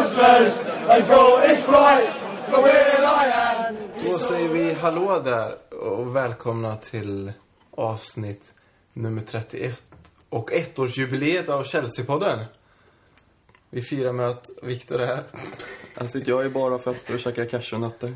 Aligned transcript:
Bruce 0.00 0.14
first, 0.14 0.64
and 0.88 1.04
draw 1.04 1.42
is 1.42 1.68
right, 1.68 2.24
but 2.50 2.62
we're 2.62 3.00
Lion. 3.00 3.76
Då 4.04 4.18
säger 4.18 4.48
vi 4.48 4.74
hallå 4.74 5.20
där 5.24 5.74
och 5.74 6.16
välkomna 6.16 6.76
till 6.76 7.32
avsnitt 7.70 8.52
nummer 8.92 9.22
31 9.22 9.82
och 10.28 10.52
ettårsjubileet 10.52 11.48
av 11.48 11.64
Chelsea-podden. 11.64 12.44
Vi 13.70 13.82
firar 13.82 14.12
med 14.12 14.28
att 14.28 14.50
Viktor 14.62 15.00
är 15.00 15.06
här 15.06 15.22
Här 15.94 16.06
sitter 16.06 16.32
jag 16.32 16.46
i 16.46 16.48
bara 16.48 16.78
fötter 16.78 17.14
och 17.14 17.20
käkar 17.20 17.46
cashewnötter. 17.46 18.14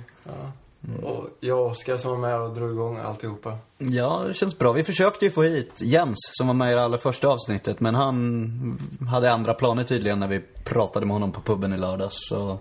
Och 1.02 1.28
jag 1.40 1.60
och 1.60 1.70
Oskar 1.70 1.96
som 1.96 2.10
var 2.10 2.18
med 2.18 2.40
och 2.40 2.54
drog 2.54 2.70
igång 2.70 2.98
alltihopa. 2.98 3.58
Ja, 3.78 4.24
det 4.28 4.34
känns 4.34 4.58
bra. 4.58 4.72
Vi 4.72 4.84
försökte 4.84 5.24
ju 5.24 5.30
få 5.30 5.42
hit 5.42 5.80
Jens 5.82 6.18
som 6.18 6.46
var 6.46 6.54
med 6.54 6.72
i 6.72 6.74
det 6.74 6.84
allra 6.84 6.98
första 6.98 7.28
avsnittet, 7.28 7.80
men 7.80 7.94
han 7.94 8.78
hade 9.10 9.32
andra 9.32 9.54
planer 9.54 9.84
tydligen 9.84 10.20
när 10.20 10.28
vi 10.28 10.40
pratade 10.64 11.06
med 11.06 11.14
honom 11.14 11.32
på 11.32 11.40
puben 11.40 11.72
i 11.72 11.76
lördags. 11.76 12.14
Så 12.28 12.58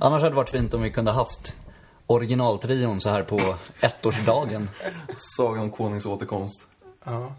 annars 0.00 0.22
hade 0.22 0.30
det 0.30 0.36
varit 0.36 0.50
fint 0.50 0.74
om 0.74 0.82
vi 0.82 0.90
kunde 0.90 1.10
haft 1.10 1.56
originaltrion 2.06 3.00
så 3.00 3.10
här 3.10 3.22
på 3.22 3.40
ettårsdagen. 3.80 4.70
Sagan 5.36 5.62
om 5.62 5.70
konungs 5.70 6.06
återkomst. 6.06 6.66
Ja, 7.04 7.34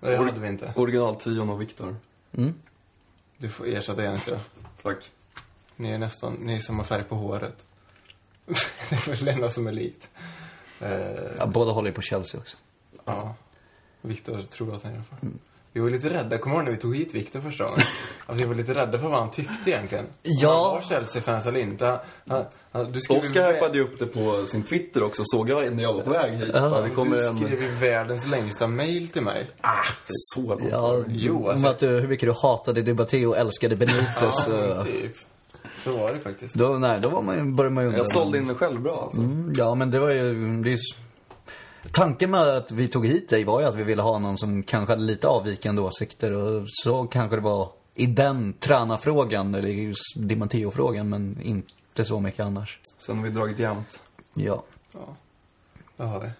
det 0.00 0.16
hade 0.16 0.40
vi 0.40 0.48
inte. 0.48 0.72
Originaltion 0.76 1.50
och 1.50 1.60
Viktor. 1.60 1.96
Du 3.38 3.48
får 3.48 3.66
ersätta 3.66 4.02
Jens 4.02 4.28
ja. 4.28 4.36
Tack. 4.82 5.10
Ni 5.76 5.90
är 5.90 5.98
nästan, 5.98 6.32
ni 6.32 6.56
är 6.56 6.60
samma 6.60 6.84
färg 6.84 7.04
på 7.04 7.14
håret. 7.14 7.64
Det 8.90 8.94
är 8.96 9.10
väl 9.10 9.24
det 9.24 9.30
enda 9.32 9.50
som 9.50 9.66
är 9.66 9.72
likt. 9.72 10.08
Eh, 10.80 10.90
Ja, 11.38 11.46
båda 11.46 11.72
håller 11.72 11.88
ju 11.88 11.94
på 11.94 12.02
Chelsea 12.02 12.40
också. 12.40 12.56
Ja. 13.04 13.34
Viktor 14.02 14.42
tror 14.42 14.74
att 14.74 14.82
han 14.82 14.92
gör 14.94 15.02
det. 15.20 15.28
Vi 15.72 15.80
var 15.80 15.90
lite 15.90 16.10
rädda, 16.14 16.38
kommer 16.38 16.56
du 16.56 16.60
ihåg 16.60 16.64
när 16.64 16.70
vi 16.72 16.76
tog 16.78 16.96
hit 16.96 17.14
Viktor 17.14 17.40
första 17.40 17.64
gången? 17.64 17.80
Att 18.26 18.36
vi 18.36 18.44
var 18.44 18.54
lite 18.54 18.74
rädda 18.74 18.98
för 18.98 19.08
vad 19.08 19.18
han 19.20 19.30
tyckte 19.30 19.70
egentligen. 19.70 20.04
Om 20.04 20.10
Ja. 20.22 20.64
Han 20.64 20.74
var 20.74 20.82
Chelsea-fans 20.82 21.46
eller 21.46 21.60
inte. 21.60 21.86
Han, 21.86 21.98
han, 22.28 22.44
han, 22.72 22.92
du 22.92 23.00
skrev 23.00 23.18
Oskar 23.22 23.52
hypade 23.54 23.78
ju 23.78 23.84
upp 23.84 23.98
det 23.98 24.06
på 24.06 24.46
sin 24.46 24.62
Twitter 24.62 25.02
också, 25.02 25.22
såg 25.26 25.48
jag 25.50 25.72
när 25.76 25.82
jag 25.82 25.92
var 25.94 26.02
på 26.02 26.10
väg 26.10 26.32
hit. 26.32 26.50
Ja, 26.54 26.80
det 26.80 26.90
kommer 26.90 27.16
du 27.16 27.26
en... 27.26 27.36
skrev 27.38 27.62
ju 27.62 27.68
världens 27.68 28.26
längsta 28.26 28.66
mail 28.66 29.08
till 29.08 29.22
mig. 29.22 29.50
Ah, 29.60 29.82
så 30.06 30.40
långt. 30.40 30.62
Ja, 30.70 31.02
Jo, 31.08 31.36
om 31.38 31.46
alltså- 31.48 31.66
att 31.68 31.78
du, 31.78 31.86
hur 31.88 32.08
mycket 32.08 32.28
du 32.28 32.34
hatade 32.42 32.82
Debaté 32.82 33.26
och 33.26 33.36
älskade 33.36 33.76
Benitez. 33.76 34.48
Ja, 34.48 34.80
och- 34.80 34.86
typ. 34.86 35.12
Så 35.78 35.98
var 35.98 36.14
det 36.14 36.20
faktiskt. 36.20 36.54
Då, 36.54 36.68
nej, 36.68 36.98
då 37.02 37.08
var 37.08 37.22
man, 37.22 37.56
började 37.56 37.74
man 37.74 37.84
ju 37.84 37.88
undra. 37.88 37.98
Jag 37.98 38.10
sålde 38.10 38.38
in 38.38 38.46
mig 38.46 38.56
själv 38.56 38.80
bra 38.80 39.02
alltså. 39.02 39.20
Mm, 39.20 39.52
ja, 39.56 39.74
men 39.74 39.90
det 39.90 39.98
var 39.98 40.10
ju... 40.10 40.62
Det 40.62 40.72
är, 40.72 40.78
tanken 41.92 42.30
med 42.30 42.40
att 42.40 42.72
vi 42.72 42.88
tog 42.88 43.06
hit 43.06 43.28
dig 43.28 43.44
var 43.44 43.60
ju 43.60 43.66
att 43.66 43.74
vi 43.74 43.84
ville 43.84 44.02
ha 44.02 44.18
någon 44.18 44.38
som 44.38 44.62
kanske 44.62 44.92
hade 44.92 45.02
lite 45.02 45.28
avvikande 45.28 45.82
åsikter 45.82 46.32
och 46.32 46.62
så 46.66 47.06
kanske 47.06 47.36
det 47.36 47.42
var 47.42 47.68
i 47.94 48.06
den 48.06 48.52
tränarfrågan, 48.52 49.54
eller 49.54 49.68
i 49.68 49.82
just 49.82 50.02
Di 50.16 50.36
Matteo-frågan, 50.36 51.08
men 51.08 51.40
inte 51.42 52.04
så 52.04 52.20
mycket 52.20 52.40
annars. 52.40 52.80
Sen 52.98 53.16
har 53.16 53.24
vi 53.24 53.30
dragit 53.30 53.58
jämnt. 53.58 54.02
Ja. 54.34 54.62
Ja, 54.92 55.16
det 55.96 56.04
har 56.04 56.20
vi. 56.20 56.30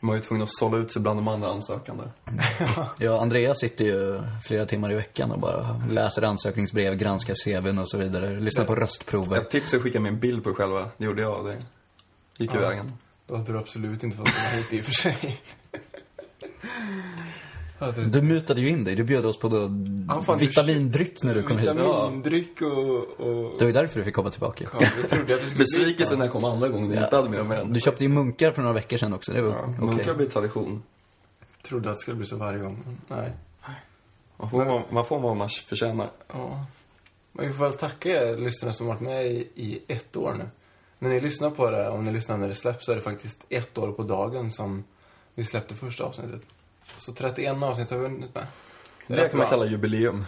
Man 0.00 0.08
var 0.08 0.16
ju 0.16 0.22
tvungen 0.22 0.42
att 0.42 0.52
sålla 0.52 0.78
ut 0.78 0.92
sig 0.92 1.02
bland 1.02 1.18
de 1.18 1.28
andra 1.28 1.48
ansökande. 1.48 2.04
ja, 2.98 3.20
Andreas 3.20 3.60
sitter 3.60 3.84
ju 3.84 4.20
flera 4.46 4.66
timmar 4.66 4.92
i 4.92 4.94
veckan 4.94 5.32
och 5.32 5.38
bara 5.40 5.82
läser 5.90 6.22
ansökningsbrev, 6.22 6.94
granskar 6.94 7.34
CVn 7.44 7.78
och 7.78 7.90
så 7.90 7.98
vidare. 7.98 8.40
Lyssnar 8.40 8.64
på 8.64 8.74
röstprover. 8.74 9.38
Ett 9.38 9.50
tips 9.50 9.72
är 9.72 9.76
att 9.76 9.82
skicka 9.82 10.00
mig 10.00 10.12
en 10.12 10.20
bild 10.20 10.44
på 10.44 10.54
själva. 10.54 10.90
Det 10.96 11.04
gjorde 11.04 11.22
jag. 11.22 11.44
Det 11.44 11.56
gick 12.36 12.54
ju 12.54 12.60
vägen. 12.60 12.92
Då 13.26 13.36
hade 13.36 13.52
du 13.52 13.58
absolut 13.58 14.02
inte 14.02 14.16
fått 14.16 14.26
komma 14.26 14.48
hit 14.48 14.72
i 14.72 14.80
och 14.80 14.84
för 14.84 14.92
sig. 14.92 15.40
Hade 17.78 18.02
du 18.04 18.08
Du 18.10 18.22
mutade 18.22 18.60
ju 18.60 18.68
in 18.68 18.84
dig. 18.84 18.94
Du 18.94 19.04
bjöd 19.04 19.26
oss 19.26 19.38
på 19.38 19.48
då 19.48 19.70
Ja, 20.08 20.22
fan, 20.22 20.38
du- 20.38 20.46
vitamindryck 20.46 21.22
när 21.22 21.34
du 21.34 21.42
kom 21.42 21.58
hit. 21.58 21.70
Vitamindryck 21.70 22.62
och... 22.62 22.68
och... 23.20 23.52
Det 23.58 23.64
var 23.64 23.66
ju 23.66 23.72
därför 23.72 23.98
du 23.98 24.04
fick 24.04 24.14
komma 24.14 24.30
tillbaka. 24.30 24.64
Ja, 24.80 24.86
jag 25.00 25.08
trodde 25.10 25.34
att 25.34 25.40
det 25.40 25.46
skulle 25.46 25.64
bli 25.64 25.64
Besvikelsen 25.64 26.18
när 26.18 26.24
jag 26.24 26.32
kom 26.32 26.44
andra 26.44 26.68
gången, 26.68 26.92
jag 26.92 27.04
inte 27.04 27.16
hade 27.16 27.28
med 27.28 27.46
mig. 27.46 27.62
Du 27.66 27.80
köpte 27.80 28.04
ju 28.04 28.08
munkar 28.10 28.50
för 28.52 28.62
några 28.62 28.74
veckor 28.74 28.96
sedan 28.96 29.12
också. 29.14 29.32
Det 29.32 29.42
var 29.42 29.50
Ja, 29.50 29.64
okej. 29.68 29.84
Munkar 29.84 30.14
blir 30.14 30.26
tradition. 30.26 30.82
Trodde 31.62 31.90
att 31.90 31.96
det 31.96 32.00
skulle 32.00 32.16
bli 32.16 32.26
så 32.26 32.36
varje 32.36 32.58
gång. 32.58 32.98
Nej. 33.08 33.32
Man 34.36 34.50
får, 34.50 34.64
vad- 34.64 34.82
man 34.92 35.06
får 35.06 35.20
vad 35.20 35.36
man 35.36 35.48
förtjänar. 35.48 36.10
Ja. 36.32 36.64
Men 37.32 37.46
vi 37.48 37.52
får 37.52 37.64
väl 37.64 37.72
tacka 37.72 38.08
er 38.08 38.36
lyssnare 38.36 38.72
som 38.72 38.86
varit 38.86 39.00
med 39.00 39.26
i, 39.26 39.48
i 39.54 39.80
ett 39.88 40.16
år 40.16 40.34
nu. 40.38 40.44
När 40.98 41.08
ni 41.10 41.20
lyssnar 41.20 41.50
på 41.50 41.70
det, 41.70 41.88
om 41.88 42.04
ni 42.04 42.12
lyssnar 42.12 42.38
när 42.38 42.48
det 42.48 42.54
släpps, 42.54 42.86
så 42.86 42.92
är 42.92 42.96
det 42.96 43.02
faktiskt 43.02 43.44
ett 43.48 43.78
år 43.78 43.92
på 43.92 44.02
dagen 44.02 44.52
som 44.52 44.84
vi 45.34 45.44
släppte 45.44 45.74
första 45.74 46.04
avsnittet. 46.04 46.46
Så 46.98 47.12
31 47.12 47.62
avsnitt 47.62 47.90
har 47.90 47.98
vi 47.98 48.04
hunnit 48.04 48.34
med. 48.34 48.46
Det, 49.06 49.14
är 49.24 49.28
kan 49.28 49.38
man 49.38 49.48
kalla 49.48 49.66
jubileum. 49.66 50.24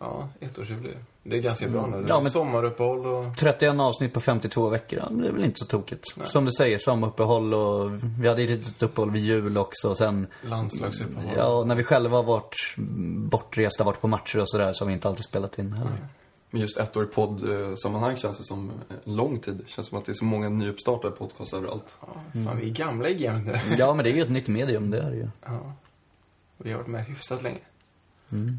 Ja, 0.00 0.28
ettårsjubileum. 0.40 0.98
Det 1.22 1.36
är 1.36 1.40
ganska 1.42 1.68
bra 1.68 1.86
nu. 1.86 1.96
Det 1.96 2.04
är 2.04 2.08
Ja, 2.08 2.20
men- 2.20 2.30
Sommaruppehåll 2.30 3.06
och... 3.06 3.36
31 3.38 3.80
avsnitt 3.80 4.12
på 4.14 4.20
52 4.20 4.68
veckor, 4.68 4.98
ja, 4.98 5.08
det 5.10 5.28
är 5.28 5.32
väl 5.32 5.44
inte 5.44 5.58
så 5.58 5.64
tokigt. 5.64 6.04
Som 6.24 6.44
du 6.44 6.52
säger, 6.52 6.78
sommaruppehåll 6.78 7.54
och 7.54 7.90
vi 8.20 8.28
hade 8.28 8.42
ett 8.42 8.50
litet 8.50 8.82
uppehåll 8.82 9.10
vid 9.10 9.22
jul 9.24 9.58
också. 9.58 9.88
Och 9.90 9.96
sen, 9.96 10.26
Landslagsuppehåll. 10.42 11.24
ja, 11.36 11.64
när 11.64 11.74
vi 11.74 11.84
själva 11.84 12.16
har 12.16 12.22
varit 12.22 12.54
bortresta, 13.30 13.84
varit 13.84 14.00
på 14.00 14.08
matcher 14.08 14.38
och 14.40 14.48
sådär, 14.50 14.72
så 14.72 14.84
har 14.84 14.86
vi 14.86 14.92
inte 14.92 15.08
alltid 15.08 15.24
spelat 15.24 15.58
in 15.58 15.72
heller. 15.72 15.92
Men 16.50 16.60
just 16.60 16.78
ett 16.78 16.96
år 16.96 17.04
i 17.04 17.06
podd-sammanhang 17.06 18.16
känns 18.16 18.38
det 18.38 18.44
som 18.44 18.70
en 19.06 19.14
lång 19.16 19.38
tid. 19.38 19.54
Det 19.56 19.68
känns 19.70 19.88
som 19.88 19.98
att 19.98 20.04
det 20.04 20.12
är 20.12 20.14
så 20.14 20.24
många 20.24 20.48
nyuppstartade 20.48 21.16
podcasts 21.16 21.54
överallt. 21.54 21.96
Ja, 22.00 22.06
fan, 22.46 22.56
vi 22.60 22.66
är 22.70 22.72
gamla 22.74 23.08
i 23.08 23.14
gamet 23.14 23.46
nu. 23.46 23.74
Ja, 23.78 23.94
men 23.94 24.04
det 24.04 24.10
är 24.10 24.14
ju 24.14 24.22
ett 24.22 24.30
nytt 24.30 24.48
medium, 24.48 24.90
det 24.90 24.98
är 24.98 25.10
det 25.10 25.16
ju. 25.16 25.28
Ja. 25.44 25.72
Vi 26.58 26.70
har 26.70 26.78
varit 26.78 26.88
med 26.88 27.04
hyfsat 27.04 27.42
länge. 27.42 27.60
Vi. 28.28 28.58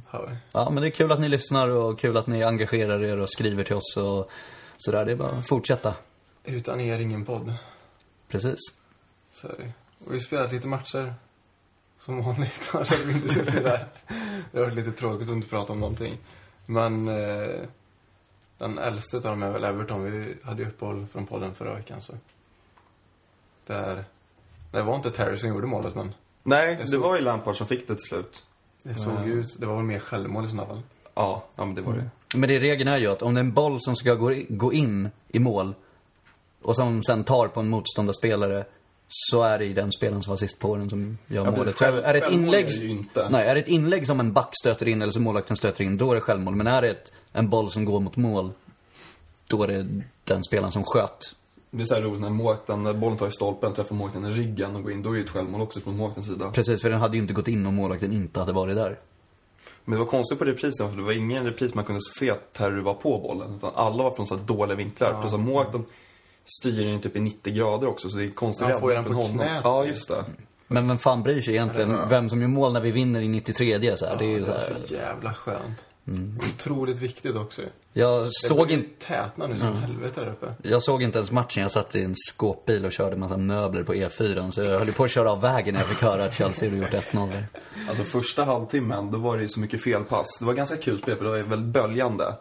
Ja, 0.52 0.70
men 0.70 0.76
det 0.76 0.88
är 0.88 0.92
kul 0.92 1.12
att 1.12 1.20
ni 1.20 1.30
lyssnar 1.30 1.68
och 1.68 2.00
kul 2.00 2.18
att 2.18 2.28
ni 2.28 2.44
engagerar 2.44 3.04
er 3.04 3.20
och 3.20 3.30
skriver 3.30 3.64
till 3.64 3.76
oss 3.76 3.98
och 3.98 4.32
sådär. 4.78 5.06
Det 5.06 5.12
är 5.12 5.16
bara 5.16 5.30
att 5.30 5.48
fortsätta. 5.48 5.96
Utan 6.44 6.80
er 6.80 7.00
ingen 7.00 7.26
podd. 7.26 7.54
Precis. 8.28 8.60
Så 9.32 9.48
är 9.48 9.56
det. 9.58 9.72
Och 10.06 10.12
vi 10.12 10.16
har 10.16 10.20
spelat 10.20 10.52
lite 10.52 10.68
matcher. 10.68 11.14
Som 12.00 12.24
vanligt. 12.24 12.70
Annars 12.74 12.92
hade 12.92 13.04
vi 13.04 13.14
inte 13.14 13.30
suttit 13.30 13.64
där. 13.64 13.88
Det 14.52 14.58
har 14.58 14.66
varit 14.66 14.76
lite 14.76 14.92
tråkigt 14.92 15.30
att 15.30 15.36
inte 15.36 15.50
prata 15.50 15.74
om 15.74 15.80
någonting. 15.80 16.18
Men 16.66 17.08
eh, 17.08 17.60
den 18.58 18.78
äldste 18.78 19.18
av 19.18 19.24
dem 19.24 19.44
är 19.44 19.52
väl 19.52 19.64
Everton. 19.64 20.04
Vi 20.04 20.38
hade 20.44 20.64
ju 20.64 20.70
uppehåll 20.70 21.08
från 21.12 21.26
podden 21.26 21.56
förra 21.56 21.76
veckan 21.76 22.02
så. 22.02 22.14
Där. 23.66 24.06
Det 24.72 24.82
var 24.82 24.96
inte 24.96 25.12
Terry 25.12 25.38
som 25.38 25.50
gjorde 25.50 25.68
målet 25.68 25.96
men 25.96 26.14
Nej, 26.50 26.78
det 26.82 26.88
såg- 26.88 27.02
var 27.02 27.16
ju 27.16 27.22
Lampard 27.22 27.56
som 27.56 27.68
fick 27.68 27.88
det 27.88 27.96
till 27.96 28.06
slut. 28.08 28.44
det 28.84 28.96
såg 28.96 29.28
ut. 29.28 29.60
Det 29.60 29.66
var 29.66 29.76
väl 29.76 29.86
mer 29.86 30.00
självmål 30.00 30.46
i 30.46 30.48
sådana 30.48 30.68
fall. 30.68 30.82
Ja, 31.16 31.44
ja 31.56 31.66
men 31.66 31.76
det 31.76 31.82
var 31.82 31.94
det. 31.94 32.10
Men 32.38 32.50
det 32.50 32.60
regeln 32.60 32.88
är 32.90 32.98
ju 32.98 33.08
att 33.08 33.22
om 33.22 33.34
det 33.34 33.40
är 33.40 33.44
en 33.44 33.54
boll 33.54 33.78
som 33.82 33.96
ska 33.96 34.14
gå 34.50 34.74
in 34.74 35.10
i 35.28 35.40
mål 35.40 35.76
och 36.62 36.76
som 36.76 37.04
sen 37.04 37.24
tar 37.24 37.48
på 37.48 37.60
en 37.60 37.70
motståndarspelare 37.70 38.66
så 39.08 39.44
är 39.44 39.60
det 39.60 39.66
ju 39.66 39.74
den 39.74 39.92
spelaren 39.92 40.24
som 40.24 40.30
var 40.32 40.38
sist 40.38 40.60
på 40.60 40.76
den 40.76 40.90
som 40.90 41.18
gör 41.28 41.44
men 41.44 41.54
målet. 41.54 41.80
Själv- 41.80 42.04
är 42.04 42.14
det 42.14 42.20
ett 42.20 42.32
inlägg... 42.32 42.66
är 42.68 42.72
ju. 42.72 43.04
Nej, 43.30 43.48
är 43.48 43.56
det 43.56 43.62
ett 43.62 43.68
inlägg 43.68 44.08
som 44.08 44.20
en 44.20 44.34
back 44.34 44.50
stöter 44.62 44.88
in 44.88 45.02
eller 45.02 45.12
som 45.12 45.24
målvakten 45.24 45.56
stöter 45.58 45.84
in, 45.84 45.98
då 45.98 46.12
är 46.12 46.16
det 46.16 46.22
självmål. 46.22 46.56
Men 46.56 46.68
är 46.68 46.82
det 46.82 46.90
ett, 46.90 47.12
en 47.32 47.50
boll 47.50 47.72
som 47.72 47.86
går 47.86 48.00
mot 48.00 48.16
mål, 48.16 48.52
då 49.48 49.64
är 49.64 49.68
det 49.68 49.88
den 50.24 50.44
spelaren 50.44 50.72
som 50.72 50.84
sköt. 50.84 51.36
Det 51.72 51.82
är 51.82 51.86
så 51.86 51.96
här 51.96 52.02
roligt 52.02 52.22
när 52.22 52.30
målvakten, 52.30 52.84
när 52.84 52.94
bollen 52.94 53.18
tar 53.18 53.28
i 53.28 53.32
stolpen, 53.32 53.74
träffar 53.74 53.96
målvakten 53.96 54.26
i 54.26 54.30
ryggen 54.32 54.76
och 54.76 54.84
går 54.84 54.92
in. 54.92 55.04
Då 55.04 55.10
är 55.10 55.14
det 55.14 55.20
ju 55.20 55.26
ett 55.26 55.30
självmål 55.32 55.62
också 55.62 55.80
från 55.80 55.98
målvaktens 55.98 56.28
sida. 56.28 56.52
Precis, 56.52 56.82
för 56.82 56.90
den 56.90 57.00
hade 57.00 57.18
ju 57.18 57.22
inte 57.22 57.34
gått 57.34 57.48
in 57.48 57.66
om 57.66 57.76
målvakten 57.76 58.12
inte 58.14 58.40
hade 58.40 58.54
varit 58.54 58.76
där. 58.76 59.00
Men 59.86 59.92
det 59.92 60.00
var 60.00 60.12
konstigt 60.12 60.40
på 60.40 60.46
reprisen, 60.46 60.90
för 60.90 60.98
det 60.98 61.04
var 61.04 61.12
ingen 61.12 61.46
repris 61.46 61.74
man 61.74 61.86
kunde 61.86 62.02
se 62.20 62.30
att 62.32 62.54
Terry 62.54 62.82
var 62.82 62.94
på 62.94 63.20
bollen. 63.20 63.56
Utan 63.56 63.72
alla 63.76 64.04
var 64.04 64.16
från 64.16 64.28
så 64.28 64.36
här 64.38 64.44
dåliga 64.44 64.76
vinklar. 64.78 65.22
Plus 65.22 65.34
att 65.34 65.40
målvakten 65.40 65.86
styr 66.62 66.86
den 66.86 67.02
typ 67.02 67.16
i 67.16 67.20
90 67.20 67.54
grader 67.54 67.88
också, 67.88 68.10
så 68.10 68.18
det 68.18 68.26
är 68.26 68.30
konstigt 68.30 68.68
Han 68.68 68.80
får 68.80 68.92
ju 68.92 68.96
den 68.96 69.06
på 69.06 69.14
honom. 69.14 69.38
knät. 69.38 69.62
Ja, 69.64 69.86
just 69.86 70.10
det. 70.10 70.26
Men 70.68 70.88
vem 70.88 70.98
fan 70.98 71.24
bryr 71.24 71.42
sig 71.42 71.54
egentligen 71.54 71.98
vem 72.10 72.30
som 72.30 72.42
gör 72.42 72.48
mål 72.48 72.74
när 72.74 72.82
vi 72.82 72.92
vinner 72.92 73.22
i 73.22 73.28
93 73.28 73.98
så 73.98 74.06
här. 74.06 74.18
Det 74.18 74.26
är 74.26 74.30
ju 74.30 74.40
det 74.40 74.46
så 74.46 74.52
här. 74.52 74.76
så 74.88 74.94
jävla 74.94 75.34
skönt. 75.34 75.86
Otroligt 76.56 77.00
viktigt 77.00 77.36
också. 77.36 77.62
Jag 77.94 78.28
såg 78.34 78.72
inte... 78.72 79.06
tätna 79.06 79.48
nu 79.48 79.60
som 79.60 79.76
helvete 79.76 80.22
där 80.22 80.32
uppe. 80.32 80.54
Jag 80.64 80.84
såg 80.84 81.04
inte 81.04 81.18
ens 81.18 81.32
matchen. 81.32 81.64
Jag 81.64 81.72
satt 81.72 81.96
i 81.96 82.04
en 82.04 82.16
skåpbil 82.16 82.86
och 82.86 82.92
körde 82.92 83.16
massa 83.16 83.38
möbler 83.38 83.84
på 83.84 83.94
E4. 83.94 84.52
Så 84.52 84.62
jag 84.62 84.80
höll 84.80 84.92
på 84.92 85.04
att 85.04 85.12
köra 85.12 85.32
av 85.32 85.42
vägen 85.42 85.74
när 85.74 85.82
jag 85.82 85.90
fick 85.90 86.02
höra 86.02 86.26
att 86.26 86.34
Chelsea 86.34 86.70
hade 86.70 86.82
gjort 86.82 86.94
1-0 86.94 87.32
där. 87.32 87.46
Alltså 87.90 88.04
första 88.04 88.44
halvtimmen, 88.44 89.12
då 89.12 89.18
var 89.18 89.38
det 89.38 89.44
ju 89.44 89.50
så 89.50 89.60
mycket 89.60 89.84
felpass. 89.84 90.28
Det 90.40 90.46
var 90.46 90.54
ganska 90.54 90.78
kul 90.78 91.00
spel, 91.00 91.18
för 91.18 91.24
det 91.24 91.30
var 91.30 91.38
ju 91.38 91.44
väldigt 91.44 91.74
böljande. 91.74 92.36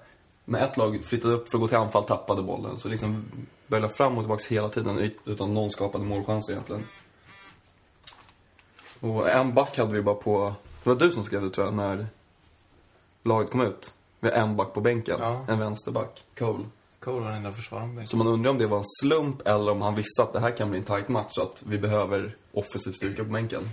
När 0.44 0.65
ett 0.65 0.76
lag 0.76 1.00
flyttade 1.05 1.35
upp 1.35 1.50
för 1.50 1.59
att 1.59 1.61
gå 1.61 1.69
till 1.69 1.76
anfall, 1.76 2.05
tappade 2.05 2.43
bollen. 2.43 2.79
Så 2.79 2.88
liksom 2.88 3.25
böljade 3.67 3.94
fram 3.94 4.19
och 4.19 4.25
tillbaka 4.25 4.44
hela 4.49 4.69
tiden 4.69 5.11
utan 5.25 5.55
någon 5.55 5.70
skapade 5.70 6.05
målchans 6.05 6.50
egentligen. 6.50 6.85
Och 9.00 9.31
en 9.31 9.55
back 9.55 9.79
hade 9.79 9.93
vi 9.93 10.03
bara 10.03 10.15
på... 10.15 10.55
Det 10.82 10.88
var 10.88 10.97
du 10.97 11.11
som 11.11 11.25
skrev 11.25 11.43
det 11.43 11.50
tror 11.50 11.67
jag, 11.67 11.75
när 11.75 12.06
laget 13.28 13.50
kom 13.50 13.60
ut. 13.60 13.94
Vi 14.20 14.28
har 14.28 14.36
en 14.36 14.56
back 14.56 14.75
på 14.75 14.80
bänken. 14.80 15.16
Ja. 15.20 15.44
En 15.48 15.58
vänsterback, 15.58 16.25
Cole. 16.38 16.64
Cole 17.00 17.20
var 17.20 17.26
den 17.26 17.36
enda 17.36 17.52
försvararen. 17.52 18.06
Så 18.08 18.16
man 18.16 18.26
undrar 18.26 18.50
om 18.50 18.58
det 18.58 18.66
var 18.66 18.78
en 18.78 18.84
slump 19.02 19.46
eller 19.46 19.72
om 19.72 19.82
han 19.82 19.94
visste 19.94 20.22
att 20.22 20.32
det 20.32 20.40
här 20.40 20.50
kan 20.50 20.70
bli 20.70 20.78
en 20.78 20.84
tight 20.84 21.08
match 21.08 21.30
så 21.30 21.42
att 21.42 21.62
vi 21.66 21.78
behöver 21.78 22.36
offensiv 22.52 22.92
styrka 22.92 23.25
på 23.25 23.30
bänken. 23.30 23.70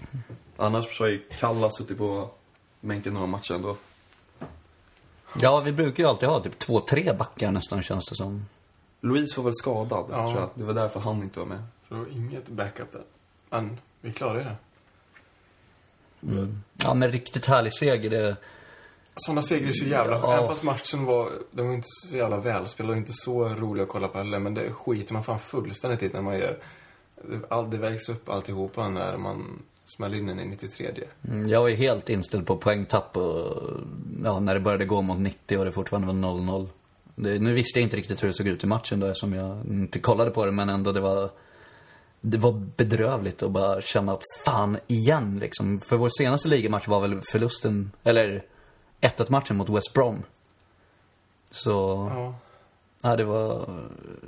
Annars 0.57 0.98
så 0.98 1.04
har 1.04 1.10
ju 1.10 1.24
Kalla 1.40 1.69
suttit 1.69 1.98
på 1.98 2.30
bänken 2.81 3.13
några 3.13 3.28
matcher 3.28 3.54
ändå. 3.54 3.75
Ja, 5.42 5.60
vi 5.60 5.72
brukar 5.72 6.04
ju 6.04 6.10
alltid 6.10 6.30
ha 6.30 6.40
typ 6.44 6.60
två, 6.60 6.80
tre 6.80 7.13
backar 7.13 7.51
nästan 7.51 7.84
känns 7.84 8.06
det 8.10 8.16
som. 8.16 8.46
Louise 9.01 9.38
var 9.38 9.44
väl 9.44 9.54
skadad, 9.54 10.06
Ja. 10.12 10.28
tror 10.30 10.40
jag. 10.42 10.50
Det 10.56 10.63
var 10.63 10.74
därför 10.74 11.00
han 11.00 11.24
inte 11.24 11.40
var 11.40 11.46
med. 11.48 11.63
Så 11.88 11.94
det 11.94 12.00
var 12.00 12.08
inget 12.08 12.48
backup 12.50 12.92
där. 12.92 13.01
Men 13.50 13.78
vi 14.01 14.12
klarade 14.12 14.40
det. 14.44 14.56
Ja, 16.78 16.94
men 16.94 17.12
riktigt 17.12 17.46
härlig 17.46 17.74
seger. 17.74 18.10
Det, 18.10 18.36
Sådana 19.16 19.42
segrar 19.42 19.70
är 19.70 19.74
så 19.74 19.86
jävla... 19.86 20.20
Ja. 20.20 20.34
Även 20.34 20.48
fast 20.48 20.64
matchen 20.64 21.06
var... 21.06 21.30
Den 21.52 21.68
var 21.68 21.74
inte 21.74 21.88
så 21.88 22.16
jävla 22.16 22.38
välspelad 22.38 22.92
och 22.92 22.98
inte 22.98 23.14
så 23.14 23.50
rolig 23.50 23.84
att 23.84 23.90
kolla 23.90 24.08
på 24.08 24.18
heller. 24.18 24.40
Men 24.40 24.54
det 24.54 24.72
skiter 24.72 25.14
man 25.14 25.24
fan 25.24 25.40
fullständigt 25.40 26.04
i 26.04 26.10
när 26.14 26.22
man 26.22 26.40
gör... 26.40 26.60
All, 27.50 27.70
det 27.70 27.78
vägs 27.78 28.10
upp 28.10 28.30
alltihopa 28.30 28.90
när 28.90 29.18
man 29.18 29.64
smäller 29.86 30.18
in 30.18 30.28
den 30.28 30.40
i 30.40 30.46
93. 30.46 30.88
mm, 31.28 31.48
jag 31.48 31.62
var 31.62 31.68
ju 31.68 31.76
helt 31.76 32.10
inställd 32.10 32.48
på 32.48 32.58
poängtapp 32.58 33.18
och 33.18 33.64
ja, 34.24 34.40
när 34.40 34.54
det 34.54 34.60
började 34.60 34.86
gå 34.86 35.02
mot 35.02 35.20
90 35.20 35.58
och 35.58 35.66
det 35.66 35.72
fortfarande 35.72 36.08
var 36.08 36.14
0-0. 36.14 36.68
Det, 37.16 37.40
nu 37.40 37.54
visste 37.54 37.80
jag 37.80 37.86
inte 37.86 37.98
riktigt 37.98 38.24
hur 38.24 38.28
det 38.28 38.34
såg 38.34 38.48
ut 38.48 38.64
i 38.64 38.68
matchen 38.68 39.00
då 39.00 39.08
eftersom 39.08 39.34
jag 39.34 39.66
inte 39.66 40.00
kollade 40.00 40.32
på 40.32 40.46
det 40.46 40.52
men 40.52 40.70
ändå 40.70 40.92
det 40.92 41.02
var 41.02 41.30
det 42.22 42.38
var 42.38 42.52
bedrövligt 42.78 43.44
att 43.44 43.52
bara 43.52 43.82
känna 43.82 44.12
att 44.12 44.24
fan 44.46 44.78
igen 44.88 45.40
liksom. 45.40 45.80
För 45.80 45.98
vår 45.98 46.10
senaste 46.10 46.48
ligamatch 46.48 46.88
var 46.88 47.02
väl 47.02 47.22
förlusten, 47.22 47.92
eller 48.04 48.44
1-1 49.02 49.32
matchen 49.32 49.58
mot 49.58 49.70
West 49.70 49.94
Brom. 49.94 50.24
Så, 51.52 51.72
Ja. 52.14 52.36
ja 53.04 53.16
det 53.16 53.24
var, 53.24 53.70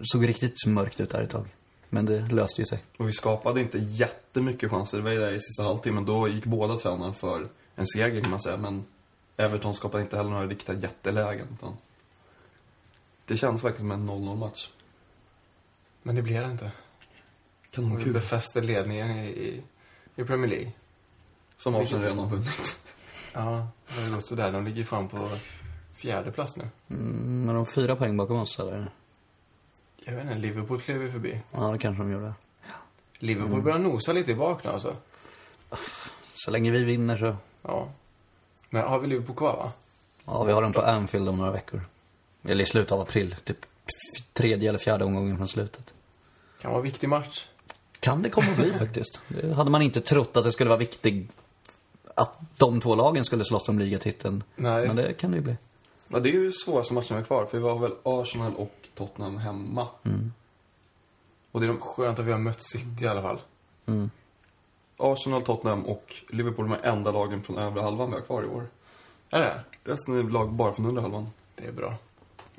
såg 0.03 0.27
riktigt 0.27 0.65
mörkt 0.65 0.99
ut 0.99 1.09
där 1.09 1.21
ett 1.21 1.29
tag. 1.29 1.47
Men 1.89 2.05
det 2.05 2.19
löste 2.19 2.61
ju 2.61 2.65
sig. 2.65 2.83
Och 2.97 3.07
vi 3.07 3.13
skapade 3.13 3.61
inte 3.61 3.77
jättemycket 3.77 4.71
chanser. 4.71 4.97
Det 4.97 5.03
var 5.03 5.11
ju 5.11 5.19
där 5.19 5.31
i 5.31 5.41
sista 5.41 5.63
halvtimmen. 5.63 6.05
Då 6.05 6.27
gick 6.27 6.45
båda 6.45 6.77
tränarna 6.77 7.13
för 7.13 7.47
en 7.75 7.87
seger 7.87 8.21
kan 8.21 8.31
man 8.31 8.39
säga. 8.39 8.57
Men 8.57 8.85
Everton 9.37 9.75
skapade 9.75 10.03
inte 10.03 10.17
heller 10.17 10.29
några 10.29 10.45
riktiga 10.45 10.75
jättelägen. 10.75 11.47
Utan 11.51 11.77
det 13.25 13.37
känns 13.37 13.63
verkligen 13.63 13.91
som 13.91 14.09
en 14.09 14.09
0-0 14.09 14.35
match. 14.35 14.69
Men 16.03 16.15
det 16.15 16.21
blev 16.21 16.43
det 16.45 16.51
inte. 16.51 16.71
Kan 17.71 17.83
Och 17.83 17.89
vara 17.91 18.03
vi 18.03 18.11
befäste 18.11 18.61
ledningen 18.61 19.17
i, 19.17 19.63
i, 20.15 20.23
Premier 20.23 20.49
League. 20.49 20.71
Som 21.57 21.75
Arsenal 21.75 22.03
redan 22.03 22.17
har 22.19 22.27
vunnit. 22.27 22.79
Ja, 23.37 23.67
det 23.87 24.01
har 24.03 24.15
gått 24.15 24.25
sådär. 24.25 24.51
De 24.51 24.65
ligger 24.65 24.83
fan 24.83 25.07
på 25.07 25.29
fjärde 25.95 26.31
plats 26.31 26.57
nu. 26.57 26.69
Mm, 26.89 27.45
men 27.45 27.55
de 27.55 27.65
fyra 27.65 27.95
poäng 27.95 28.17
bakom 28.17 28.37
oss 28.39 28.59
eller? 28.59 28.91
Jag 30.05 30.13
vet 30.15 30.23
inte, 30.23 30.35
Liverpool 30.35 30.81
klev 30.81 31.01
ju 31.01 31.11
förbi. 31.11 31.41
Ja, 31.51 31.71
det 31.71 31.77
kanske 31.77 32.03
de 32.03 32.11
gjorde. 32.11 32.33
Liverpool 33.19 33.61
börjar 33.61 33.79
nosa 33.79 34.13
lite 34.13 34.31
i 34.31 34.35
bak 34.35 34.63
nu 34.63 34.69
alltså. 34.69 34.95
Så 36.33 36.51
länge 36.51 36.71
vi 36.71 36.83
vinner 36.83 37.17
så, 37.17 37.35
Ja. 37.61 37.87
Men 38.69 38.83
har 38.83 38.99
vi 38.99 39.07
Liverpool 39.07 39.35
kvar 39.35 39.57
va? 39.57 39.71
ja 40.25 40.43
vi 40.43 40.51
har 40.51 40.61
dem 40.61 40.73
på 40.73 40.81
Anfield 40.81 41.29
om 41.29 41.37
några 41.37 41.51
veckor. 41.51 41.81
Eller 42.43 42.63
i 42.63 42.67
slutet 42.67 42.91
av 42.91 43.01
april, 43.01 43.35
typ 43.43 43.57
tredje 44.33 44.69
eller 44.69 44.79
fjärde 44.79 45.05
omgången 45.05 45.37
från 45.37 45.47
slutet. 45.47 45.93
Kan 46.61 46.71
vara 46.71 46.79
en 46.79 46.83
viktig 46.85 47.09
match. 47.09 47.45
Kan 47.99 48.21
det 48.21 48.29
komma 48.29 48.47
att 48.51 48.57
bli 48.57 48.73
faktiskt. 48.79 49.21
Det 49.27 49.53
hade 49.53 49.71
man 49.71 49.81
inte 49.81 50.01
trott 50.01 50.37
att 50.37 50.43
det 50.43 50.51
skulle 50.51 50.69
vara 50.69 50.79
viktigt 50.79 51.31
att 52.17 52.39
de 52.57 52.81
två 52.81 52.95
lagen 52.95 53.25
skulle 53.25 53.45
slåss 53.45 53.69
om 53.69 53.79
ligatiteln. 53.79 54.43
Nej. 54.55 54.87
Men 54.87 54.95
det 54.95 55.13
kan 55.13 55.31
det 55.31 55.37
ju 55.37 55.43
bli. 55.43 55.57
Ja, 56.07 56.19
det 56.19 56.29
är 56.29 56.33
ju 56.33 56.51
svåraste 56.51 56.93
matchen 56.93 57.07
vi 57.09 57.15
har 57.15 57.23
kvar. 57.23 57.45
För 57.45 57.57
vi 57.57 57.63
har 57.63 57.79
väl 57.79 57.93
Arsenal 58.03 58.55
och 58.55 58.75
Tottenham 58.95 59.37
hemma. 59.37 59.87
Och 61.51 61.61
det 61.61 61.65
är 61.65 61.67
de 61.67 61.79
Skönt 61.79 62.19
att 62.19 62.25
vi 62.25 62.31
har 62.31 62.39
mött 62.39 62.61
City 62.61 63.03
i 63.03 63.07
alla 63.07 63.21
fall. 63.21 63.39
Mm. 63.85 64.09
Arsenal, 64.97 65.41
Tottenham 65.41 65.85
och 65.85 66.15
Liverpool 66.29 66.69
de 66.69 66.73
är 66.73 66.91
enda 66.91 67.11
lagen 67.11 67.43
från 67.43 67.57
övre 67.57 67.81
halvan 67.81 68.09
vi 68.09 68.15
har 68.15 68.21
kvar 68.21 68.43
i 68.43 68.47
år. 68.47 68.67
Är 69.29 69.39
det? 69.39 69.63
Resten 69.83 70.19
är 70.19 70.23
lag 70.23 70.51
bara 70.51 70.73
från 70.73 70.85
under 70.85 71.01
halvan. 71.01 71.29
Det 71.55 71.65
är 71.65 71.71
bra. 71.71 71.95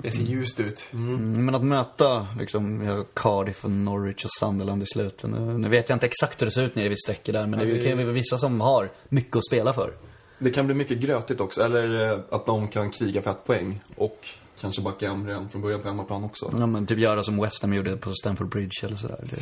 Det 0.03 0.11
ser 0.11 0.23
ljust 0.23 0.59
ut. 0.59 0.89
Mm, 0.93 1.45
men 1.45 1.55
att 1.55 1.63
möta 1.63 2.27
liksom, 2.39 3.05
Cardiff 3.13 3.65
och 3.65 3.71
Norwich 3.71 4.23
och 4.25 4.31
Sunderland 4.39 4.83
i 4.83 4.85
slutet. 4.85 5.29
Nu, 5.31 5.39
nu 5.39 5.69
vet 5.69 5.89
jag 5.89 5.95
inte 5.95 6.05
exakt 6.05 6.41
hur 6.41 6.45
det 6.45 6.51
ser 6.51 6.63
ut 6.63 6.75
nere 6.75 6.89
vid 6.89 6.99
strecket 6.99 7.33
där, 7.33 7.47
men 7.47 7.59
det 7.59 7.65
Ja, 7.65 7.71
är 7.71 7.73
det- 7.73 7.77
ju 7.83 7.89
kan 7.89 7.99
ju 7.99 8.03
vara 8.05 8.13
vissa 8.13 8.37
som 8.37 8.61
har 8.61 8.91
mycket 9.09 9.35
att 9.35 9.45
spela 9.45 9.73
för. 9.73 9.93
Det 10.39 10.51
kan 10.51 10.65
bli 10.65 10.75
mycket 10.75 10.97
grötigt 10.99 11.41
också. 11.41 11.63
Eller 11.63 12.11
eh, 12.13 12.19
att 12.29 12.45
de 12.45 12.67
kan 12.67 12.91
kriga 12.91 13.21
för 13.21 13.31
ett 13.31 13.45
poäng. 13.45 13.81
Och 13.95 14.27
kanske 14.61 14.81
backa 14.81 15.09
hem 15.09 15.27
redan 15.27 15.49
från 15.49 15.61
början 15.61 15.81
på 15.81 15.87
hemmaplan 15.87 16.23
också. 16.23 16.49
Ja, 16.59 16.65
men 16.65 16.85
typ 16.85 16.97
göra 16.99 17.23
som 17.23 17.41
West 17.41 17.61
Ham 17.61 17.73
gjorde 17.73 17.97
på 17.97 18.13
Stamford 18.13 18.49
Bridge 18.49 18.85
eller 18.85 18.95
sådär. 18.95 19.19
Det, 19.29 19.41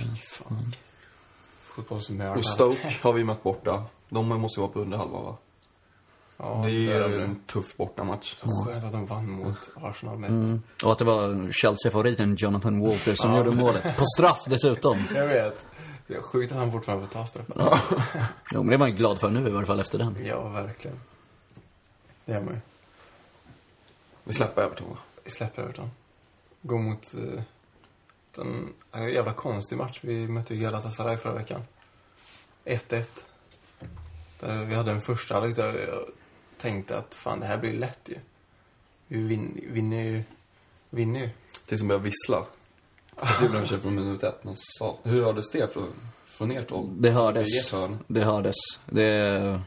Fotbollsnörd. 1.61 2.37
Och 2.37 2.45
Stoke 2.45 2.95
har 3.01 3.13
vi 3.13 3.23
mött 3.23 3.43
borta. 3.43 3.83
De 4.09 4.27
måste 4.27 4.59
ju 4.59 4.61
vara 4.61 4.71
på 4.71 4.79
under 4.79 4.97
halva 4.97 5.19
va? 5.21 5.37
Ja, 6.39 6.61
det 6.65 6.69
är 6.71 7.09
ju 7.09 7.21
en 7.23 7.39
tuff 7.45 7.77
bortamatch. 7.77 8.35
Så 8.37 8.47
skönt 8.65 8.83
att 8.85 8.91
de 8.91 9.05
vann 9.05 9.29
mot 9.31 9.69
Arsenal 9.75 10.17
med. 10.19 10.29
mm. 10.29 10.61
Och 10.85 10.91
att 10.91 10.99
det 10.99 11.05
var 11.05 11.51
Chelsea-favoriten 11.51 12.35
Jonathan 12.35 12.79
Walker 12.79 13.15
som 13.15 13.31
Ja. 13.31 13.37
gjorde 13.37 13.51
målet. 13.51 13.97
På 13.97 14.05
straff 14.17 14.43
dessutom. 14.47 15.03
Jag 15.15 15.27
vet. 15.27 15.65
Det 16.07 16.15
är 16.15 16.21
sjukt 16.21 16.51
att 16.51 16.57
han 16.57 16.71
fortfarande 16.71 17.05
får 17.05 17.13
ta 17.13 17.25
straffen. 17.25 17.55
Jo, 18.53 18.63
men 18.63 18.67
det 18.67 18.73
är 18.73 18.77
man 18.77 18.89
ju 18.89 18.95
glad 18.95 19.19
för 19.19 19.29
nu 19.29 19.47
i 19.47 19.51
varje 19.51 19.65
fall 19.65 19.79
efter 19.79 19.97
den. 19.97 20.17
Ja, 20.25 20.47
verkligen. 20.49 20.99
Det 22.25 22.33
gör 22.33 22.41
man 22.41 22.53
ju. 22.53 22.59
Vi 24.23 24.33
släpper 24.33 24.61
Everton 24.61 24.89
va? 24.89 24.97
Vi 25.23 25.29
släpper 25.31 25.61
Everton. 25.63 25.89
Går 26.61 26.79
mot 26.79 27.13
uh, 27.17 27.41
den, 28.35 28.73
en 28.91 29.09
jävla 29.13 29.33
konstig 29.33 29.77
match. 29.77 29.99
Vi 30.03 30.27
mötte 30.27 30.55
ju 30.55 30.61
Galatasaray 30.61 31.17
förra 31.17 31.33
veckan. 31.33 31.61
1-1. 32.65 33.03
Där 34.39 34.63
vi 34.65 34.75
hade 34.75 34.91
en 34.91 35.01
första 35.01 35.33
halvlek 35.33 35.55
där 35.55 35.73
jag 35.73 35.99
tänkte 36.57 36.97
att 36.97 37.15
fan 37.15 37.39
det 37.39 37.45
här 37.45 37.57
blir 37.57 37.73
lätt 37.73 37.99
ju. 38.09 38.15
Vi 39.07 39.21
vin, 39.21 39.61
vinner 39.71 40.03
ju. 40.03 40.23
Vinner 40.89 41.19
ju. 41.19 41.29
Tills 41.65 41.81
de 41.81 41.87
börjar 41.87 42.01
vissla. 42.01 42.45
Det 43.15 43.45
gjorde 43.45 43.59
de 43.59 43.67
sig 43.67 43.79
från 43.79 43.95
minut 43.95 44.23
ett. 44.23 44.43
Men 44.43 44.53
sa, 44.57 44.97
hur 45.03 45.23
hördes 45.23 45.49
det 45.51 45.73
från, 45.73 45.93
från 46.25 46.51
ert 46.51 46.71
håll? 46.71 46.89
Det 46.99 47.11
hördes. 47.11 47.65
Ert 47.65 47.71
hörn? 47.71 47.99
Det 48.07 48.23
hördes. 48.23 48.55
Det... 48.85 49.61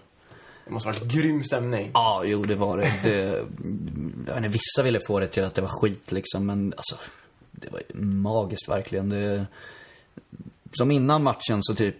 Det 0.64 0.74
måste 0.74 0.88
ha 0.88 0.94
varit 0.94 1.12
grym 1.12 1.44
stämning. 1.44 1.90
Ja, 1.94 2.22
jo 2.24 2.42
det 2.42 2.54
var 2.54 2.76
det. 2.76 3.00
det 3.02 3.44
jag 4.26 4.36
inte, 4.36 4.48
vissa 4.48 4.82
ville 4.82 5.00
få 5.06 5.20
det 5.20 5.28
till 5.28 5.44
att 5.44 5.54
det 5.54 5.60
var 5.60 5.68
skit 5.68 6.12
liksom, 6.12 6.46
men 6.46 6.74
alltså. 6.76 6.96
Det 7.50 7.72
var 7.72 7.82
ju 7.88 8.00
magiskt 8.00 8.68
verkligen. 8.68 9.08
Det, 9.08 9.46
som 10.72 10.90
innan 10.90 11.22
matchen 11.22 11.58
så 11.62 11.74
typ. 11.74 11.96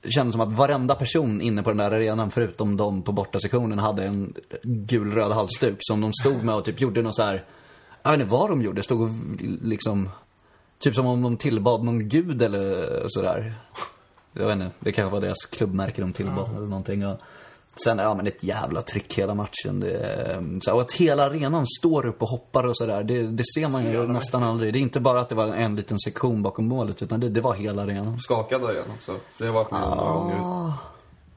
Det 0.00 0.10
kändes 0.10 0.32
som 0.32 0.40
att 0.40 0.52
varenda 0.52 0.94
person 0.94 1.40
inne 1.40 1.62
på 1.62 1.70
den 1.70 1.76
där 1.76 1.90
arenan, 1.90 2.30
förutom 2.30 2.76
de 2.76 3.02
på 3.02 3.12
bortasektionen, 3.12 3.78
hade 3.78 4.04
en 4.04 4.34
gul-röd 4.62 5.32
halsduk 5.32 5.76
som 5.80 6.00
de 6.00 6.12
stod 6.12 6.44
med 6.44 6.54
och 6.54 6.64
typ 6.64 6.80
gjorde 6.80 7.02
något 7.02 7.14
så 7.14 7.22
här. 7.22 7.44
Jag 8.02 8.10
vet 8.10 8.20
inte 8.20 8.32
vad 8.32 8.50
de 8.50 8.62
gjorde. 8.62 8.82
Stod 8.82 9.00
och 9.02 9.10
liksom. 9.62 10.08
Typ 10.78 10.94
som 10.94 11.06
om 11.06 11.22
de 11.22 11.36
tillbad 11.36 11.84
någon 11.84 12.08
gud 12.08 12.42
eller 12.42 13.02
sådär. 13.06 13.54
Jag 14.32 14.46
vet 14.46 14.54
inte, 14.54 14.70
det 14.80 14.92
kanske 14.92 15.12
var 15.12 15.20
deras 15.20 15.44
klubbmärke 15.44 16.00
de 16.00 16.12
tillbad 16.12 16.56
eller 16.56 16.66
någonting. 16.66 17.06
Och 17.06 17.20
sen, 17.84 17.98
ja 17.98 18.14
men 18.14 18.26
ett 18.26 18.42
jävla 18.44 18.82
tryck 18.82 19.18
hela 19.18 19.34
matchen. 19.34 19.80
Det, 19.80 19.90
är- 19.92 20.60
så, 20.60 20.74
och 20.74 20.80
att 20.80 20.92
hela 20.92 21.24
arenan 21.26 21.66
står 21.66 22.06
upp 22.06 22.22
och 22.22 22.28
hoppar 22.28 22.64
och 22.64 22.76
sådär, 22.76 23.02
det, 23.04 23.22
det 23.26 23.44
ser 23.54 23.68
man 23.68 23.84
ju 23.84 23.92
jävla 23.92 24.12
nästan 24.12 24.42
aldrig. 24.42 24.72
Det 24.72 24.78
är 24.78 24.80
inte 24.80 25.00
bara 25.00 25.20
att 25.20 25.28
det 25.28 25.34
var 25.34 25.46
en 25.46 25.76
liten 25.76 25.98
sektion 25.98 26.42
bakom 26.42 26.68
målet, 26.68 27.02
utan 27.02 27.20
det, 27.20 27.28
det 27.28 27.40
var 27.40 27.54
hela 27.54 27.82
arenan. 27.82 28.20
Skakad 28.20 28.60
igen 28.62 28.84
också. 28.96 29.12
För 29.36 29.44
det 29.44 29.50
har 29.50 29.54
varit 29.54 29.70
med 29.70 29.82
om 29.82 29.96
några 29.98 30.12
gånger. 30.12 30.72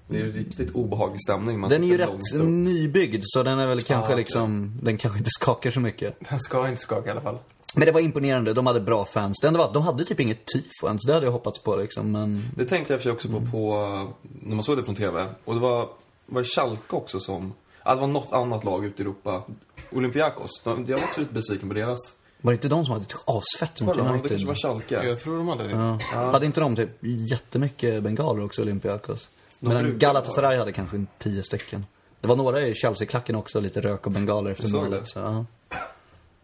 Det 0.07 0.19
är 0.19 0.23
en 0.23 0.31
riktigt 0.31 0.71
obehaglig 0.75 1.21
stämning. 1.21 1.59
Man 1.59 1.69
Den 1.69 1.83
är 1.83 1.87
ju 1.87 1.97
rätt 1.97 2.09
upp. 2.33 2.43
nybyggd, 2.47 3.21
så 3.25 3.43
den 3.43 3.59
är 3.59 3.67
väl 3.67 3.81
kanske 3.81 4.11
Ja, 4.13 4.17
liksom, 4.17 4.79
den 4.81 4.97
kanske 4.97 5.19
inte 5.19 5.31
skakar 5.31 5.69
så 5.71 5.79
mycket. 5.79 6.17
Den 6.29 6.39
ska 6.39 6.67
inte 6.69 6.81
skaka 6.81 7.07
i 7.07 7.11
alla 7.11 7.21
fall. 7.21 7.37
Men 7.75 7.85
det 7.85 7.91
var 7.91 8.01
imponerande, 8.01 8.53
de 8.53 8.67
hade 8.67 8.79
bra 8.81 9.05
fans. 9.05 9.39
Det 9.41 9.47
enda 9.47 9.57
var 9.59 9.65
att 9.67 9.73
de 9.73 9.83
hade 9.83 10.05
typ 10.05 10.19
inget 10.19 10.45
tifo 10.45 10.87
ens, 10.87 11.05
det 11.05 11.13
hade 11.13 11.25
jag 11.25 11.31
hoppats 11.31 11.59
på 11.63 11.75
liksom, 11.75 12.11
men... 12.11 12.45
Det 12.55 12.65
tänkte 12.65 12.93
jag 12.93 12.97
och 12.97 13.01
för 13.01 13.09
sig 13.09 13.11
också 13.11 13.27
på, 13.27 13.51
på 13.51 13.73
eh, 13.73 14.29
när 14.41 14.55
man 14.55 14.63
såg 14.63 14.77
det 14.77 14.83
från 14.83 14.95
TV. 14.95 15.25
Och 15.45 15.53
det 15.53 15.59
var, 15.59 15.89
var 16.29 16.41
det 16.41 16.47
Schalke 16.47 16.95
också 16.95 17.19
som... 17.19 17.53
Ja, 17.85 17.95
det 17.95 18.01
var 18.01 18.07
något 18.07 18.31
annat 18.31 18.63
lag 18.63 18.85
ute 18.85 19.01
i 19.01 19.05
Europa. 19.05 19.43
Olympiakos. 19.91 20.61
De- 20.63 20.85
Jag 20.87 20.97
var 20.97 21.03
också 21.05 21.19
lite 21.19 21.33
besviken 21.33 21.67
på 21.69 21.75
deras. 21.75 21.97
Var 22.41 22.51
det 22.51 22.55
inte 22.55 22.67
de 22.67 22.85
som 22.85 22.91
hade 22.93 23.03
ett 23.05 23.15
asfett 23.25 23.81
mot 23.81 23.87
Var 23.97 24.03
det, 24.03 24.09
det 24.09 24.13
United? 24.13 24.29
kanske 24.29 24.47
var 24.47 24.55
Schalke. 24.55 25.07
Jag 25.07 25.19
tror 25.19 25.37
de 25.37 25.47
hade 25.47 25.63
det. 25.63 25.71
Ja. 26.13 26.17
Hade 26.31 26.45
inte 26.45 26.59
de 26.61 26.75
typ 26.75 26.89
jättemycket 27.01 28.03
bengaler 28.03 28.45
också, 28.45 28.61
Olympiakos? 28.61 29.29
De 29.59 29.67
Men 29.73 29.99
Galatasaray 29.99 30.57
hade 30.57 30.71
kanske 30.71 31.05
tio 31.17 31.43
stycken. 31.43 31.85
Det 32.21 32.27
var 32.27 32.35
några 32.35 32.61
i 32.61 32.75
Chelsea-klacken 32.75 33.35
också, 33.35 33.59
lite 33.59 33.81
rök 33.81 34.05
och 34.05 34.11
bengaler 34.11 34.51
efter 34.51 34.67
målet. 34.77 34.99
det. 34.99 35.05
Så, 35.05 35.19
ja. 35.19 35.45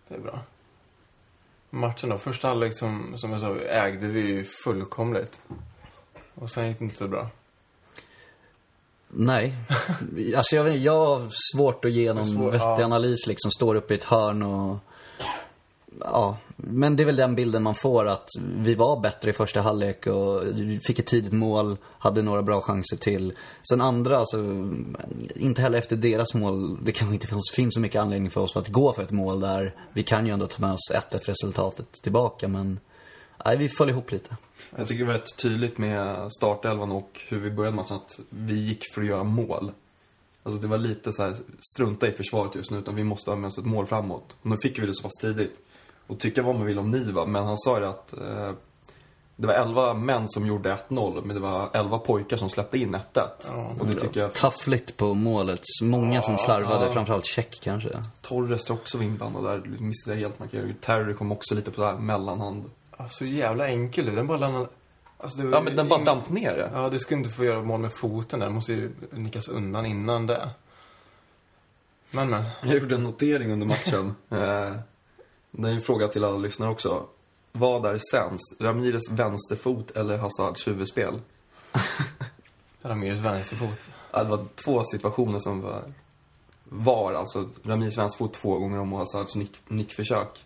Det 0.08 0.16
är 0.16 0.20
bra. 0.20 0.40
Matchen 1.70 2.10
då. 2.10 2.18
Första 2.18 2.48
halvlek 2.48 2.78
som, 2.78 3.14
som 3.18 3.32
jag 3.32 3.42
sa 3.42 3.56
ägde 3.60 4.08
vi 4.08 4.20
ju 4.22 4.44
fullkomligt. 4.64 5.42
Och 6.36 6.50
sen 6.52 6.68
gick 6.68 6.80
det 6.80 6.84
inte 6.84 6.98
så 6.98 7.08
bra. 7.08 7.28
Nej. 9.18 9.56
Alltså 10.38 10.56
jag, 10.56 10.64
vet, 10.64 10.74
inte, 10.74 10.86
jag 10.86 11.06
har 11.06 11.22
svårt 11.54 11.86
att 11.86 11.92
ge 11.92 12.14
någon 12.14 12.26
Svår- 12.26 12.52
vettig 12.52 12.84
ja. 12.84 12.86
analys 12.86 13.28
liksom. 13.28 13.52
Står 13.52 13.76
uppe 13.76 13.94
i 13.94 13.98
ett 13.98 14.04
hörn 14.04 14.44
och... 14.44 14.78
ja, 16.00 16.38
men 16.56 16.96
det 16.96 17.04
är 17.04 17.06
väl 17.06 17.16
den 17.16 17.36
bilden 17.36 17.64
man 17.64 17.76
får 17.76 18.06
att 18.06 18.28
vi 18.58 18.76
var 18.76 19.00
bättre 19.00 19.30
i 19.30 19.34
första 19.34 19.62
halvlek 19.62 20.08
och 20.08 20.44
fick 20.88 21.00
ett 21.00 21.06
tidigt 21.06 21.34
mål, 21.34 21.78
hade 22.00 22.22
några 22.22 22.42
bra 22.44 22.62
chanser 22.62 22.98
till. 22.98 23.34
Sen 23.70 23.82
andra, 23.82 24.20
alltså, 24.20 24.38
inte 25.36 25.62
heller 25.62 25.78
efter 25.78 25.96
deras 25.96 26.34
mål, 26.34 26.86
det 26.86 26.92
kanske 26.92 27.14
inte 27.14 27.28
finns, 27.28 27.52
finns 27.54 27.74
så 27.74 27.80
mycket 27.80 28.02
anledning 28.02 28.32
för 28.32 28.42
oss 28.42 28.58
att 28.58 28.68
gå 28.68 28.94
för 28.94 29.04
ett 29.04 29.12
mål 29.12 29.40
där. 29.40 29.76
Vi 29.94 30.04
kan 30.04 30.28
ju 30.28 30.34
ändå 30.34 30.48
ta 30.48 30.62
med 30.62 30.74
oss 30.74 30.92
1-1 31.12 31.28
resultatet 31.28 31.92
tillbaka, 32.04 32.48
men 32.48 32.80
nej, 33.46 33.58
vi 33.58 33.70
föll 33.70 33.90
ihop 33.90 34.12
lite. 34.12 34.38
Jag 34.76 34.88
tycker 34.88 35.00
det 35.00 35.08
var 35.08 35.14
rätt 35.14 35.38
tydligt 35.38 35.78
med 35.78 36.32
startelvan 36.32 36.92
och 36.92 37.22
hur 37.28 37.40
vi 37.40 37.52
började 37.52 37.76
matchen 37.76 37.96
att 37.96 38.20
vi 38.30 38.54
gick 38.54 38.94
för 38.94 39.02
att 39.02 39.08
göra 39.08 39.24
mål. 39.24 39.72
Alltså 40.44 40.62
det 40.62 40.68
var 40.68 40.78
lite 40.78 41.14
så 41.14 41.24
här, 41.24 41.36
strunta 41.74 42.08
i 42.08 42.12
försvaret 42.12 42.56
just 42.56 42.72
nu, 42.72 42.78
utan 42.78 42.96
vi 42.96 43.04
måste 43.04 43.32
ha 43.32 43.38
med 43.38 43.48
oss 43.48 43.58
ett 43.58 43.66
mål 43.66 43.86
framåt. 43.86 44.36
Och 44.42 44.50
nu 44.50 44.58
fick 44.58 44.80
vi 44.80 44.88
det 44.88 44.94
så 44.94 45.04
pass 45.04 45.22
tidigt. 45.22 45.62
Och 46.08 46.20
tycka 46.20 46.44
vad 46.44 46.56
man 46.56 46.66
vill 46.66 46.80
om 46.80 46.92
Niva, 46.92 47.26
men 47.26 47.44
han 47.44 47.58
sa 47.58 47.80
ju 47.80 47.86
att 47.86 48.14
eh, 48.14 48.52
det 49.36 49.48
var 49.48 49.54
11 49.54 49.94
män 49.94 50.28
som 50.28 50.48
gjorde 50.48 50.78
1-0, 50.90 51.22
men 51.26 51.36
det 51.36 51.42
var 51.42 51.70
11 51.74 52.00
pojkar 52.00 52.38
som 52.38 52.50
släppte 52.50 52.78
in 52.78 52.96
1-1. 52.96 53.80
och 53.80 53.88
det 53.88 53.94
tycker 53.94 54.20
jag... 54.20 54.34
Taffligt 54.34 54.98
på 54.98 55.14
målet. 55.14 55.62
Många 55.84 56.22
som 56.22 56.38
slarvade, 56.38 56.92
framförallt 56.92 57.26
Check 57.26 57.60
kanske. 57.64 58.04
Torres 58.22 58.70
också 58.70 58.98
var 58.98 59.06
inblandad 59.06 59.44
där, 59.44 59.80
missade 59.80 60.16
jag 60.16 60.22
helt 60.22 60.40
markeringen. 60.40 60.76
Terry 60.82 61.14
kom 61.14 61.32
också 61.32 61.56
lite 61.56 61.72
på 61.72 61.76
så 61.76 61.86
här 61.86 61.98
mellanhand. 61.98 62.64
Så 63.10 63.26
jävla 63.26 63.68
enkel 63.68 64.10
ut. 64.10 64.16
Den 64.16 64.28
bara 64.28 64.38
landade... 64.38 64.68
Alltså, 65.18 65.38
det 65.38 65.46
var 65.46 65.52
Ja, 65.52 65.62
men 65.62 65.76
den 65.76 65.90
bara 65.90 66.00
ing- 66.00 66.06
damp 66.06 66.30
ner 66.30 66.58
det. 66.58 66.72
Ja, 66.74 66.90
du 66.90 67.00
skulle 67.00 67.18
inte 67.18 67.30
få 67.30 67.46
göra 67.46 67.64
mål 67.64 67.80
med 67.80 67.94
foten 67.94 68.40
där. 68.40 68.48
Det 68.48 68.54
måste 68.54 68.74
ju 68.74 68.92
nickas 69.12 69.48
undan 69.48 69.86
innan 69.86 70.28
det. 70.28 70.50
Men, 72.12 72.30
men. 72.30 72.44
Jag 72.64 72.74
gjorde 72.74 72.96
en 72.96 73.04
notering 73.04 73.52
under 73.52 73.68
matchen. 73.68 74.16
eh, 74.30 74.76
det 75.52 75.70
är 75.70 75.74
en 75.74 75.82
fråga 75.82 76.08
till 76.08 76.24
alla 76.24 76.38
lyssnare 76.38 76.70
också. 76.70 77.06
Vad 77.52 77.86
är 77.86 78.00
sämst? 78.12 78.62
Ramires 78.62 79.12
vänsterfot 79.12 79.92
eller 79.92 80.18
Hazards 80.18 80.68
huvudspel? 80.68 81.22
Ramirs 82.82 83.20
vänsterfot. 83.20 83.90
Ja, 84.12 84.24
det 84.24 84.30
var 84.30 84.46
två 84.56 84.84
situationer 84.84 85.40
som 85.40 85.62
var, 85.62 85.84
var 86.64 87.14
alltså 87.14 87.50
Ramirs 87.64 87.98
vänsterfot 87.98 88.34
två 88.34 88.60
gånger 88.60 88.80
om 88.80 88.94
och 88.94 89.00
Hazards 89.00 89.36
nick, 89.36 89.62
nickförsök. 89.68 90.46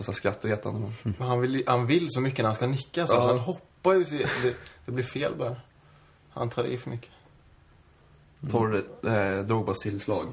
Alltså 0.00 0.12
skrattretande 0.12 0.80
men. 0.80 1.14
Men 1.18 1.28
han 1.28 1.40
vill, 1.40 1.64
han 1.66 1.86
vill 1.86 2.06
så 2.10 2.20
mycket 2.20 2.38
när 2.38 2.44
han 2.44 2.54
ska 2.54 2.66
nicka 2.66 3.06
så 3.06 3.14
Ja. 3.14 3.26
han 3.26 3.38
hoppar 3.38 3.94
ju. 3.94 4.04
så 4.04 4.16
Det, 4.16 4.56
det 4.84 4.92
blir 4.92 5.04
fel 5.04 5.34
bara. 5.36 5.56
Han 6.30 6.50
tar 6.50 6.64
i 6.64 6.78
för 6.78 6.90
mycket. 6.90 7.10
Torre, 8.50 8.82
eh, 9.38 9.44
Drogbas 9.44 9.78
tillslag. 9.78 10.26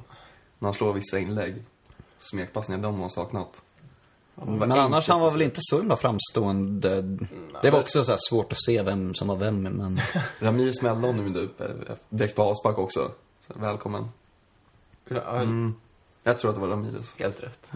När 0.59 0.67
han 0.67 0.73
slår 0.73 0.93
vissa 0.93 1.19
inlägg. 1.19 1.63
Smekpassningar, 2.17 2.81
de 2.83 2.99
har 2.99 3.09
saknat. 3.09 3.61
Men 4.35 4.71
annars, 4.71 5.07
han 5.07 5.19
var 5.19 5.31
väl 5.31 5.41
inte 5.41 5.59
så 5.61 5.77
himla 5.77 5.95
framstående. 5.95 7.01
Det 7.61 7.71
var 7.71 7.79
också 7.79 8.03
så 8.03 8.11
här 8.11 8.19
svårt 8.29 8.51
att 8.51 8.63
se 8.63 8.81
vem 8.81 9.13
som 9.13 9.27
var 9.27 9.35
vem, 9.35 9.61
men... 9.61 9.99
Ramir 10.39 10.71
smällde 10.71 11.07
honom 11.07 11.35
ju 11.35 11.41
upp 11.41 11.61
eh, 11.61 11.67
direkt 12.09 12.35
på 12.35 12.43
avspark 12.43 12.77
också. 12.77 13.11
Så, 13.47 13.53
välkommen. 13.55 14.09
Mm. 15.09 15.75
Jag 16.23 16.39
tror 16.39 16.49
att 16.51 16.55
det 16.55 16.61
var 16.61 16.67
Ramirez. 16.67 17.15
Helt 17.19 17.43
rätt. 17.43 17.69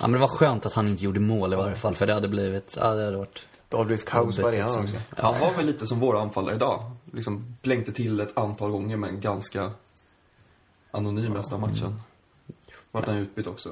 Ja, 0.00 0.06
men 0.06 0.12
det 0.12 0.18
var 0.18 0.28
skönt 0.28 0.66
att 0.66 0.74
han 0.74 0.88
inte 0.88 1.04
gjorde 1.04 1.20
mål 1.20 1.52
i 1.52 1.56
varje 1.56 1.74
fall, 1.74 1.94
för 1.94 2.06
det 2.06 2.14
hade 2.14 2.28
blivit, 2.28 2.76
ja 2.80 2.94
det 2.94 3.04
hade 3.04 3.16
varit... 3.16 3.46
Det 3.68 3.76
har 3.76 3.84
blivit 3.84 4.04
kaos 4.04 4.36
på 4.36 4.48
arenan 4.48 4.82
liksom. 4.82 4.84
också. 4.84 5.22
Han 5.22 5.40
var 5.40 5.52
väl 5.56 5.66
lite 5.66 5.86
som 5.86 6.00
våra 6.00 6.20
anfallare 6.20 6.54
idag. 6.54 6.90
Liksom 7.12 7.56
blänkte 7.62 7.92
till 7.92 8.20
ett 8.20 8.38
antal 8.38 8.70
gånger 8.70 8.96
men 8.96 9.20
ganska 9.20 9.70
anonym 10.90 11.34
resten 11.34 11.54
av 11.54 11.60
matchen. 11.60 12.00
Vart 12.90 13.06
han 13.06 13.16
utbytt 13.16 13.46
också. 13.46 13.68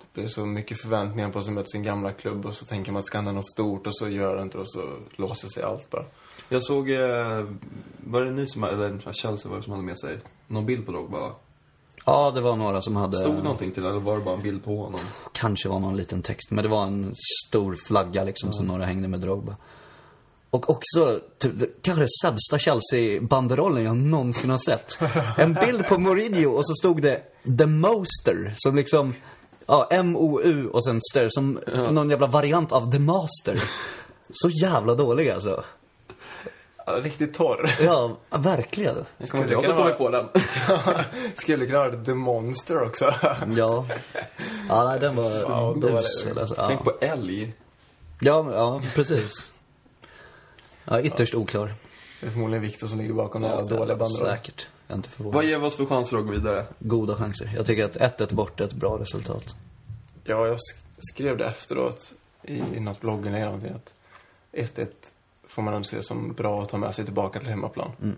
Det 0.00 0.20
blir 0.20 0.28
så 0.28 0.46
mycket 0.46 0.80
förväntningar 0.80 1.30
på 1.30 1.38
att 1.38 1.48
möta 1.48 1.66
sin 1.66 1.82
gamla 1.82 2.12
klubb 2.12 2.46
och 2.46 2.54
så 2.54 2.64
tänker 2.64 2.92
man 2.92 3.00
att 3.00 3.06
ska 3.06 3.18
hända 3.18 3.32
något 3.32 3.50
stort 3.50 3.86
och 3.86 3.96
så 3.96 4.08
gör 4.08 4.36
det 4.36 4.42
inte 4.42 4.58
och 4.58 4.70
så 4.70 4.98
låser 5.10 5.48
sig 5.48 5.62
allt 5.62 5.90
bara. 5.90 6.04
Jag 6.48 6.62
såg, 6.62 6.90
eh, 6.90 7.44
var 7.96 8.24
det 8.24 8.30
ni 8.30 8.46
som, 8.46 8.64
eller 8.64 9.12
Chelsea 9.12 9.50
var 9.50 9.58
det 9.58 9.62
som 9.62 9.72
hade 9.72 9.84
med 9.84 9.98
sig 9.98 10.18
någon 10.46 10.66
bild 10.66 10.86
på 10.86 10.92
Drogba? 10.92 11.32
Ja, 12.04 12.30
det 12.30 12.40
var 12.40 12.56
några 12.56 12.82
som 12.82 12.96
hade... 12.96 13.16
Stod 13.16 13.44
någonting 13.44 13.72
till 13.72 13.84
eller 13.84 14.00
var 14.00 14.18
det 14.18 14.24
bara 14.24 14.34
en 14.34 14.42
bild 14.42 14.64
på 14.64 14.82
honom? 14.82 15.00
Kanske 15.32 15.68
var 15.68 15.78
någon 15.78 15.96
liten 15.96 16.22
text, 16.22 16.50
men 16.50 16.64
det 16.64 16.70
var 16.70 16.82
en 16.82 17.14
stor 17.48 17.76
flagga 17.86 18.24
liksom 18.24 18.52
som 18.52 18.66
några 18.66 18.84
hängde 18.84 19.08
med 19.08 19.20
Drogba. 19.20 19.56
Och 20.50 20.70
också, 20.70 21.20
typ, 21.38 21.82
kanske 21.82 22.02
det 22.02 22.08
sämsta 22.22 22.58
Chelsea-banderollen 22.58 23.84
jag 23.84 23.96
någonsin 23.96 24.50
har 24.50 24.58
sett. 24.58 24.98
En 25.38 25.54
bild 25.54 25.86
på 25.86 25.98
Mourinho 25.98 26.50
och 26.50 26.66
så 26.66 26.74
stod 26.74 27.02
det 27.02 27.22
The 27.58 27.66
Moster, 27.66 28.54
som 28.56 28.76
liksom, 28.76 29.14
ja, 29.66 29.88
M-O-U 29.90 30.68
och 30.68 30.84
sen 30.84 31.00
Ster, 31.00 31.28
som 31.30 31.58
någon 31.90 32.10
jävla 32.10 32.26
variant 32.26 32.72
av 32.72 32.92
The 32.92 32.98
Master. 32.98 33.62
Så 34.30 34.50
jävla 34.50 34.94
dålig 34.94 35.30
alltså. 35.30 35.64
Ja, 36.86 36.92
riktigt 36.92 37.34
torr. 37.34 37.70
Ja, 37.80 38.16
verkligen. 38.30 39.04
Skulle 39.24 39.42
kunna 39.44 39.54
kommer 39.62 39.74
vara, 39.74 39.94
på 39.94 40.10
den. 40.10 40.28
skulle 41.34 41.66
kunna 41.66 41.78
vara 41.78 42.04
The 42.04 42.14
Monster 42.14 42.82
också. 42.82 43.14
Ja. 43.56 43.86
Ja, 44.68 44.84
nej, 44.84 45.00
den 45.00 45.16
var 45.16 45.30
Ja, 45.30 45.74
det- 45.80 45.88
usel 45.92 46.38
alltså. 46.38 46.54
Ja. 46.58 46.66
Tänk 46.68 46.84
på 46.84 46.92
älg. 47.00 47.54
Ja, 48.20 48.52
ja, 48.52 48.82
precis. 48.94 49.52
Ja, 50.84 51.00
ytterst 51.00 51.34
oklar. 51.34 51.74
Det 52.20 52.26
är 52.26 52.30
förmodligen 52.30 52.62
Victor 52.62 52.86
som 52.86 52.98
ligger 52.98 53.14
bakom 53.14 53.42
den 53.42 53.50
här 53.50 53.56
dåliga 53.58 53.96
banderollen. 53.96 54.36
Säkert. 54.36 54.66
Jag 54.86 54.94
är 54.94 54.96
inte 54.96 55.08
förvånad. 55.08 55.34
Vad 55.34 55.44
ger 55.44 55.58
vi 55.58 55.66
oss 55.66 55.76
för 55.76 55.86
chanser 55.86 56.16
att 56.16 56.24
gå 56.26 56.30
vidare? 56.32 56.66
Goda 56.78 57.16
chanser. 57.16 57.52
Jag 57.56 57.66
tycker 57.66 57.84
att 57.84 57.96
1-1 58.20 58.34
bort 58.34 58.60
är 58.60 58.64
ett 58.64 58.72
bra 58.72 58.98
resultat. 58.98 59.54
Ja, 60.24 60.46
jag 60.46 60.56
sk- 60.56 60.82
skrev 60.98 61.36
det 61.36 61.44
efteråt 61.44 62.12
i, 62.42 62.62
i 62.76 62.80
något 62.80 63.00
blogginlägg 63.00 63.42
eller 63.42 63.52
någonting 63.52 63.72
att 63.74 63.94
1-1 64.52 64.86
får 65.54 65.62
man 65.62 65.74
ändå 65.74 65.84
se 65.84 66.02
som 66.02 66.32
bra 66.32 66.62
att 66.62 66.68
ta 66.68 66.76
med 66.76 66.94
sig 66.94 67.04
tillbaka 67.04 67.38
till 67.38 67.48
hemmaplan. 67.48 67.90
Mm. 68.02 68.16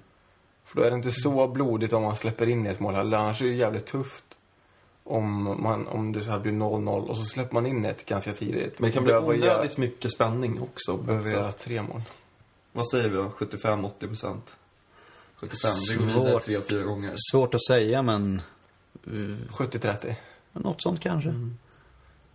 För 0.64 0.76
då 0.76 0.82
är 0.86 0.90
det 0.90 0.96
inte 0.96 1.12
så 1.12 1.48
blodigt 1.48 1.92
om 1.92 2.02
man 2.02 2.16
släpper 2.16 2.46
in 2.46 2.66
ett 2.66 2.80
mål 2.80 2.94
heller. 2.94 3.16
Annars 3.18 3.40
är 3.40 3.44
det 3.44 3.50
ju 3.50 3.56
jävligt 3.56 3.86
tufft 3.86 4.24
om, 5.04 5.42
man, 5.62 5.86
om 5.88 6.12
det 6.12 6.22
så 6.22 6.30
här 6.30 6.38
blir 6.38 6.52
0-0 6.52 7.06
och 7.06 7.18
så 7.18 7.24
släpper 7.24 7.54
man 7.54 7.66
in 7.66 7.84
ett 7.84 8.06
ganska 8.06 8.32
tidigt. 8.32 8.80
Men 8.80 8.90
det 8.90 8.94
kan 8.94 9.04
bli 9.04 9.12
Behöver 9.12 9.34
göra- 9.34 9.54
onödigt 9.58 9.76
mycket 9.76 10.12
spänning 10.12 10.60
också. 10.62 10.96
Behöver 10.96 11.30
göra 11.30 11.52
tre 11.52 11.82
mål. 11.82 12.02
vad 12.72 12.88
säger 12.88 13.08
vi 13.08 13.16
då? 13.16 13.24
75-80 13.38 14.06
procent? 14.08 14.56
75, 15.36 15.70
vi 15.90 15.96
går 15.96 16.04
vidare 16.06 16.30
Svårt. 16.32 16.42
tre, 16.44 16.60
fyra 16.68 16.82
gånger. 16.82 17.14
Svårt 17.32 17.54
att 17.54 17.64
säga, 17.66 18.02
men 18.02 18.42
70-30. 19.04 20.14
något 20.52 20.82
sånt 20.82 21.00
kanske. 21.00 21.34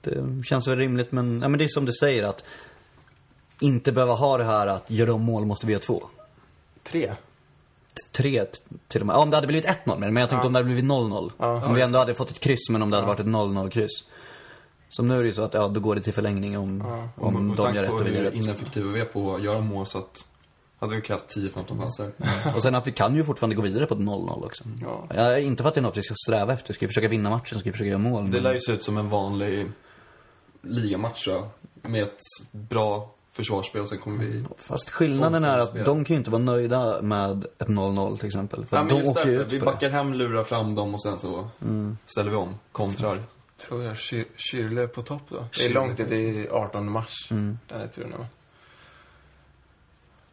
Det 0.01 0.43
känns 0.45 0.67
väl 0.67 0.77
rimligt, 0.77 1.11
men, 1.11 1.41
ja, 1.41 1.47
men 1.47 1.57
det 1.57 1.63
är 1.63 1.67
som 1.67 1.85
du 1.85 1.91
säger 1.93 2.23
att 2.23 2.45
inte 3.61 3.91
behöva 3.91 4.13
ha 4.13 4.37
det 4.37 4.43
här 4.43 4.67
att 4.67 4.91
gör 4.91 5.07
de 5.07 5.21
mål 5.21 5.45
måste 5.45 5.65
vi 5.65 5.73
göra 5.73 5.81
två. 5.81 6.03
Tre? 6.83 7.15
Tre 8.11 8.45
till 8.87 9.01
och 9.01 9.07
med. 9.07 9.13
Ja, 9.13 9.19
om 9.19 9.29
det 9.29 9.37
hade 9.37 9.47
blivit 9.47 9.65
1-0 9.65 9.97
men 9.97 10.15
jag 10.15 10.29
tänkte 10.29 10.47
om 10.47 10.53
det 10.53 10.59
hade 10.59 10.65
blivit 10.65 10.85
0-0. 10.85 11.31
Ja. 11.37 11.65
om 11.65 11.73
vi 11.73 11.81
ändå 11.81 11.99
hade 11.99 12.13
fått 12.13 12.31
ett 12.31 12.39
kryss, 12.39 12.69
men 12.69 12.81
om 12.81 12.89
det 12.89 12.97
hade 12.97 13.07
varit 13.07 13.19
ett 13.19 13.25
0-0-kryss. 13.25 14.03
Som 14.89 15.07
nu 15.07 15.17
är 15.17 15.21
det 15.21 15.27
ju 15.27 15.33
så 15.33 15.41
att, 15.41 15.53
ja, 15.53 15.67
då 15.67 15.79
går 15.79 15.95
det 15.95 16.01
till 16.01 16.13
förlängning 16.13 16.57
om, 16.57 16.81
om 17.15 17.35
Och 17.35 17.43
med 17.43 17.57
de 17.57 17.75
gör 17.75 17.83
rätt 17.83 17.91
och 17.91 18.05
vi 18.05 18.15
gör 18.15 18.23
rätt. 18.23 18.33
ineffektiva 18.33 18.91
vi 18.91 18.99
är 18.99 19.05
på 19.05 19.35
att 19.35 19.43
göra 19.43 19.61
mål 19.61 19.85
så 19.85 19.97
att 19.97 20.27
hade 20.79 20.95
vi 20.95 21.01
krävt 21.01 21.35
10-15 21.35 21.81
chanser. 21.81 22.11
Och 22.55 22.63
sen 22.63 22.75
att 22.75 22.87
vi 22.87 22.91
kan 22.91 23.15
ju 23.15 23.23
fortfarande 23.23 23.55
gå 23.55 23.61
vidare 23.61 23.85
på 23.85 23.93
ett 23.93 23.99
0-0 23.99 24.45
också. 24.45 24.63
Ja. 24.81 25.07
Ja, 25.15 25.37
inte 25.37 25.63
för 25.63 25.67
att 25.67 25.75
det 25.75 25.79
är 25.79 25.83
något 25.83 25.97
vi 25.97 26.03
ska 26.03 26.15
sträva 26.27 26.53
efter. 26.53 26.73
Ska 26.73 26.85
vi 26.85 26.87
försöka 26.87 27.07
vinna 27.07 27.29
matchen, 27.29 27.59
ska 27.59 27.69
vi 27.69 27.71
försöka 27.71 27.89
göra 27.89 27.99
mål. 27.99 28.23
Det 28.23 28.29
Men... 28.29 28.43
lär 28.43 28.53
ju 28.53 28.59
se 28.59 28.71
ut 28.71 28.83
som 28.83 28.97
en 28.97 29.09
vanlig 29.09 29.71
ligamatch 30.61 31.27
jag. 31.27 31.47
Med 31.81 32.03
ett 32.03 32.19
bra 32.51 33.11
försvarsspel 33.33 33.81
och 33.81 33.89
sen 33.89 33.97
kommer 33.99 34.25
vi... 34.25 34.45
Fast 34.57 34.89
skillnaden 34.89 35.43
är 35.43 35.59
att 35.59 35.85
de 35.85 36.05
kan 36.05 36.13
ju 36.13 36.17
inte 36.17 36.31
vara 36.31 36.41
nöjda 36.41 37.01
med 37.01 37.45
ett 37.57 37.67
0-0 37.67 38.17
till 38.17 38.27
exempel. 38.27 38.65
För 38.65 38.77
men 38.77 38.87
de 38.87 39.03
åker 39.09 39.25
ju 39.27 39.41
ut 39.41 39.53
vi 39.53 39.59
på 39.59 39.65
det. 39.65 39.71
backar 39.71 39.89
hem, 39.89 40.13
lurar 40.13 40.43
fram 40.43 40.75
dem 40.75 40.93
och 40.93 41.01
sen 41.03 41.19
så 41.19 41.49
ställer 42.05 42.29
vi 42.29 42.35
om. 42.35 42.55
Kontrar. 42.71 43.23
Tror 43.57 43.83
jag 43.83 43.95
Kyr- 43.95 44.25
Kyrle 44.35 44.87
på 44.87 45.01
topp 45.01 45.21
då. 45.29 45.35
Det 45.35 45.41
är 45.43 45.49
Kyrle. 45.51 45.73
långt 45.73 45.97
det 45.97 46.15
är 46.15 46.49
18 46.51 46.91
mars. 46.91 47.13
Mm. 47.31 47.59
Den 47.67 47.81
är 47.81 47.87
turen. 47.87 48.25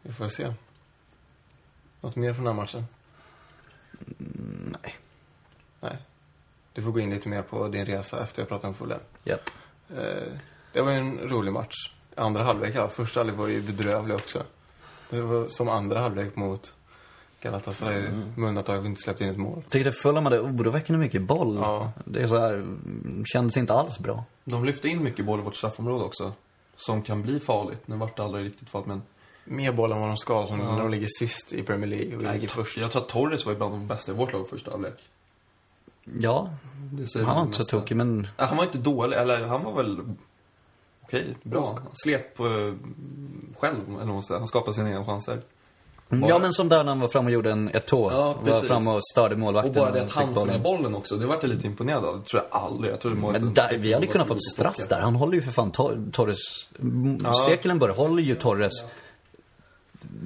Vi 0.01 0.13
får 0.13 0.27
se. 0.27 0.53
Något 2.01 2.15
mer 2.15 2.33
från 2.33 2.45
den 2.45 2.55
här 2.55 2.61
matchen? 2.61 2.85
Nej. 4.83 4.95
Nej. 5.79 5.97
Du 6.73 6.81
får 6.81 6.91
gå 6.91 6.99
in 6.99 7.09
lite 7.09 7.29
mer 7.29 7.41
på 7.41 7.67
din 7.67 7.85
resa 7.85 8.23
efter 8.23 8.41
jag 8.41 8.49
pratat 8.49 8.65
om 8.67 8.73
Fulham. 8.73 8.99
Japp. 9.23 9.49
Eh, 9.89 10.31
det 10.73 10.81
var 10.81 10.91
ju 10.91 10.97
en 10.97 11.17
rolig 11.29 11.53
match. 11.53 11.93
Andra 12.19 12.43
halvlek, 12.43 12.75
ja. 12.75 12.87
Första 12.87 13.19
halvlek 13.19 13.37
var 13.39 13.47
ju 13.47 13.61
bedrövlig 13.61 14.15
också. 14.15 14.43
Det 15.09 15.21
var 15.21 15.47
som 15.49 15.69
andra 15.69 15.99
halvlek 15.99 16.35
mot 16.35 16.73
Galatasaray, 17.41 18.11
med 18.35 18.47
undantag 18.49 18.77
av 18.77 18.85
inte 18.85 19.01
släppte 19.01 19.23
in 19.23 19.29
ett 19.29 19.37
mål. 19.37 19.61
Jag 19.63 19.71
tyckte 19.71 19.91
Fulham 19.91 20.25
hade 20.25 20.39
oroväckande 20.39 20.99
mycket 20.99 21.21
boll. 21.21 21.55
Ja. 21.61 21.91
Det 22.05 22.21
är 22.21 22.27
så 22.27 22.37
här, 22.37 22.53
mm, 22.53 23.23
kändes 23.25 23.57
inte 23.57 23.73
alls 23.73 23.99
bra. 23.99 24.23
De 24.43 24.65
lyfte 24.65 24.87
in 24.89 25.03
mycket 25.03 25.25
boll 25.25 25.39
i 25.39 25.43
vårt 25.43 25.55
straffområde 25.55 26.05
också. 26.05 26.33
Som 26.75 27.01
kan 27.01 27.21
bli 27.21 27.39
farligt. 27.39 27.81
Nu 27.85 27.95
vart 27.95 28.17
det 28.17 28.23
aldrig 28.23 28.45
riktigt 28.45 28.69
farligt 28.69 28.87
men... 28.87 29.01
Mer 29.45 29.71
boll 29.71 29.91
än 29.91 29.99
vad 29.99 30.09
de 30.09 30.17
ska, 30.17 30.47
som 30.47 30.59
Ja. 30.59 30.71
när 30.71 30.79
de 30.79 30.91
ligger 30.91 31.07
sist 31.19 31.53
i 31.53 31.63
Premier 31.63 31.87
League 31.87 32.15
och 32.15 32.21
vi 32.23 32.27
ligger 32.33 32.47
först. 32.47 32.77
Jag 32.77 32.91
tror 32.91 33.01
att 33.01 33.09
Torres 33.09 33.45
var 33.45 33.55
bland 33.55 33.73
de 33.73 33.87
bästa 33.87 34.11
i 34.11 34.15
vårt 34.15 34.33
lag 34.33 34.49
första 34.49 34.71
halvlek. 34.71 35.09
Ja, 36.19 36.49
Det 36.91 37.15
han 37.15 37.25
var 37.25 37.35
det 37.35 37.41
inte 37.41 37.63
så 37.63 37.79
tokig 37.79 37.97
men... 37.97 38.27
Han 38.35 38.57
var 38.57 38.63
inte 38.63 38.77
dålig, 38.77 39.17
eller 39.17 39.47
han 39.47 39.63
var 39.63 39.73
väl 39.73 39.97
okej, 41.09 41.35
bra. 41.43 41.67
Han 41.83 41.87
slet 41.93 42.39
eh, 42.39 42.45
själv, 43.59 43.77
eller 43.87 43.97
vad 43.97 44.07
man 44.07 44.23
säger. 44.23 44.39
Han 44.39 44.47
skapade 44.47 44.73
sina 44.75 44.89
egna 44.89 45.05
chanser. 45.05 45.41
Mm, 46.11 46.29
Ja, 46.29 46.39
men 46.39 46.53
som 46.53 46.69
där 46.69 46.83
när 46.83 46.91
han 46.91 46.99
var 46.99 47.07
fram 47.07 47.25
och 47.25 47.31
gjorde 47.31 47.51
en, 47.51 47.69
ett 47.69 47.85
tå. 47.87 48.11
Ja, 48.11 48.33
var 48.43 48.61
fram 48.61 48.87
och 48.87 48.99
störde 49.13 49.35
målvakten. 49.35 49.69
Och 49.69 49.75
bara 49.75 49.91
det 49.91 50.01
att 50.03 50.11
han 50.11 50.33
får 50.33 50.45
med 50.45 50.61
bollen. 50.61 50.95
också, 50.95 51.15
det 51.17 51.25
vart 51.25 51.43
jag 51.43 51.49
lite 51.49 51.67
imponerad 51.67 52.05
av. 52.05 52.19
Det 52.19 52.25
tror 52.25 52.43
jag 52.49 52.61
aldrig. 52.61 52.93
Jag 52.93 52.99
trodde 53.01 53.17
målet 53.17 53.41
Men 53.41 53.53
där, 53.53 53.77
vi 53.77 53.93
hade 53.93 54.07
kunnat 54.07 54.27
fått 54.27 54.43
straff 54.43 54.77
där. 54.89 55.01
Han 55.01 55.15
håller 55.15 55.33
ju 55.33 55.41
för 55.41 55.51
fan 55.51 55.71
Tor- 55.71 56.11
Torres... 56.11 56.37
Ja. 56.69 56.79
Ja. 57.23 57.33
Stekelenburg 57.33 57.95
håller 57.95 58.23
ju 58.23 58.35
Torres... 58.35 58.71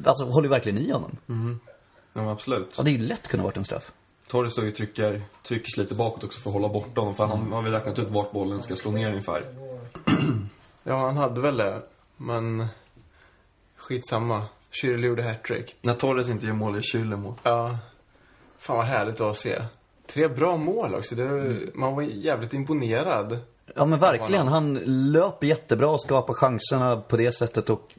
Alltså 0.06 0.24
håller 0.26 0.44
ju 0.48 0.50
verkligen 0.50 0.78
i 0.78 0.92
honom. 0.92 1.18
Ja, 2.14 2.22
men 2.22 2.28
absolut. 2.30 2.74
Ja, 2.78 2.84
det 2.84 2.90
är 2.90 2.94
ju 2.94 2.98
lätt 3.08 3.28
kunnat 3.28 3.44
varit 3.44 3.58
en 3.58 3.66
straff. 3.66 3.92
Torres 4.28 4.52
står 4.52 4.64
ju 4.64 4.70
och 4.72 4.76
trycker, 4.78 5.22
trycker 5.48 5.70
sig 5.76 5.84
lite 5.84 5.96
bakåt 5.96 6.24
också 6.24 6.40
för 6.42 6.50
att 6.50 6.54
hålla 6.54 6.70
bort 6.70 6.98
honom. 6.98 7.16
För 7.16 7.26
han 7.26 7.52
har 7.52 7.62
väl 7.62 7.72
räknat 7.72 8.00
ut 8.00 8.10
vart 8.10 8.32
bollen 8.32 8.64
ska 8.64 8.76
slå 8.76 8.92
ner 8.92 9.08
ungefär. 9.10 9.44
Ja, 10.84 10.98
han 10.98 11.18
hade 11.18 11.42
väl 11.42 11.58
det. 11.58 11.82
Men 12.18 12.66
skitsamma. 13.78 14.46
Schürrle 14.72 15.06
gjorde 15.06 15.24
hattrick. 15.24 15.76
När 15.82 15.94
Torres 15.94 16.30
inte 16.30 16.46
gör 16.46 16.54
mål, 16.54 16.76
är 16.76 16.82
Schürrle 16.82 17.16
mål. 17.18 17.34
Ja. 17.44 17.78
Fan 18.60 18.78
vad 18.78 18.86
härligt 18.86 19.22
att 19.22 19.38
se. 19.38 19.62
Tre 20.08 20.28
bra 20.28 20.58
mål 20.58 20.96
också. 20.96 21.16
Det, 21.16 21.56
Man 21.74 21.96
var 21.96 22.02
jävligt 22.02 22.54
imponerad. 22.54 23.38
Ja 23.76 23.86
men 23.86 24.00
verkligen. 24.00 24.48
Han 24.48 24.74
löper 25.12 25.48
jättebra 25.48 25.90
och 25.90 26.02
skapar 26.02 26.34
chanserna 26.34 27.02
på 27.02 27.18
det 27.18 27.32
sättet 27.32 27.70
och 27.70 27.94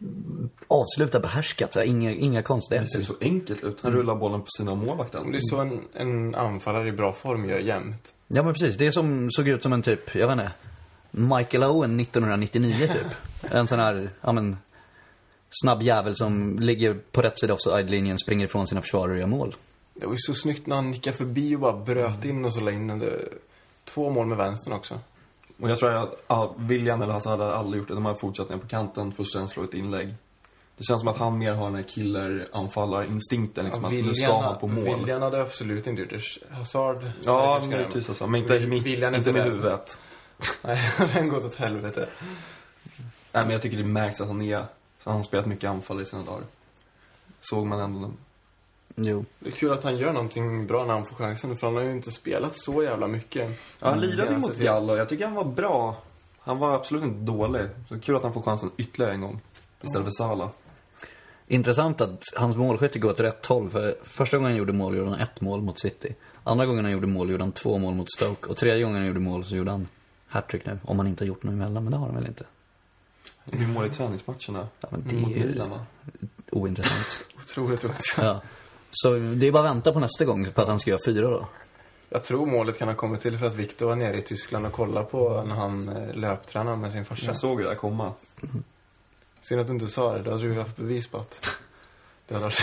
avslutar 0.69 1.21
behärskat. 1.21 1.77
Inga, 1.85 2.11
inga 2.13 2.39
Det 2.39 2.43
konstigheter. 2.43 2.89
ser 2.89 3.03
så 3.03 3.15
enkelt 3.21 3.65
ut. 3.65 3.79
Han 3.83 3.93
rullar 3.93 4.15
bollen 4.15 4.41
på 4.41 4.47
sina 4.59 4.75
målvakter. 4.75 5.21
Det 5.31 5.37
är 5.37 5.41
så 5.41 5.57
en, 5.61 5.81
en 5.95 6.35
anfallare 6.35 6.89
i 6.89 6.93
bra 6.93 7.13
form 7.13 7.49
gör 7.49 7.59
jämt. 7.59 8.15
Ja 8.29 8.43
men 8.43 8.53
precis. 8.55 8.77
Det 8.77 8.87
är 8.87 8.91
som, 8.91 9.31
såg 9.31 9.49
ut 9.49 9.63
som 9.63 9.73
en 9.73 9.83
typ, 9.83 10.15
jag 10.15 10.27
vet 10.27 10.33
inte, 10.33 10.53
Michael 11.17 11.65
Owen 11.65 12.01
1999 12.01 12.89
typ. 12.93 13.53
en 13.53 13.67
sån 13.69 13.79
här, 13.79 14.11
ja 14.21 14.33
men, 14.33 14.57
snabb 15.51 15.83
jävel 15.83 16.17
som 16.17 16.59
ligger 16.61 16.95
på 16.95 17.23
rätt 17.23 17.39
sida 17.39 17.55
offside-linjen, 17.55 18.19
springer 18.19 18.45
ifrån 18.45 18.67
sina 18.67 18.81
försvarare 18.83 19.13
och 19.13 19.19
gör 19.21 19.27
mål. 19.27 19.55
Det 19.95 20.07
var 20.07 20.13
ju 20.13 20.19
så 20.19 20.35
snyggt 20.35 20.67
när 20.67 20.77
han 20.77 20.91
nickade 20.91 21.17
förbi 21.17 21.57
och 21.57 21.61
bara 21.61 21.73
bröt 21.73 22.25
in 22.25 22.45
och 22.45 22.53
så 22.53 22.61
la 22.61 22.71
in 22.71 22.87
den. 22.89 22.99
Det- 22.99 23.29
Två 23.85 24.11
mål 24.11 24.27
med 24.27 24.39
vänstern 24.39 24.73
också. 24.75 25.01
Och 25.61 25.71
jag 25.71 25.79
tror 25.79 26.09
att 26.27 26.53
William 26.57 27.03
eller 27.03 27.13
Hasse 27.13 27.29
hade 27.29 27.55
aldrig 27.55 27.79
gjort 27.79 27.89
det. 27.89 27.95
De 27.95 28.05
hade 28.05 28.19
fortsatt 28.19 28.49
ner 28.51 28.57
på 28.57 28.67
kanten 28.69 29.13
för 29.13 29.23
att 29.23 29.29
sen 29.33 29.49
slå 29.49 29.65
ett 29.65 29.75
inlägg. 29.75 30.15
Det 30.77 30.85
känns 30.85 31.01
som 31.01 31.09
att 31.09 31.17
han 31.17 31.39
mer 31.39 31.53
har 31.53 31.65
den 31.65 31.75
här 31.75 31.83
killer-anfallare-instinkten. 31.83 33.65
Liksom, 33.65 33.85
att 33.85 33.93
nu 33.93 34.15
ska 34.15 34.41
han 34.41 34.59
på 34.59 34.67
mål. 34.67 34.85
William 34.99 35.23
hade 35.23 35.41
absolut 35.43 35.87
inte 35.87 36.03
gjort 36.03 36.11
det. 36.11 36.55
Hazard. 36.57 37.11
Ja, 37.25 37.63
möjligtvis 37.71 38.09
alltså. 38.09 38.27
Men 38.27 38.41
inte, 38.41 38.59
William 38.59 39.15
inte 39.15 39.33
med 39.33 39.45
huvudet. 39.45 39.99
Nej, 40.63 40.91
den 41.15 41.29
gått 41.29 41.45
åt 41.45 41.55
helvete. 41.55 42.09
Nej, 43.33 43.43
men 43.43 43.51
jag 43.51 43.63
tycker 43.63 43.77
det 43.77 43.85
märks 43.85 44.21
att 44.21 44.29
han 44.29 44.43
är... 44.43 44.65
Så 45.03 45.11
han 45.11 45.17
har 45.17 45.23
spelat 45.23 45.47
mycket 45.47 45.71
anfall 45.71 46.01
i 46.01 46.05
sina 46.05 46.23
dagar. 46.23 46.45
Såg 47.41 47.67
man 47.67 47.81
ändå. 47.81 48.11
Jo. 48.95 49.25
Det 49.39 49.49
är 49.49 49.53
kul 49.53 49.73
att 49.73 49.85
han 49.85 49.99
gör 49.99 50.13
någonting 50.13 50.67
bra 50.67 50.85
när 50.85 50.95
han 50.95 51.07
får 51.07 51.17
chansen. 51.17 51.57
För 51.57 51.67
han 51.67 51.77
har 51.77 51.83
ju 51.83 51.91
inte 51.91 52.13
spelat 52.13 52.57
så 52.57 52.83
jävla 52.83 53.09
mycket. 53.09 53.51
Ja, 53.81 53.89
han 53.89 54.01
den 54.01 54.11
lirade 54.11 54.29
senaste 54.29 54.49
mot. 54.49 54.59
Gallo. 54.59 54.97
Jag 54.97 55.09
tycker 55.09 55.25
han 55.25 55.35
var 55.35 55.45
bra. 55.45 56.03
Han 56.39 56.59
var 56.59 56.75
absolut 56.75 57.05
inte 57.05 57.33
dålig. 57.33 57.63
Så 57.89 58.01
kul 58.01 58.17
att 58.17 58.23
han 58.23 58.33
får 58.33 58.43
chansen 58.43 58.71
ytterligare 58.77 59.13
en 59.13 59.21
gång. 59.21 59.41
Istället 59.83 60.05
för 60.07 60.13
Sala. 60.13 60.51
Intressant 61.47 62.01
att 62.01 62.23
hans 62.37 62.57
målskytte 62.57 62.99
går 62.99 63.11
åt 63.11 63.21
rätt 63.21 63.47
håll. 63.47 63.71
För 63.71 63.97
första 64.03 64.37
gången 64.37 64.51
han 64.51 64.59
gjorde 64.59 64.73
mål 64.73 64.97
gjorde 64.97 65.11
han 65.11 65.21
ett 65.21 65.41
mål 65.41 65.63
mot 65.63 65.79
City. 65.79 66.15
Andra 66.45 66.67
gången 66.67 66.85
han 66.85 66.93
gjorde 66.93 67.07
mål 67.07 67.31
gjorde 67.31 67.45
han 67.45 67.53
två 67.53 67.79
mål 67.79 67.95
mot 67.95 68.13
Stoke. 68.13 68.51
Och 68.51 68.57
tredje 68.57 68.83
gången 68.83 68.97
han 68.99 69.07
gjorde 69.07 69.21
mål 69.21 69.45
så 69.45 69.57
gjorde 69.57 69.71
han 69.71 69.89
hattrick 70.35 70.67
nu. 70.67 70.79
Om 70.85 70.99
han 70.99 71.07
inte 71.07 71.25
har 71.25 71.29
gjort 71.29 71.43
något 71.43 71.53
emellan, 71.53 71.85
men 71.85 71.91
det 71.91 71.97
har 71.97 72.07
han 72.07 72.15
väl 72.15 72.27
inte. 72.27 72.45
Det 73.45 73.57
blir 73.57 73.67
mål 73.67 73.87
i 73.87 73.91
träningsmatcherna. 73.91 74.69
Ja, 74.81 74.89
men 74.91 75.05
det 75.09 75.17
Mot 75.17 75.31
är 75.31 75.35
ju 75.37 75.47
Milan, 75.47 75.71
va? 75.71 75.87
ointressant. 76.51 77.29
Otroligt 77.37 77.85
också. 77.85 78.23
Ja. 78.23 78.43
Så 78.91 79.19
det 79.19 79.47
är 79.47 79.53
bara 79.53 79.69
att 79.69 79.77
vänta 79.77 79.93
på 79.93 80.01
nästa 80.01 80.25
gång 80.25 80.47
på 80.47 80.63
att 80.63 80.69
han 80.69 80.81
ska 80.81 80.91
göra 80.91 81.01
fyra 81.07 81.31
då. 81.31 81.49
Jag 82.09 82.25
tror 82.25 82.47
målet 82.47 82.79
kan 82.79 82.89
ha 82.89 82.95
kommit 82.95 83.21
till 83.21 83.39
för 83.39 83.47
att 83.47 83.55
Victor 83.55 83.87
var 83.87 83.97
nere 83.97 84.19
i 84.19 84.23
Tyskland 84.23 84.67
och 84.67 84.73
kollade 84.73 85.07
på 85.07 85.45
när 85.47 85.55
han 85.55 85.89
eh, 85.89 86.15
löptränade 86.15 86.77
med 86.77 86.93
sin 86.93 87.05
farsa. 87.05 87.27
Jag 87.27 87.39
såg 87.39 87.59
det 87.59 87.65
där 87.65 87.75
komma. 87.75 88.13
Synd 89.41 89.61
att 89.61 89.67
du 89.67 89.73
inte 89.73 89.87
sa 89.87 90.17
det, 90.17 90.23
då 90.23 90.31
hade 90.31 90.43
du 90.43 90.55
haft 90.55 90.77
bevis 90.77 91.09
på 91.09 91.17
att 91.17 91.49
det 92.29 92.35
hade 92.35 92.45
varit 92.45 92.63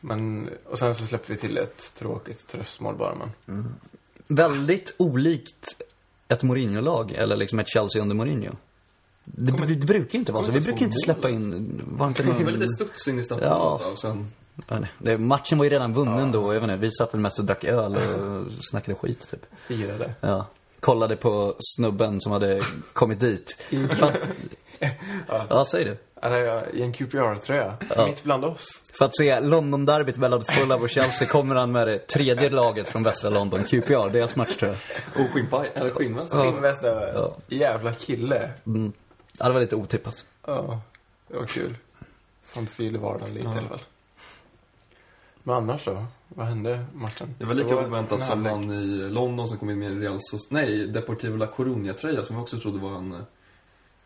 Men, 0.00 0.50
och 0.64 0.78
sen 0.78 0.94
så 0.94 1.06
släpper 1.06 1.34
vi 1.34 1.40
till 1.40 1.58
ett 1.58 1.92
tråkigt 1.94 2.48
tröstmål 2.48 2.96
bara, 2.96 3.14
men. 3.44 3.74
Väldigt 4.26 4.94
olikt 4.98 5.82
ett 6.28 6.42
Mourinho-lag, 6.42 7.12
eller 7.12 7.36
liksom 7.36 7.58
ett 7.58 7.68
Chelsea 7.68 8.02
under 8.02 8.14
Mourinho. 8.16 8.52
Det, 9.24 9.52
Kommer- 9.52 9.66
det 9.66 9.86
brukar 9.86 10.18
inte 10.18 10.32
vara 10.32 10.44
så. 10.44 10.52
Vi 10.52 10.60
brukar 10.60 10.84
inte 10.84 10.98
släppa 10.98 11.30
in... 11.30 11.82
Var 11.86 12.06
inte 12.08 12.22
Det 12.22 12.32
var 12.32 12.40
någon... 12.40 12.52
lite 12.52 12.68
studs 12.68 13.08
in 13.08 13.18
i 13.18 13.24
straffområdet 13.24 13.80
Ja. 13.84 13.90
och 13.92 13.98
sen... 13.98 14.26
Det, 14.98 15.18
matchen 15.18 15.58
var 15.58 15.64
ju 15.64 15.70
redan 15.70 15.92
vunnen 15.92 16.32
då, 16.32 16.54
jag 16.54 16.60
vet 16.60 16.70
inte, 16.70 16.76
vi 16.86 16.92
satt 16.92 17.14
väl 17.14 17.20
mest 17.20 17.38
och 17.38 17.44
drack 17.44 17.64
öl 17.64 17.96
och 17.96 18.52
snackade 18.70 18.98
skit 18.98 19.28
typ. 19.28 19.46
Firade. 19.56 20.14
Ja. 20.20 20.46
Kollade 20.80 21.16
på 21.16 21.54
snubben 21.76 22.20
som 22.20 22.32
hade 22.32 22.60
kommit 22.92 23.20
dit. 23.20 23.56
Ja, 25.28 25.64
säg 25.70 25.84
det. 25.84 25.96
Eller, 26.22 26.74
I 26.74 26.82
en 26.82 26.92
QPR-tröja. 26.92 27.74
Mitt 28.06 28.22
bland 28.24 28.44
oss. 28.44 28.68
För 28.98 29.04
att 29.04 29.16
se 29.16 29.40
London-derbyt 29.40 30.16
mellan 30.16 30.44
Fulham 30.44 30.82
och 30.82 30.90
Chelsea 30.90 31.28
kommer 31.28 31.54
han 31.54 31.72
med 31.72 31.86
det 31.88 31.98
tredje 32.06 32.50
laget 32.50 32.88
från 32.88 33.02
västra 33.02 33.30
London, 33.30 33.64
QPR, 33.64 34.08
deras 34.12 34.36
match 34.36 34.56
tror 34.56 34.70
jag. 35.14 35.24
Och 35.26 35.30
skinnpaj, 35.32 35.70
eller 35.74 35.90
skinnväst. 35.90 36.34
Skinnväst 36.34 36.84
över. 36.84 37.12
Ja. 37.14 37.36
Jävla 37.48 37.92
kille. 37.92 38.50
Mm. 38.66 38.92
Ja, 39.38 39.46
det 39.46 39.52
var 39.52 39.60
lite 39.60 39.76
otippat. 39.76 40.24
Ja, 40.46 40.80
det 41.28 41.36
var 41.38 41.46
kul. 41.46 41.74
Sånt 42.44 42.70
fyller 42.70 42.98
vardagen 42.98 43.34
lite 43.34 43.46
i 43.46 43.50
alla 43.58 43.68
fall. 43.68 43.82
Men 45.42 45.54
annars 45.56 45.84
då? 45.84 46.04
Vad 46.28 46.46
hände 46.46 46.84
matchen? 46.94 47.34
Det 47.38 47.44
var 47.44 47.54
lika 47.54 47.76
oväntat 47.76 48.26
som 48.26 48.42
man 48.42 48.72
i 48.72 49.10
London 49.10 49.48
som 49.48 49.58
kom 49.58 49.70
in 49.70 49.78
med 49.78 49.90
en 49.90 50.00
Real 50.00 50.16
Sos- 50.18 50.46
Nej, 50.50 50.86
Deportivo 50.86 51.36
La 51.36 51.46
Coruña-tröja 51.46 52.24
som 52.24 52.36
vi 52.36 52.42
också 52.42 52.58
trodde 52.58 52.78
var 52.78 52.90
en 52.98 53.12
eh, 53.12 53.18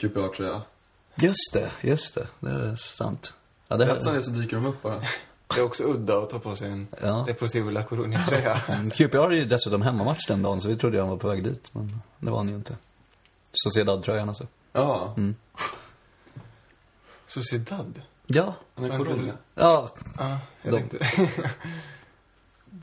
QPR-tröja. 0.01 0.63
Just 1.15 1.53
det, 1.53 1.73
just 1.81 2.15
det. 2.15 2.27
Det 2.41 2.51
är 2.51 2.75
sant. 2.77 3.35
Ja, 3.69 3.77
det 3.77 3.87
Rätt 3.87 4.05
som 4.05 4.15
det 4.15 4.23
så 4.23 4.31
dyker 4.31 4.57
de 4.57 4.67
upp 4.67 4.83
bara. 4.83 5.03
Det 5.55 5.61
är 5.61 5.65
också 5.65 5.85
udda 5.85 6.19
att 6.19 6.31
ta 6.31 6.39
på 6.39 6.57
sig 6.57 6.71
en 6.71 6.89
Ja. 7.03 7.25
Deportivo 7.27 7.71
La 7.71 7.83
Coruña-tröja. 7.83 8.61
Mm, 8.69 8.91
QPR 8.91 9.17
är 9.19 9.31
ju 9.31 9.45
dessutom 9.45 9.83
hemmamatch 9.83 10.27
den 10.29 10.43
dagen, 10.43 10.61
så 10.61 10.69
vi 10.69 10.77
trodde 10.77 11.01
han 11.01 11.09
var 11.09 11.17
på 11.17 11.29
väg 11.29 11.45
dit. 11.45 11.71
Men 11.75 12.03
det 12.19 12.31
var 12.31 12.39
han 12.39 12.49
ju 12.49 12.55
inte. 12.55 12.77
Sociedad-tröjan 13.53 14.29
alltså. 14.29 14.47
Ja, 14.73 15.17
Sociedad? 17.27 18.03
Ja. 18.27 18.55
han 18.75 18.85
är 18.85 18.91
Coruña. 18.99 19.37
Ja, 19.55 19.91
Ja, 20.19 20.39
jag 20.63 20.73
De- 20.73 20.79
tänkte... 20.79 20.99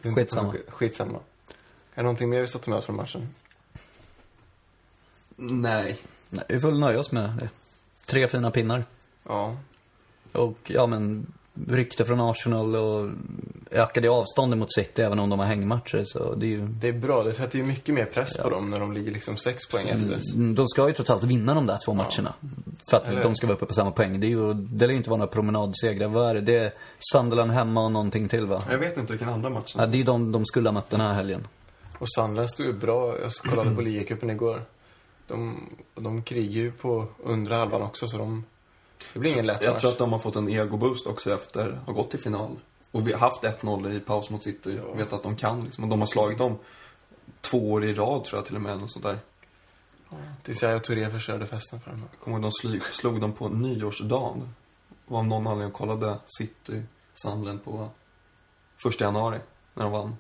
Skitsamma. 0.15 0.53
Skitsamma. 0.67 1.17
Är 1.17 1.21
det 1.95 2.01
någonting 2.03 2.30
mer 2.30 2.41
vi 2.41 2.47
satt 2.47 2.67
med 2.67 2.77
oss 2.77 2.86
från 2.86 2.95
matchen? 2.95 3.30
Nej. 5.36 5.97
Nej, 6.30 6.46
vi 6.50 6.60
får 6.60 6.72
väl 6.72 6.80
nöja 6.80 7.00
oss 7.00 7.12
med 7.12 7.24
det. 7.40 7.50
Tre 8.06 8.28
fina 8.28 8.52
pinnar. 8.52 8.86
Ja. 9.28 9.58
Och 10.32 10.58
ja, 10.68 10.88
men 10.88 11.28
rykte 11.68 12.06
från 12.06 12.22
Arsenal 12.22 12.76
och 12.76 13.10
ökade 13.72 14.10
avståndet 14.10 14.60
mot 14.60 14.74
City, 14.74 15.02
även 15.02 15.20
om 15.20 15.30
de 15.30 15.40
har 15.40 15.46
hängmatcher. 15.46 16.04
Så 16.06 16.36
det 16.36 16.46
är 16.46 16.50
ju... 16.50 16.68
Det 16.68 16.88
är 16.88 16.94
bra. 16.94 17.24
Det 17.24 17.34
sätter 17.34 17.58
ju 17.60 17.66
mycket 17.66 17.96
mer 17.96 18.06
press 18.06 18.38
på 18.38 18.50
dem 18.50 18.70
när 18.70 18.80
de 18.80 18.94
ligger 18.94 19.12
liksom 19.12 19.38
sex 19.38 19.68
poäng 19.72 19.88
efter. 19.88 20.20
Mm, 20.36 20.56
De 20.56 20.68
ska 20.68 20.88
ju 20.88 20.94
totalt 20.94 21.24
vinna 21.24 21.54
de 21.54 21.66
där 21.66 21.78
två 21.86 21.94
matcherna. 21.94 22.34
För 22.90 22.98
att 22.98 23.10
Eller- 23.10 23.24
de 23.24 23.36
ska 23.36 23.48
vara 23.48 23.56
uppe 23.58 23.66
på 23.66 23.74
samma 23.74 23.92
poäng. 23.92 24.20
Det, 24.20 24.28
är 24.28 24.30
ju, 24.30 24.54
det 24.54 24.86
lär 24.88 24.92
ju 24.92 24.98
inte 24.98 25.10
vara 25.10 25.18
några 25.18 25.32
promenadsegrar. 25.32 26.08
Vad 26.08 26.30
är 26.30 26.34
det? 26.34 26.42
Det 26.42 26.56
är 26.58 26.74
Sunderland 27.12 27.52
hemma 27.52 27.86
och 27.86 27.92
någonting 27.92 28.28
till 28.28 28.46
va? 28.46 28.62
Jag 28.70 28.78
vet 28.78 28.98
inte 28.98 29.13
vilken 29.13 29.30
andra 29.30 29.50
match 29.50 29.76
Ja, 29.78 29.86
det 29.86 30.00
är 30.02 30.04
de 30.04 30.32
de 30.32 30.46
skulle 30.46 30.70
ha 30.70 30.74
mött 30.74 30.90
den 30.90 31.02
här 31.02 31.13
helgen. 31.13 31.48
Och 32.00 32.10
Sandland 32.12 32.50
stod 32.50 32.66
ju 32.66 32.74
bra. 32.74 33.16
Jag 33.22 33.32
kollade 33.34 33.70
på 33.76 33.82
ligacupen 33.82 34.30
igår. 34.30 34.62
De, 35.28 35.70
de 35.96 36.24
krigar 36.24 36.52
ju 36.62 36.72
på 36.72 37.08
undre 37.24 37.56
halvan 37.56 37.82
också, 37.82 38.08
så 38.08 38.18
de... 38.18 38.44
Det 39.13 39.20
blir 39.20 39.32
ingen 39.34 39.46
lätt 39.46 39.62
Jag 39.62 39.72
match. 39.74 39.82
tror 39.82 39.92
att 39.92 39.98
de 39.98 40.12
har 40.12 40.20
fått 40.20 40.36
en 40.36 40.50
ego-boost 40.50 41.08
också 41.08 41.34
efter 41.34 41.70
att 41.70 41.86
ha 41.86 41.94
gått 41.94 42.12
till 42.12 42.20
final. 42.20 42.56
Och 42.92 43.08
vi 43.08 43.12
har 43.13 43.20
haft 43.20 43.44
1-0 43.44 43.92
i 43.98 44.00
paus 44.00 44.30
mot 44.30 44.44
City. 44.44 44.80
Ja. 44.88 44.94
Vet 44.94 45.13
att 45.13 45.24
de 45.24 45.36
kan 45.36 45.63
liksom. 45.63 45.84
Och 45.84 45.90
de 45.90 46.00
har 46.00 46.08
slagit 46.08 46.38
dem 46.38 46.58
två 47.42 47.72
år 47.72 47.86
i 47.86 47.94
rad 47.94 48.24
tror 48.24 48.38
jag 48.40 48.46
till 48.46 48.56
och 48.56 48.62
med. 48.62 48.84
Och 48.84 48.92
sånt 48.92 49.06
där. 49.06 49.20
Tills 50.44 50.62
jag 50.63 50.76
och 50.76 50.84
Touré 50.84 51.10
förstörde 51.10 51.46
festen 51.48 51.80
för 51.82 51.92
dem. 51.92 52.04
Jag 52.12 52.20
kommer 52.20 52.38
ihåg 52.38 52.44
de 52.44 52.52
slog, 52.52 52.84
slog 52.84 53.22
dem 53.22 53.34
på 53.34 53.50
nyårsdagen. 53.50 54.54
Och 55.08 55.18
av 55.18 55.26
någon 55.28 55.48
anledning 55.48 55.72
kollade 55.74 56.20
City 56.26 56.84
Sunderland 57.13 57.63
på 57.66 57.90
första 58.84 59.06
januari. 59.06 59.40
När 59.74 59.84
de 59.84 59.92
vann. 59.92 60.16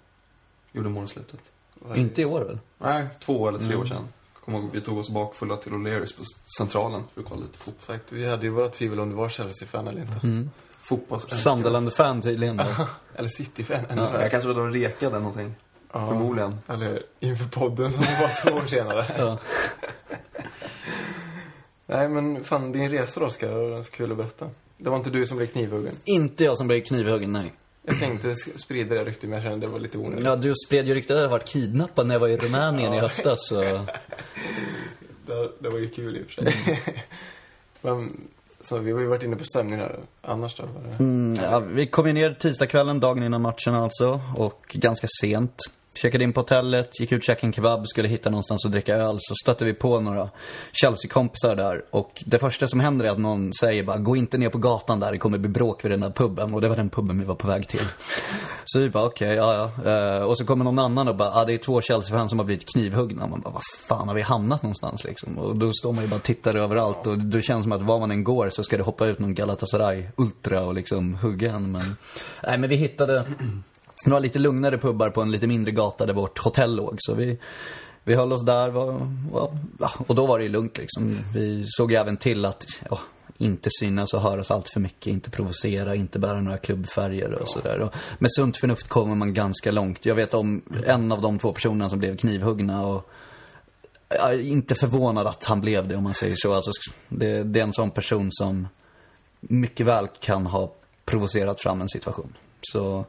Gjorde 0.71 0.89
mål 0.89 1.05
i 1.05 1.07
slutet. 1.07 1.51
Inte 1.95 2.21
i 2.21 2.25
år 2.25 2.41
väl? 2.41 2.59
Nej, 2.77 3.07
två 3.19 3.47
eller 3.47 3.59
tre 3.59 3.67
Mm. 3.67 3.79
år 3.81 3.85
sedan. 3.85 4.07
Kommer 4.47 4.59
ihåg, 4.59 4.69
vi 4.73 4.81
tog 4.81 4.97
oss 4.97 5.09
bakfulla 5.09 5.57
till 5.57 5.71
O'Learys 5.71 6.17
på 6.17 6.23
centralen 6.57 7.03
för 7.13 7.21
att 7.21 7.27
kolla 7.27 7.41
lite 7.41 7.57
fotboll. 7.57 7.81
Sagt, 7.81 8.11
vi 8.11 8.29
hade 8.29 8.45
ju 8.45 8.51
våra 8.51 8.69
tvivel 8.69 8.99
om 8.99 9.09
det 9.09 9.15
var 9.15 9.29
Chelsea-fan 9.29 9.87
eller 9.87 10.01
inte. 10.01 10.19
Mm. 10.23 10.49
Sunderland-fan 11.27 12.21
tydligen. 12.21 12.61
Eller 13.15 13.29
City-fan, 13.29 13.85
Ja. 13.89 14.21
Jag 14.21 14.31
kanske 14.31 14.47
var 14.47 14.55
de 14.55 14.73
rekade 14.73 15.19
någonting. 15.19 15.55
Ja. 15.93 16.07
Förmodligen. 16.07 16.59
Eller 16.67 17.03
inför 17.19 17.45
podden 17.45 17.91
som 17.91 18.01
var 18.01 18.43
två 18.51 18.57
år 18.57 18.67
senare. 18.67 19.05
Ja. 19.17 19.37
Nej, 21.85 22.09
men 22.09 22.43
fan 22.43 22.71
din 22.71 22.89
resa 22.89 23.19
då, 23.19 23.25
Oskar, 23.25 23.49
det 23.49 23.55
var 23.55 23.69
ganska 23.69 23.97
kul 23.97 24.11
att 24.11 24.17
berätta. 24.17 24.49
Det 24.77 24.89
var 24.89 24.97
inte 24.97 25.09
du 25.09 25.25
som 25.25 25.37
blev 25.37 25.47
knivhuggen. 25.47 25.95
Inte 26.05 26.43
jag 26.43 26.57
som 26.57 26.67
blev 26.67 26.81
knivhuggen, 26.81 27.31
nej. 27.31 27.53
Jag 27.89 27.99
tänkte 27.99 28.35
sprida 28.35 28.95
det 28.95 29.05
ryktet, 29.05 29.29
men 29.29 29.33
jag 29.33 29.43
kände 29.43 29.67
det 29.67 29.71
var 29.71 29.79
lite 29.79 29.97
onödigt. 29.97 30.25
Ja, 30.25 30.35
du 30.35 30.53
spred 30.65 30.87
ju 30.87 30.93
ryktet 30.93 31.15
att 31.15 31.21
jag 31.21 31.29
varit 31.29 31.45
kidnappad 31.45 32.07
när 32.07 32.15
jag 32.15 32.19
var 32.19 32.27
i 32.27 32.37
Rumänien 32.37 32.93
i 32.93 32.99
höstas, 32.99 33.47
så... 33.47 33.61
Det, 35.25 35.51
det 35.59 35.69
var 35.69 35.79
ju 35.79 35.89
kul 35.89 36.17
i 36.17 36.21
och 36.21 36.25
för 36.25 36.43
sig. 36.43 36.81
men, 37.81 38.21
så 38.61 38.77
vi 38.77 38.91
har 38.91 38.99
ju 38.99 39.07
varit 39.07 39.23
inne 39.23 39.35
på 39.35 39.43
stämningen 39.43 39.79
här. 39.79 39.99
Annars 40.21 40.55
då? 40.55 40.63
Var 40.63 40.83
det... 40.83 41.03
Mm, 41.03 41.35
ja, 41.43 41.59
vi 41.59 41.87
kom 41.87 42.07
ju 42.07 42.13
ner 42.13 42.33
tisdagskvällen, 42.33 42.99
dagen 42.99 43.23
innan 43.23 43.41
matchen 43.41 43.75
alltså. 43.75 44.21
Och 44.35 44.61
ganska 44.73 45.07
sent. 45.21 45.61
Checkade 46.01 46.23
in 46.23 46.33
på 46.33 46.41
hotellet, 46.41 46.99
gick 46.99 47.11
ut 47.11 47.17
och 47.17 47.23
käkade 47.23 47.47
en 47.47 47.53
kebab, 47.53 47.87
skulle 47.87 48.07
hitta 48.07 48.29
någonstans 48.29 48.65
att 48.65 48.71
dricka 48.71 48.95
öl. 48.95 49.17
Så 49.19 49.35
stötte 49.43 49.65
vi 49.65 49.73
på 49.73 49.99
några 49.99 50.29
Chelsea-kompisar 50.71 51.55
där. 51.55 51.85
Och 51.89 52.23
det 52.25 52.39
första 52.39 52.67
som 52.67 52.79
händer 52.79 53.05
är 53.05 53.09
att 53.09 53.17
någon 53.17 53.53
säger 53.53 53.83
bara, 53.83 53.97
gå 53.97 54.15
inte 54.15 54.37
ner 54.37 54.49
på 54.49 54.57
gatan 54.57 54.99
där, 54.99 55.11
det 55.11 55.17
kommer 55.17 55.37
bli 55.37 55.49
bråk 55.49 55.85
vid 55.85 55.91
den 55.91 55.99
där 55.99 56.09
puben. 56.09 56.53
Och 56.53 56.61
det 56.61 56.69
var 56.69 56.75
den 56.75 56.89
puben 56.89 57.19
vi 57.19 57.25
var 57.25 57.35
på 57.35 57.47
väg 57.47 57.67
till. 57.67 57.87
Så 58.65 58.79
vi 58.79 58.89
bara, 58.89 59.05
okej, 59.05 59.35
ja 59.35 59.71
ja. 59.83 59.91
Eh, 59.91 60.23
och 60.23 60.37
så 60.37 60.45
kommer 60.45 60.65
någon 60.65 60.79
annan 60.79 61.07
och 61.07 61.15
bara, 61.15 61.29
ah, 61.29 61.45
det 61.45 61.53
är 61.53 61.57
två 61.57 61.81
Chelsea-fans 61.81 62.29
som 62.29 62.39
har 62.39 62.45
blivit 62.45 62.73
knivhuggna. 62.73 63.27
Man 63.27 63.41
bara, 63.41 63.53
vad 63.53 63.63
fan 63.87 64.07
har 64.07 64.15
vi 64.15 64.21
hamnat 64.21 64.63
någonstans 64.63 65.03
liksom? 65.03 65.37
Och 65.37 65.55
då 65.55 65.73
står 65.73 65.93
man 65.93 66.03
ju 66.03 66.09
bara 66.09 66.15
och 66.15 66.23
tittar 66.23 66.55
överallt. 66.55 67.07
Och 67.07 67.17
det 67.17 67.41
känns 67.41 67.63
som 67.63 67.71
att 67.71 67.81
var 67.81 67.99
man 67.99 68.11
än 68.11 68.23
går 68.23 68.49
så 68.49 68.63
ska 68.63 68.77
det 68.77 68.83
hoppa 68.83 69.05
ut 69.05 69.19
någon 69.19 69.35
Galatasaray-ultra 69.35 70.61
och 70.61 70.73
liksom 70.73 71.15
hugga 71.15 71.51
en. 71.51 71.71
Men, 71.71 71.95
nej 72.43 72.57
men 72.57 72.69
vi 72.69 72.75
hittade 72.75 73.25
några 74.09 74.19
lite 74.19 74.39
lugnare 74.39 74.77
pubbar 74.77 75.09
på 75.09 75.21
en 75.21 75.31
lite 75.31 75.47
mindre 75.47 75.71
gata 75.71 76.05
där 76.05 76.13
vårt 76.13 76.39
hotell 76.39 76.75
låg. 76.75 76.95
Så 76.99 77.15
vi, 77.15 77.37
vi 78.03 78.15
höll 78.15 78.33
oss 78.33 78.45
där. 78.45 78.69
Var, 78.69 79.15
var, 79.31 79.51
och 80.07 80.15
då 80.15 80.25
var 80.25 80.37
det 80.37 80.43
ju 80.43 80.49
lugnt 80.49 80.77
liksom. 80.77 81.19
Vi 81.33 81.65
såg 81.67 81.91
ju 81.91 81.97
även 81.97 82.17
till 82.17 82.45
att 82.45 82.65
ja, 82.89 82.99
inte 83.37 83.69
synas 83.79 84.13
och 84.13 84.21
höras 84.21 84.51
allt 84.51 84.69
för 84.69 84.79
mycket. 84.79 85.07
Inte 85.07 85.29
provocera, 85.29 85.95
inte 85.95 86.19
bära 86.19 86.41
några 86.41 86.57
klubbfärger 86.57 87.31
och 87.31 87.49
sådär. 87.49 87.89
Med 88.19 88.31
sunt 88.31 88.57
förnuft 88.57 88.87
kommer 88.87 89.15
man 89.15 89.33
ganska 89.33 89.71
långt. 89.71 90.05
Jag 90.05 90.15
vet 90.15 90.33
om 90.33 90.61
en 90.85 91.11
av 91.11 91.21
de 91.21 91.39
två 91.39 91.53
personerna 91.53 91.89
som 91.89 91.99
blev 91.99 92.17
knivhuggna. 92.17 92.85
Och 92.85 93.09
jag 94.09 94.33
är 94.33 94.45
inte 94.45 94.75
förvånad 94.75 95.27
att 95.27 95.45
han 95.45 95.61
blev 95.61 95.87
det 95.87 95.95
om 95.95 96.03
man 96.03 96.13
säger 96.13 96.35
så. 96.37 96.53
Alltså, 96.53 96.71
det, 97.07 97.43
det 97.43 97.59
är 97.59 97.63
en 97.63 97.73
sån 97.73 97.91
person 97.91 98.27
som 98.31 98.67
mycket 99.39 99.85
väl 99.85 100.07
kan 100.19 100.45
ha 100.45 100.73
provocerat 101.05 101.61
fram 101.61 101.81
en 101.81 101.89
situation. 101.89 102.33
Så, 102.61 103.05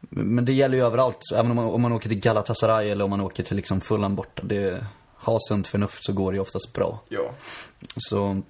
men 0.00 0.44
det 0.44 0.52
gäller 0.52 0.78
ju 0.78 0.84
överallt. 0.84 1.20
Även 1.34 1.50
om 1.50 1.56
man, 1.56 1.66
om 1.66 1.82
man 1.82 1.92
åker 1.92 2.08
till 2.08 2.20
Galatasaray 2.20 2.90
eller 2.90 3.04
om 3.04 3.10
man 3.10 3.20
åker 3.20 3.42
till 3.42 3.56
liksom 3.56 3.80
Fulham 3.80 4.16
borta. 4.16 4.42
Det, 4.44 4.84
ha 5.16 5.38
sunt 5.48 5.66
förnuft 5.66 6.04
så 6.04 6.12
går 6.12 6.32
det 6.32 6.36
ju 6.36 6.42
oftast 6.42 6.72
bra. 6.72 7.00
Ja. 7.08 7.30
Så, 7.96 8.42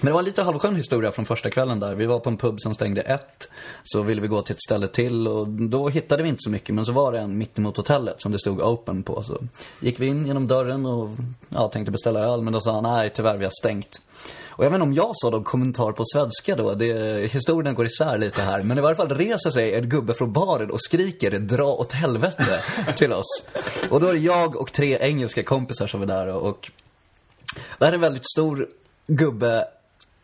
men 0.00 0.06
det 0.06 0.12
var 0.12 0.18
en 0.18 0.24
lite 0.24 0.42
halvskön 0.42 0.76
historia 0.76 1.10
från 1.10 1.24
första 1.24 1.50
kvällen 1.50 1.80
där. 1.80 1.94
Vi 1.94 2.06
var 2.06 2.20
på 2.20 2.30
en 2.30 2.36
pub 2.36 2.60
som 2.60 2.74
stängde 2.74 3.02
ett. 3.02 3.48
Så 3.82 4.02
ville 4.02 4.20
vi 4.20 4.28
gå 4.28 4.42
till 4.42 4.54
ett 4.54 4.62
ställe 4.62 4.88
till 4.88 5.28
och 5.28 5.48
då 5.48 5.88
hittade 5.88 6.22
vi 6.22 6.28
inte 6.28 6.42
så 6.42 6.50
mycket. 6.50 6.74
Men 6.74 6.86
så 6.86 6.92
var 6.92 7.12
det 7.12 7.20
en 7.20 7.38
mittemot 7.38 7.76
hotellet 7.76 8.20
som 8.20 8.32
det 8.32 8.38
stod 8.38 8.60
open 8.60 9.02
på. 9.02 9.22
Så 9.22 9.38
gick 9.80 10.00
vi 10.00 10.06
in 10.06 10.26
genom 10.26 10.46
dörren 10.46 10.86
och 10.86 11.10
ja, 11.48 11.68
tänkte 11.68 11.92
beställa 11.92 12.20
öl. 12.20 12.42
Men 12.42 12.52
då 12.52 12.60
sa 12.60 12.72
han, 12.72 12.82
nej 12.82 13.10
tyvärr 13.14 13.36
vi 13.36 13.44
har 13.44 13.52
stängt. 13.60 14.00
Och 14.56 14.64
jag 14.64 14.70
vet 14.70 14.76
inte 14.76 14.82
om 14.82 14.94
jag 14.94 15.10
sa 15.14 15.30
någon 15.30 15.44
kommentar 15.44 15.92
på 15.92 16.02
svenska 16.04 16.56
då. 16.56 16.74
Det, 16.74 17.32
historien 17.32 17.74
går 17.74 17.86
isär 17.86 18.18
lite 18.18 18.42
här. 18.42 18.62
Men 18.62 18.78
i 18.78 18.80
varje 18.80 18.96
fall 18.96 19.08
reser 19.08 19.50
sig 19.50 19.74
en 19.74 19.88
gubbe 19.88 20.14
från 20.14 20.32
baren 20.32 20.70
och 20.70 20.82
skriker 20.82 21.38
dra 21.38 21.66
åt 21.66 21.92
helvete 21.92 22.46
till 22.96 23.12
oss. 23.12 23.42
Och 23.90 24.00
då 24.00 24.08
är 24.08 24.12
det 24.12 24.18
jag 24.18 24.56
och 24.56 24.72
tre 24.72 24.98
engelska 25.00 25.42
kompisar 25.42 25.86
som 25.86 26.02
är 26.02 26.06
där 26.06 26.28
och 26.28 26.70
det 27.78 27.84
här 27.84 27.92
är 27.92 27.94
en 27.94 28.00
väldigt 28.00 28.30
stor 28.30 28.68
gubbe 29.06 29.64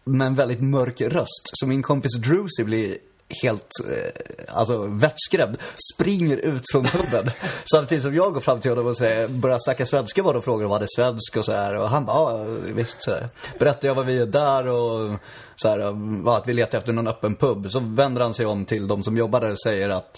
med 0.04 0.26
en 0.26 0.34
väldigt 0.34 0.60
mörk 0.60 1.00
röst. 1.00 1.50
Så 1.52 1.66
min 1.66 1.82
kompis 1.82 2.16
Drusy 2.16 2.64
blir 2.64 2.98
helt, 3.42 3.72
eh, 3.90 4.54
alltså 4.54 4.82
vettskrämd. 4.82 5.58
Springer 5.94 6.36
ut 6.36 6.62
från 6.72 6.84
puben. 6.84 7.30
Samtidigt 7.72 8.04
som 8.04 8.14
jag 8.14 8.34
går 8.34 8.40
fram 8.40 8.60
till 8.60 8.70
honom 8.70 8.86
och 8.86 8.96
säger, 8.96 9.28
börjar 9.28 9.58
snacka 9.60 9.86
svenska 9.86 10.22
bara 10.22 10.38
och 10.38 10.44
frågar 10.44 10.66
om 10.66 10.72
han 10.72 10.82
är 10.82 10.96
svensk 10.96 11.36
och 11.36 11.44
så 11.44 11.52
här. 11.52 11.74
Och 11.74 11.88
han 11.88 12.04
bara, 12.04 12.38
ja 12.38 12.44
visst. 12.74 13.02
Så 13.02 13.10
här. 13.10 13.28
Berättar 13.58 13.88
jag 13.88 13.94
vad 13.94 14.06
vi 14.06 14.18
är 14.18 14.26
där 14.26 14.66
och 14.66 15.18
så 15.62 15.68
här, 15.68 15.78
ja, 16.24 16.36
att 16.36 16.48
vi 16.48 16.52
letar 16.52 16.78
efter 16.78 16.92
någon 16.92 17.06
öppen 17.06 17.34
pub. 17.34 17.70
Så 17.70 17.80
vänder 17.80 18.22
han 18.22 18.34
sig 18.34 18.46
om 18.46 18.64
till 18.64 18.88
de 18.88 19.02
som 19.02 19.16
jobbar 19.16 19.40
där 19.40 19.50
och 19.50 19.60
säger 19.60 19.88
att, 19.88 20.16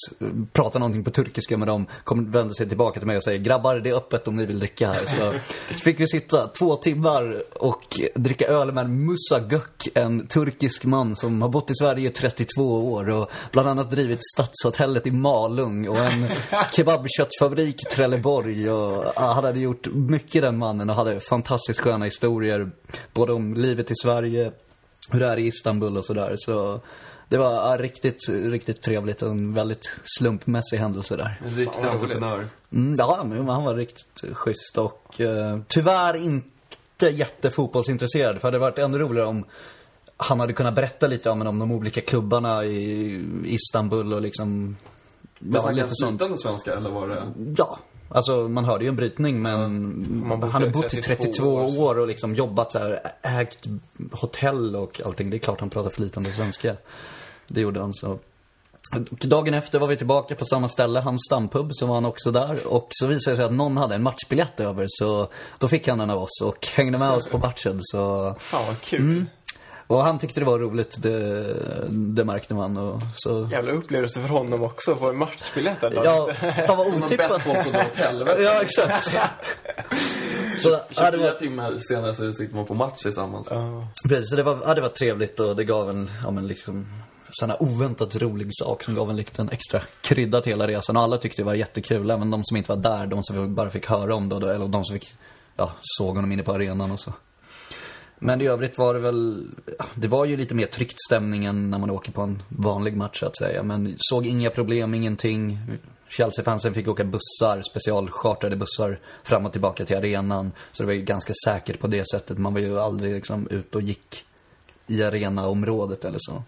pratar 0.52 0.81
någonting 0.81 1.05
på 1.05 1.11
turkiska 1.11 1.57
med 1.57 1.68
dem. 1.68 1.87
Kommer, 2.05 2.22
vänder 2.22 2.55
sig 2.55 2.68
tillbaka 2.68 3.00
till 3.00 3.07
mig 3.07 3.16
och 3.16 3.24
säger, 3.24 3.38
grabbar 3.38 3.74
det 3.74 3.90
är 3.90 3.94
öppet 3.94 4.28
om 4.28 4.37
ni 4.37 4.46
vill 4.46 4.59
dricka 4.59 4.88
här. 4.88 5.07
Så, 5.07 5.33
så 5.70 5.78
fick 5.85 6.00
vi 6.00 6.09
sitta 6.09 6.48
två 6.48 6.76
timmar 6.76 7.42
och 7.55 7.83
dricka 8.14 8.46
öl 8.46 8.72
med 8.72 8.90
Musa 8.90 9.40
Gök, 9.50 9.88
en 9.94 10.26
turkisk 10.26 10.85
man 10.85 11.16
som 11.16 11.42
har 11.42 11.48
bott 11.48 11.70
i 11.70 11.74
Sverige 11.74 12.09
i 12.09 12.12
32 12.12 12.92
år 12.92 13.11
och 13.11 13.31
bland 13.52 13.68
annat 13.68 13.90
drivit 13.90 14.20
Stadshotellet 14.35 15.07
i 15.07 15.11
Malung 15.11 15.88
och 15.88 15.98
en 15.98 16.26
kebabköttfabrik 16.72 17.83
i 17.83 17.94
Trelleborg. 17.94 18.70
Och, 18.70 19.05
han 19.16 19.44
hade 19.44 19.61
gjort 19.61 19.87
mycket 19.92 20.42
den 20.42 20.59
mannen 20.59 20.90
och 20.90 20.96
hade 20.96 21.20
fantastiskt 21.20 21.81
sköna 21.81 22.05
historier. 22.05 22.70
Både 23.12 23.33
om 23.33 23.55
livet 23.55 23.90
i 23.90 23.94
Sverige, 24.02 24.52
hur 25.11 25.21
det 25.21 25.27
är 25.27 25.37
i 25.38 25.47
Istanbul 25.47 25.97
och 25.97 26.05
sådär. 26.05 26.35
Så 26.37 26.81
det 27.29 27.38
var 27.38 27.53
ja, 27.53 27.77
riktigt, 27.83 28.29
riktigt 28.29 28.83
trevligt 28.83 29.23
en 29.23 29.55
väldigt 29.55 30.01
slumpmässig 30.19 30.77
händelse 30.77 31.17
där. 31.17 31.41
En 31.45 31.55
riktig 31.57 31.85
entreprenör. 31.87 32.45
Mm, 32.73 32.97
ja, 32.99 33.25
men 33.25 33.49
han 33.49 33.65
var 33.65 33.75
riktigt 33.75 34.25
schysst 34.33 34.79
och 34.79 35.21
eh, 35.21 35.59
tyvärr 35.69 36.17
inte 36.17 37.07
jättefotbollsintresserad. 37.11 38.41
För 38.41 38.41
det 38.41 38.47
hade 38.47 38.59
varit 38.59 38.79
ännu 38.79 38.99
roligare 38.99 39.29
om 39.29 39.45
han 40.17 40.41
hade 40.41 40.53
kunnat 40.53 40.75
berätta 40.75 41.07
lite 41.07 41.31
om, 41.31 41.47
om 41.47 41.59
de 41.59 41.73
olika 41.73 42.01
klubbarna 42.01 42.65
i 42.65 43.25
Istanbul 43.45 44.12
och 44.12 44.23
liksom... 44.23 44.77
Men 45.38 45.53
Ja, 45.53 45.61
snackade 45.61 45.75
lite 45.75 45.87
han 45.87 45.95
sånt. 45.95 46.21
flytande 46.21 46.38
svenska 46.43 46.77
eller 46.77 46.91
var 46.91 47.09
det? 47.09 47.27
Ja, 47.59 47.79
alltså 48.14 48.48
man 48.48 48.64
hörde 48.64 48.85
ju 48.85 48.88
en 48.88 48.96
brytning 48.96 49.42
men 49.42 50.29
Man 50.29 50.40
bor 50.40 50.48
han 50.48 50.62
har 50.62 50.68
bott 50.68 50.94
i 50.94 51.03
32 51.03 51.22
32 51.22 51.83
år, 51.83 51.98
och 51.98 52.07
liksom 52.07 52.35
jobbat 52.35 52.72
så 52.72 52.79
här, 52.79 53.12
ägt 53.22 53.66
hotell 54.12 54.77
och 54.77 55.01
allting. 55.05 55.31
Det 55.31 55.37
är 55.37 55.38
klart 55.38 55.61
han 55.61 55.70
pratar 55.70 55.90
flytande 55.90 56.33
svenska. 56.33 56.77
Det 57.48 57.61
gjorde 57.61 57.81
han 57.81 57.94
så. 57.94 58.18
Och 58.92 59.27
Dagen 59.29 59.55
efter 59.55 59.79
var 59.79 59.87
vi 59.87 59.96
tillbaka 59.96 60.35
på 60.35 60.44
samma 60.44 60.68
ställe, 60.68 61.01
hans 61.01 61.20
stampub, 61.27 61.70
så 61.72 61.87
var 61.87 61.94
han 61.94 62.05
också 62.05 62.31
där. 62.31 62.66
Och 62.66 62.88
så 62.90 63.07
visade 63.07 63.33
det 63.33 63.37
sig 63.37 63.44
att 63.44 63.53
någon 63.53 63.77
hade 63.77 63.94
en 63.94 64.03
matchbiljett 64.03 64.61
över, 64.61 64.87
så 64.88 65.29
då 65.59 65.68
fick 65.68 65.88
han 65.88 65.98
den 65.98 66.11
av 66.11 66.22
oss 66.22 66.42
och 66.42 66.66
hängde 66.66 66.98
med 66.98 67.11
oss 67.11 67.27
på 67.27 67.38
matchen. 67.38 67.79
Så, 67.81 68.35
Fan 68.38 68.66
vad 68.66 68.81
kul. 68.81 69.01
Mm. 69.01 69.27
Och 69.94 70.05
han 70.05 70.18
tyckte 70.18 70.40
det 70.40 70.46
var 70.46 70.59
roligt, 70.59 71.02
det, 71.02 71.44
det 71.90 72.24
märkte 72.24 72.55
man. 72.55 72.76
Och 72.76 73.02
så, 73.16 73.48
Jävla 73.50 73.72
upplevelse 73.72 74.20
för 74.20 74.28
honom 74.28 74.62
också, 74.62 74.96
få 74.96 75.11
en 75.11 75.16
matchbiljett 75.16 75.81
där. 75.81 75.92
ja, 76.05 76.28
fan 76.66 76.78
vad 76.78 76.87
otippat. 76.87 77.46
att. 77.46 78.42
Ja, 78.42 78.62
exakt. 78.62 79.16
Så, 80.59 80.68
ja, 80.68 81.11
det 81.11 81.11
24 81.11 81.22
var, 81.22 81.38
timmar 81.38 81.78
senare 81.78 82.14
så 82.14 82.33
sitter 82.33 82.55
man 82.55 82.66
på 82.66 82.74
match 82.74 83.02
tillsammans. 83.02 83.48
Ja. 83.50 83.87
precis, 84.09 84.31
så 84.31 84.37
det 84.37 84.42
var, 84.42 84.59
ja, 84.66 84.74
det 84.74 84.81
var 84.81 84.88
trevligt 84.88 85.40
och 85.40 85.57
det 85.57 85.64
gav 85.64 85.90
en, 85.90 86.11
ja 86.22 86.31
men 86.31 86.46
liksom, 86.46 86.87
sån 87.31 87.50
här 87.50 87.62
oväntat 87.62 88.16
rolig 88.16 88.48
sak 88.50 88.83
som 88.85 88.94
gav 88.94 89.11
en 89.11 89.16
liten 89.16 89.48
extra 89.48 89.81
krydda 90.00 90.40
till 90.40 90.52
hela 90.52 90.68
resan. 90.68 90.96
Och 90.96 91.02
alla 91.02 91.18
tyckte 91.18 91.42
det 91.42 91.46
var 91.46 91.55
jättekul, 91.55 92.11
även 92.11 92.31
de 92.31 92.44
som 92.44 92.57
inte 92.57 92.72
var 92.72 92.83
där, 92.83 93.07
de 93.07 93.24
som 93.24 93.55
bara 93.55 93.70
fick 93.70 93.87
höra 93.87 94.14
om 94.14 94.28
det, 94.28 94.37
eller 94.37 94.68
de 94.68 94.85
som 94.85 94.94
fick, 94.98 95.09
ja, 95.57 95.72
såg 95.81 96.14
honom 96.14 96.33
inne 96.33 96.42
på 96.42 96.52
arenan 96.52 96.90
och 96.90 97.00
så. 97.00 97.12
Men 98.25 98.41
i 98.41 98.47
övrigt 98.47 98.79
var 98.79 98.95
det 98.95 99.01
väl, 99.01 99.51
det 99.95 100.09
var 100.09 100.25
ju 100.25 100.37
lite 100.37 100.55
mer 100.55 100.67
tryckt 100.67 101.01
stämning 101.09 101.45
än 101.45 101.71
när 101.71 101.79
man 101.79 101.91
åker 101.91 102.13
på 102.13 102.23
en 102.23 102.43
vanlig 102.49 102.97
match 102.97 103.21
så 103.21 103.27
att 103.27 103.37
säga. 103.37 103.63
Men 103.63 103.95
såg 103.99 104.27
inga 104.27 104.51
problem, 104.51 104.95
ingenting. 104.95 105.59
Chelsea-fansen 106.09 106.75
fick 106.75 106.89
åka 106.89 107.05
bussar, 107.05 107.63
specialchartrade 107.71 108.57
bussar 108.57 109.01
fram 109.25 109.47
och 109.47 109.53
tillbaka 109.53 109.85
till 109.85 109.97
arenan. 109.97 110.53
Så 110.73 110.83
det 110.83 110.87
var 110.87 110.95
ju 110.95 111.03
ganska 111.03 111.33
säkert 111.45 111.81
på 111.81 111.87
det 111.87 112.05
sättet. 112.11 112.39
Man 112.39 112.55
var 112.55 112.61
ju 112.61 112.81
aldrig 112.81 113.15
liksom 113.15 113.49
ute 113.51 113.79
och 113.79 113.83
gick 113.83 114.25
i 114.87 115.03
arenaområdet 115.03 116.05
eller 116.05 116.19
så. 116.21 116.43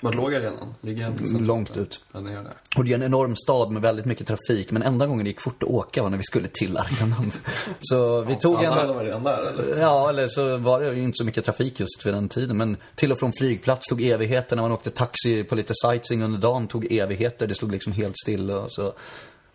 Vart 0.00 0.14
låg 0.14 0.34
arenan? 0.34 0.74
Ligger 0.80 1.02
den 1.02 1.18
centralt? 1.18 1.46
Långt 1.46 1.76
ut. 1.76 2.00
Ja, 2.12 2.20
det 2.20 2.32
gör 2.32 2.42
det. 2.42 2.52
Och 2.76 2.84
det 2.84 2.90
är 2.90 2.94
en 2.94 3.02
enorm 3.02 3.36
stad 3.36 3.70
med 3.70 3.82
väldigt 3.82 4.04
mycket 4.04 4.26
trafik. 4.26 4.70
Men 4.70 4.82
enda 4.82 5.06
gången 5.06 5.24
det 5.24 5.30
gick 5.30 5.40
fort 5.40 5.62
att 5.62 5.68
åka 5.68 6.02
var 6.02 6.10
när 6.10 6.18
vi 6.18 6.24
skulle 6.24 6.48
till 6.48 6.76
arenan. 6.76 7.32
Så 7.80 8.20
vi 8.20 8.36
tog 8.36 8.56
Alla 8.56 8.82
en... 8.82 8.88
varit 8.88 9.06
redan 9.06 9.22
där 9.22 9.52
eller? 9.52 9.80
Ja, 9.80 10.08
eller 10.08 10.28
så 10.28 10.56
var 10.56 10.80
det 10.80 10.94
ju 10.94 11.02
inte 11.02 11.16
så 11.16 11.24
mycket 11.24 11.44
trafik 11.44 11.80
just 11.80 12.06
vid 12.06 12.14
den 12.14 12.28
tiden. 12.28 12.56
Men 12.56 12.76
till 12.94 13.12
och 13.12 13.18
från 13.18 13.32
flygplats 13.32 13.88
tog 13.88 14.02
evigheter. 14.02 14.56
När 14.56 14.62
man 14.62 14.72
åkte 14.72 14.90
taxi 14.90 15.44
på 15.44 15.54
lite 15.54 15.72
sightseeing 15.74 16.22
under 16.22 16.38
dagen 16.38 16.68
tog 16.68 16.92
evigheter. 16.92 17.46
Det 17.46 17.54
stod 17.54 17.72
liksom 17.72 17.92
helt 17.92 18.14
still 18.24 18.50
och 18.50 18.72
så. 18.72 18.92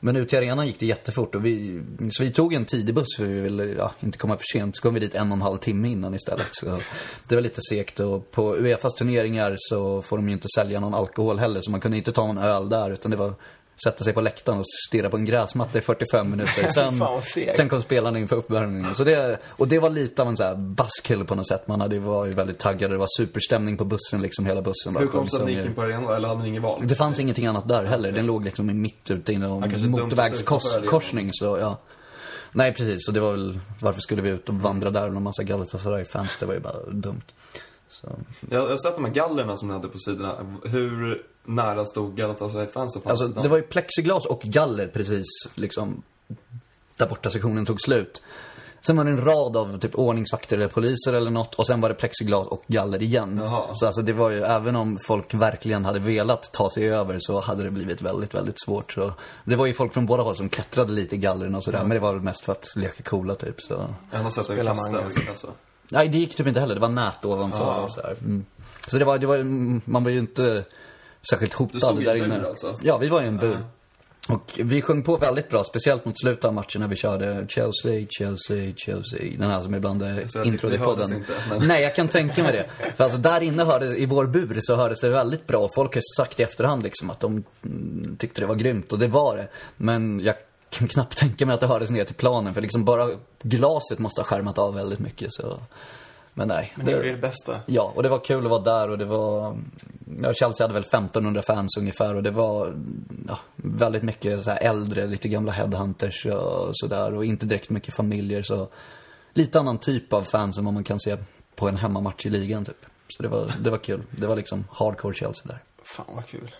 Men 0.04 0.16
ut 0.16 0.30
till 0.30 0.38
arenan 0.38 0.68
gick 0.68 0.80
det 0.80 0.86
jättefort. 0.86 1.36
Och 1.36 1.46
vi, 1.46 1.82
så 2.12 2.24
vi 2.24 2.32
tog 2.32 2.54
en 2.54 2.66
tidig 2.66 2.96
buss 2.96 3.18
för 3.18 3.26
vi 3.26 3.42
ville 3.42 3.66
ja, 3.66 3.94
inte 4.00 4.18
komma 4.18 4.38
för 4.38 4.46
sent. 4.58 4.76
Så 4.76 4.82
kom 4.82 4.94
vi 4.94 5.00
dit 5.00 5.16
en 5.16 5.32
och 5.32 5.36
en 5.36 5.42
halv 5.42 5.58
timme 5.58 5.90
innan 5.90 6.14
istället. 6.14 6.50
Så 6.52 6.78
det 7.28 7.36
var 7.36 7.42
lite 7.42 7.62
segt. 7.70 8.00
Och 8.00 8.32
på 8.32 8.56
Uefas 8.56 8.94
turneringar 8.94 9.56
så 9.58 10.02
får 10.02 10.18
de 10.18 10.28
ju 10.28 10.34
inte 10.34 10.48
sälja 10.56 10.80
någon 10.80 10.94
alkohol 10.94 11.40
heller. 11.40 11.62
Så 11.62 11.72
man 11.72 11.82
kunde 11.82 11.98
inte 11.98 12.12
ta 12.12 12.28
någon 12.28 12.38
öl 12.38 12.70
där. 12.70 12.92
Utan 12.92 13.12
det 13.12 13.18
var 13.18 13.34
sätta 13.84 14.04
sig 14.04 14.14
på 14.14 14.22
läktaren 14.22 14.60
och 14.60 14.66
stirra 14.88 15.10
på 15.10 15.18
en 15.18 15.26
gräsmatta 15.26 15.78
i 15.78 15.82
45 15.82 16.30
minuter. 16.30 16.68
Sen, 16.74 17.04
sen 17.56 17.70
kom 17.70 17.82
spelarna 17.82 18.20
in 18.20 18.28
för 18.28 18.36
uppvärmningen. 18.36 18.96
Så 18.96 19.04
det, 19.04 19.40
och 19.48 19.68
det 19.68 19.80
var 19.80 19.90
lite 19.90 20.22
av 20.22 20.28
en 20.28 20.38
så 20.38 20.44
här 20.44 20.56
buskill 20.56 21.26
på 21.26 21.36
något 21.36 21.48
sätt. 21.48 21.68
Man 21.68 21.82
hade, 21.82 22.00
var 22.00 22.26
ju 22.26 22.32
väldigt 22.32 22.60
taggade. 22.60 22.94
Det 22.94 22.98
var 22.98 23.08
superstämning 23.18 23.78
på 23.78 23.86
bussen, 23.86 24.22
liksom 24.22 24.46
hela 24.46 24.62
bussen. 24.62 24.96
Hur 24.96 25.08
kom 25.08 25.50
in 25.50 25.74
på 25.74 25.82
arenan? 25.82 26.16
Eller 26.16 26.28
hade 26.28 26.42
ni 26.42 26.48
inget 26.48 26.62
val? 26.62 26.82
Det 26.84 26.96
fanns 26.96 27.20
ingenting 27.20 27.46
annat 27.46 27.68
där 27.68 27.86
heller. 27.86 28.12
Den 28.12 28.26
låg 28.26 28.46
liksom 28.46 28.70
i 28.70 28.74
mitt 28.74 29.12
ute 29.12 29.34
i 29.34 29.36
utanför 29.36 29.88
motorvägskorsning. 29.88 31.30
Så 31.34 31.58
ja. 31.58 31.80
Nej 32.54 32.74
precis, 32.74 33.06
så 33.06 33.12
det 33.12 33.20
var 33.20 33.32
väl, 33.32 33.60
varför 33.80 34.02
skulle 34.02 34.22
vi 34.22 34.30
ut 34.30 34.50
och 34.50 34.56
vandra 34.56 34.90
där 34.90 35.10
med 35.10 35.18
en 35.18 35.24
massa 35.24 35.44
Galatasaray-fans? 35.44 36.38
Det 36.40 36.46
var 36.46 36.54
ju 36.54 36.60
bara 36.60 36.90
dumt. 36.92 37.22
Så, 37.88 38.08
Jag 38.50 38.64
jag 38.64 38.70
har 38.70 38.78
sett 38.78 38.96
de 38.96 39.06
här 39.06 39.12
gallerna 39.12 39.58
som 39.58 39.68
ni 39.68 39.74
hade 39.74 39.88
på 39.88 39.98
sidorna. 39.98 40.60
Hur 40.64 41.26
nära 41.46 41.86
stod 41.86 42.16
Galatasaray-fansen 42.16 43.02
på 43.02 43.10
alltså 43.10 43.28
det 43.28 43.50
var 43.50 43.58
ju 43.58 43.64
plexiglas 43.64 44.26
och 44.26 44.42
galler 44.42 44.88
precis 44.88 45.28
liksom 45.56 46.04
där 46.98 47.08
borta 47.08 47.30
sektionen 47.30 47.66
tog 47.66 47.82
slut. 47.82 48.22
Sen 48.82 48.98
var 48.98 49.04
det 49.04 49.12
en 49.12 49.26
rad 49.26 49.58
av 49.58 49.80
typ 49.80 49.96
ordningsvakter 49.96 50.58
eller 50.58 50.68
poliser 50.68 51.14
eller 51.14 51.32
något 51.32 51.56
och 51.56 51.68
sen 51.68 51.82
var 51.82 51.90
det 51.90 51.96
plexiglas 51.96 52.48
och 52.48 52.64
galler 52.68 53.02
igen. 53.02 53.40
Jaha. 53.44 53.74
Så 53.74 53.86
alltså 53.86 54.02
det 54.02 54.14
var 54.14 54.30
ju, 54.30 54.42
även 54.44 54.76
om 54.76 54.98
folk 55.08 55.34
verkligen 55.34 55.86
hade 55.86 56.00
velat 56.00 56.54
ta 56.54 56.70
sig 56.70 56.94
över 56.94 57.18
så 57.20 57.40
hade 57.40 57.64
det 57.64 57.72
blivit 57.72 58.02
väldigt, 58.02 58.34
väldigt 58.34 58.62
svårt. 58.66 58.92
Så 58.92 59.14
det 59.44 59.56
var 59.56 59.66
ju 59.66 59.74
folk 59.74 59.94
från 59.94 60.06
båda 60.06 60.24
håll 60.24 60.36
som 60.36 60.50
klättrade 60.50 60.94
lite 60.94 61.16
i 61.16 61.18
gallren 61.18 61.56
och 61.56 61.64
sådär. 61.64 61.80
Men 61.80 61.90
det 61.90 62.00
var 62.00 62.14
väl 62.14 62.22
mest 62.22 62.46
för 62.46 62.52
att 62.52 62.68
leka 62.76 63.04
coola 63.04 63.36
typ 63.36 63.62
så. 63.62 63.88
Kasta 64.66 64.92
Mangas. 64.92 65.18
och 65.18 65.30
alltså. 65.30 65.48
Nej, 65.92 66.10
det 66.10 66.18
gick 66.18 66.36
typ 66.36 66.48
inte 66.48 66.60
heller. 66.60 66.76
Det 66.76 66.82
var 66.82 66.90
nät 66.90 67.26
ovanför 67.26 67.60
Ja. 67.60 67.82
och 67.82 67.94
så 67.94 68.02
här. 68.02 68.12
Mm. 68.12 68.46
Så 68.88 68.98
det 68.98 69.06
var, 69.06 69.18
det 69.18 69.28
var, 69.28 69.36
mm, 69.36 69.82
man 69.86 70.04
var 70.04 70.12
ju 70.12 70.20
inte 70.20 70.66
särskilt 71.30 71.54
hotad 71.54 71.96
där 72.04 72.16
inne. 72.16 72.40
bur 72.40 72.46
alltså? 72.50 72.80
Ja, 72.82 72.98
vi 72.98 73.08
var 73.10 73.22
i 73.22 73.28
en 73.28 73.38
bur. 73.38 73.58
Och 74.30 74.52
vi 74.58 74.82
sjöng 74.82 75.04
på 75.04 75.18
väldigt 75.18 75.50
bra, 75.50 75.64
speciellt 75.64 76.06
mot 76.06 76.20
slutet 76.20 76.46
av 76.46 76.54
matchen 76.54 76.82
när 76.82 76.88
vi 76.88 76.96
körde 76.96 77.46
Chelsea, 77.50 78.08
Chelsea, 78.10 78.74
Chelsea. 78.78 79.38
Den 79.38 79.52
här 79.52 79.62
som 79.62 79.76
ibland 79.76 80.02
är 80.02 80.46
intro 80.46 80.72
i 80.72 80.78
podden. 80.78 81.14
inte, 81.14 81.34
men- 81.50 81.68
Nej, 81.68 81.84
jag 81.84 81.96
kan 81.96 82.08
tänka 82.08 82.44
mig 82.44 82.52
det. 82.52 82.90
För 82.96 83.04
alltså 83.04 83.20
där 83.20 83.42
inne 83.42 83.64
hörde, 83.64 83.86
i 83.98 84.06
vår 84.06 84.26
bur 84.26 84.58
så 84.62 84.76
hördes 84.76 85.02
det 85.02 85.10
väldigt 85.10 85.48
bra. 85.48 85.68
Folk 85.76 85.94
har 85.94 86.02
sagt 86.18 86.40
i 86.40 86.44
efterhand 86.44 86.84
liksom 86.84 87.10
att 87.10 87.20
de 87.20 87.44
mm, 87.66 88.16
tyckte 88.20 88.42
det 88.42 88.48
var 88.48 88.56
grymt 88.56 88.94
och 88.94 89.00
det 89.00 89.08
var 89.08 89.38
det. 89.38 89.48
Men 89.78 90.20
jag 90.20 90.36
kan 90.70 90.88
knappt 90.88 91.18
tänka 91.18 91.46
mig 91.46 91.54
att 91.54 91.60
det 91.62 91.68
hördes 91.68 91.90
ner 91.90 92.06
till 92.06 92.16
planen 92.16 92.54
för 92.54 92.62
liksom 92.62 92.86
bara 92.86 93.10
glaset 93.44 94.00
måste 94.00 94.22
ha 94.22 94.26
skärmat 94.26 94.58
av 94.58 94.74
väldigt 94.76 95.00
mycket 95.00 95.34
så. 95.34 95.60
Men 96.34 96.48
nej. 96.48 96.74
Men 96.76 96.86
det 96.86 96.92
är 96.92 97.04
det 97.04 97.18
bästa. 97.18 97.60
Ja, 97.66 97.92
och 97.96 98.04
det 98.04 98.10
var 98.10 98.20
kul 98.20 98.46
att 98.46 98.50
vara 98.50 98.62
där 98.62 98.90
och 98.90 98.98
det 98.98 99.06
var... 99.06 99.58
Ja, 100.22 100.34
Chelsea 100.34 100.64
hade 100.64 100.74
väl 100.74 100.84
1500 100.84 101.42
fans 101.42 101.78
ungefär 101.80 102.16
och 102.16 102.24
det 102.24 102.32
var 102.32 102.74
ja, 103.28 103.40
väldigt 103.56 104.04
mycket 104.04 104.44
så 104.44 104.52
äldre, 104.52 105.08
lite 105.08 105.28
gamla 105.28 105.52
headhunters 105.52 106.26
och 106.26 106.70
sådär 106.74 107.14
och 107.14 107.26
inte 107.26 107.46
direkt 107.46 107.70
mycket 107.70 107.94
familjer 107.94 108.42
så... 108.42 108.68
Lite 109.34 109.60
annan 109.60 109.78
typ 109.78 110.14
av 110.14 110.24
fans 110.24 110.58
än 110.58 110.66
vad 110.66 110.74
man 110.74 110.84
kan 110.84 111.00
se 111.00 111.18
på 111.56 111.70
en 111.70 111.78
hemmamatch 111.78 112.26
i 112.26 112.30
ligan 112.30 112.66
typ. 112.66 112.86
Så 113.08 113.24
det 113.24 113.30
var, 113.30 113.52
det 113.60 113.70
var 113.70 113.78
kul. 113.78 114.04
Det 114.12 114.28
var 114.28 114.36
liksom 114.36 114.66
hardcore 114.72 115.14
Chelsea 115.14 115.48
där. 115.48 115.60
Fan 115.84 116.06
vad 116.16 116.26
kul. 116.26 116.56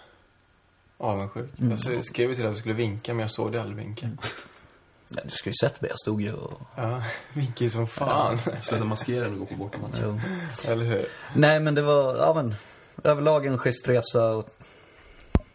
Avundsjuk. 0.98 1.50
Mm. 1.60 1.70
Jag 1.70 1.80
så- 1.80 2.04
skrev 2.04 2.34
till 2.34 2.44
dig 2.44 2.48
att 2.48 2.54
du 2.56 2.60
skulle 2.60 2.76
vinka, 2.76 3.14
men 3.14 3.22
jag 3.22 3.32
såg 3.32 3.52
dig 3.52 3.62
aldrig 3.62 3.78
vinka. 3.78 4.10
Nej, 5.12 5.24
du 5.26 5.32
ska 5.32 5.50
ju 5.50 5.54
sett 5.62 5.82
mig, 5.82 5.90
jag 5.90 6.00
stod 6.00 6.22
ju 6.22 6.34
och... 6.34 6.62
Ja, 6.76 7.04
vinkar 7.34 7.64
ju 7.64 7.70
som 7.70 7.88
fan. 7.88 8.38
Sluta 8.64 8.86
maskera 8.86 9.24
när 9.24 9.32
du 9.32 9.38
går 9.38 9.46
på 9.46 9.56
bortamatch. 9.56 10.00
Eller 10.66 10.86
hur? 10.86 11.06
Nej, 11.36 11.60
men 11.60 11.76
det 11.76 11.82
var, 11.82 12.16
ja 12.16 12.34
men, 12.34 12.56
överlag 13.04 13.46
en 13.46 13.58
schysst 13.58 13.88
resa 13.88 14.32
och 14.32 14.50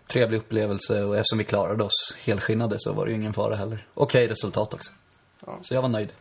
trevlig 0.07 0.39
upplevelse 0.39 1.05
och 1.05 1.17
eftersom 1.17 1.39
vi 1.39 1.45
klarade 1.45 1.85
oss 1.85 2.17
helskinnade 2.19 2.77
så 2.79 2.93
var 2.93 3.05
det 3.05 3.11
ju 3.11 3.17
ingen 3.17 3.33
fara 3.33 3.57
heller. 3.57 3.87
Okej 3.95 4.29
resultat 4.29 4.75
också. 4.75 4.93
Ja. 5.47 5.59
Så 5.63 5.75
jag 5.75 5.83
var 5.83 5.89
nöjd. 5.89 6.13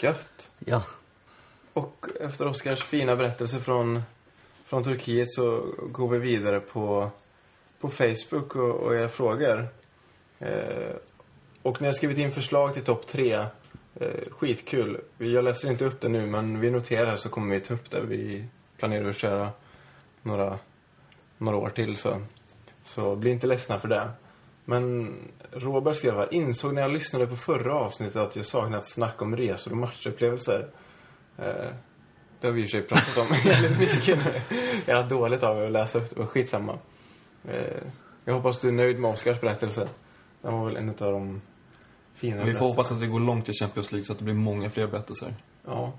Gött. 0.00 0.50
Ja. 0.58 0.82
Och 1.72 2.06
efter 2.20 2.46
Oskars 2.46 2.82
fina 2.82 3.16
berättelse 3.16 3.58
från, 3.58 4.02
från 4.64 4.84
Turkiet 4.84 5.30
så 5.30 5.74
går 5.92 6.08
vi 6.08 6.18
vidare 6.18 6.60
på, 6.60 7.10
på 7.80 7.88
Facebook 7.88 8.56
och, 8.56 8.74
och 8.74 8.94
era 8.94 9.08
frågor. 9.08 9.68
Eh, 10.38 10.94
och 11.62 11.80
ni 11.80 11.86
har 11.86 11.94
skrivit 11.94 12.18
in 12.18 12.32
förslag 12.32 12.74
till 12.74 12.84
topp 12.84 13.06
tre. 13.06 13.46
Eh, 14.00 14.30
skitkul. 14.30 15.00
Jag 15.18 15.44
läser 15.44 15.70
inte 15.70 15.84
upp 15.84 16.00
det 16.00 16.08
nu, 16.08 16.26
men 16.26 16.60
vi 16.60 16.70
noterar 16.70 17.16
så 17.16 17.28
kommer 17.28 17.54
vi 17.54 17.60
ta 17.60 17.74
upp 17.74 17.90
det. 17.90 18.00
Vi 18.00 18.44
planerar 18.76 19.10
att 19.10 19.16
köra 19.16 19.50
några, 20.22 20.58
några 21.38 21.56
år 21.56 21.70
till, 21.70 21.96
så, 21.96 22.20
så 22.84 23.16
bli 23.16 23.30
inte 23.30 23.46
ledsna 23.46 23.78
för 23.78 23.88
det. 23.88 24.10
Men 24.64 25.14
Robert 25.52 25.96
skrev 25.96 26.14
här, 26.14 26.34
insåg 26.34 26.74
när 26.74 26.82
jag 26.82 26.90
lyssnade 26.90 27.26
på 27.26 27.36
förra 27.36 27.74
avsnittet 27.74 28.16
att 28.16 28.36
jag 28.36 28.46
saknat 28.46 28.86
snack 28.86 29.22
om 29.22 29.36
resor 29.36 29.70
och 29.70 29.76
matchupplevelser. 29.76 30.68
Eh, 31.38 31.70
det 32.40 32.46
har 32.46 32.52
vi 32.52 32.62
i 32.62 32.66
och 32.66 32.70
för 32.70 32.78
sig 32.78 32.86
pratat 32.86 33.18
om 33.18 33.36
väldigt 33.44 33.78
mycket 33.78 34.18
nu. 34.24 34.56
Jag 34.86 35.02
har 35.02 35.10
dåligt 35.10 35.42
av 35.42 35.64
att 35.64 35.72
läsa 35.72 35.98
upp 35.98 36.10
det, 36.10 36.16
men 36.16 36.26
skitsamma. 36.26 36.78
Eh, 37.48 37.82
jag 38.24 38.34
hoppas 38.34 38.58
du 38.58 38.68
är 38.68 38.72
nöjd 38.72 38.98
med 38.98 39.10
Oscars 39.10 39.40
berättelse. 39.40 39.88
Den 40.42 40.52
var 40.52 40.66
väl 40.66 40.76
en 40.76 40.88
av 40.88 41.12
de 41.12 41.40
finare 42.18 42.44
Vi 42.44 42.52
får 42.52 42.68
hoppas 42.68 42.92
att 42.92 42.98
vi 42.98 43.06
går 43.06 43.20
långt 43.20 43.48
i 43.48 43.52
Champions 43.52 43.92
League 43.92 44.04
så 44.04 44.12
att 44.12 44.18
det 44.18 44.24
blir 44.24 44.34
många 44.34 44.70
fler 44.70 44.86
berättelser. 44.86 45.34
Ja. 45.66 45.92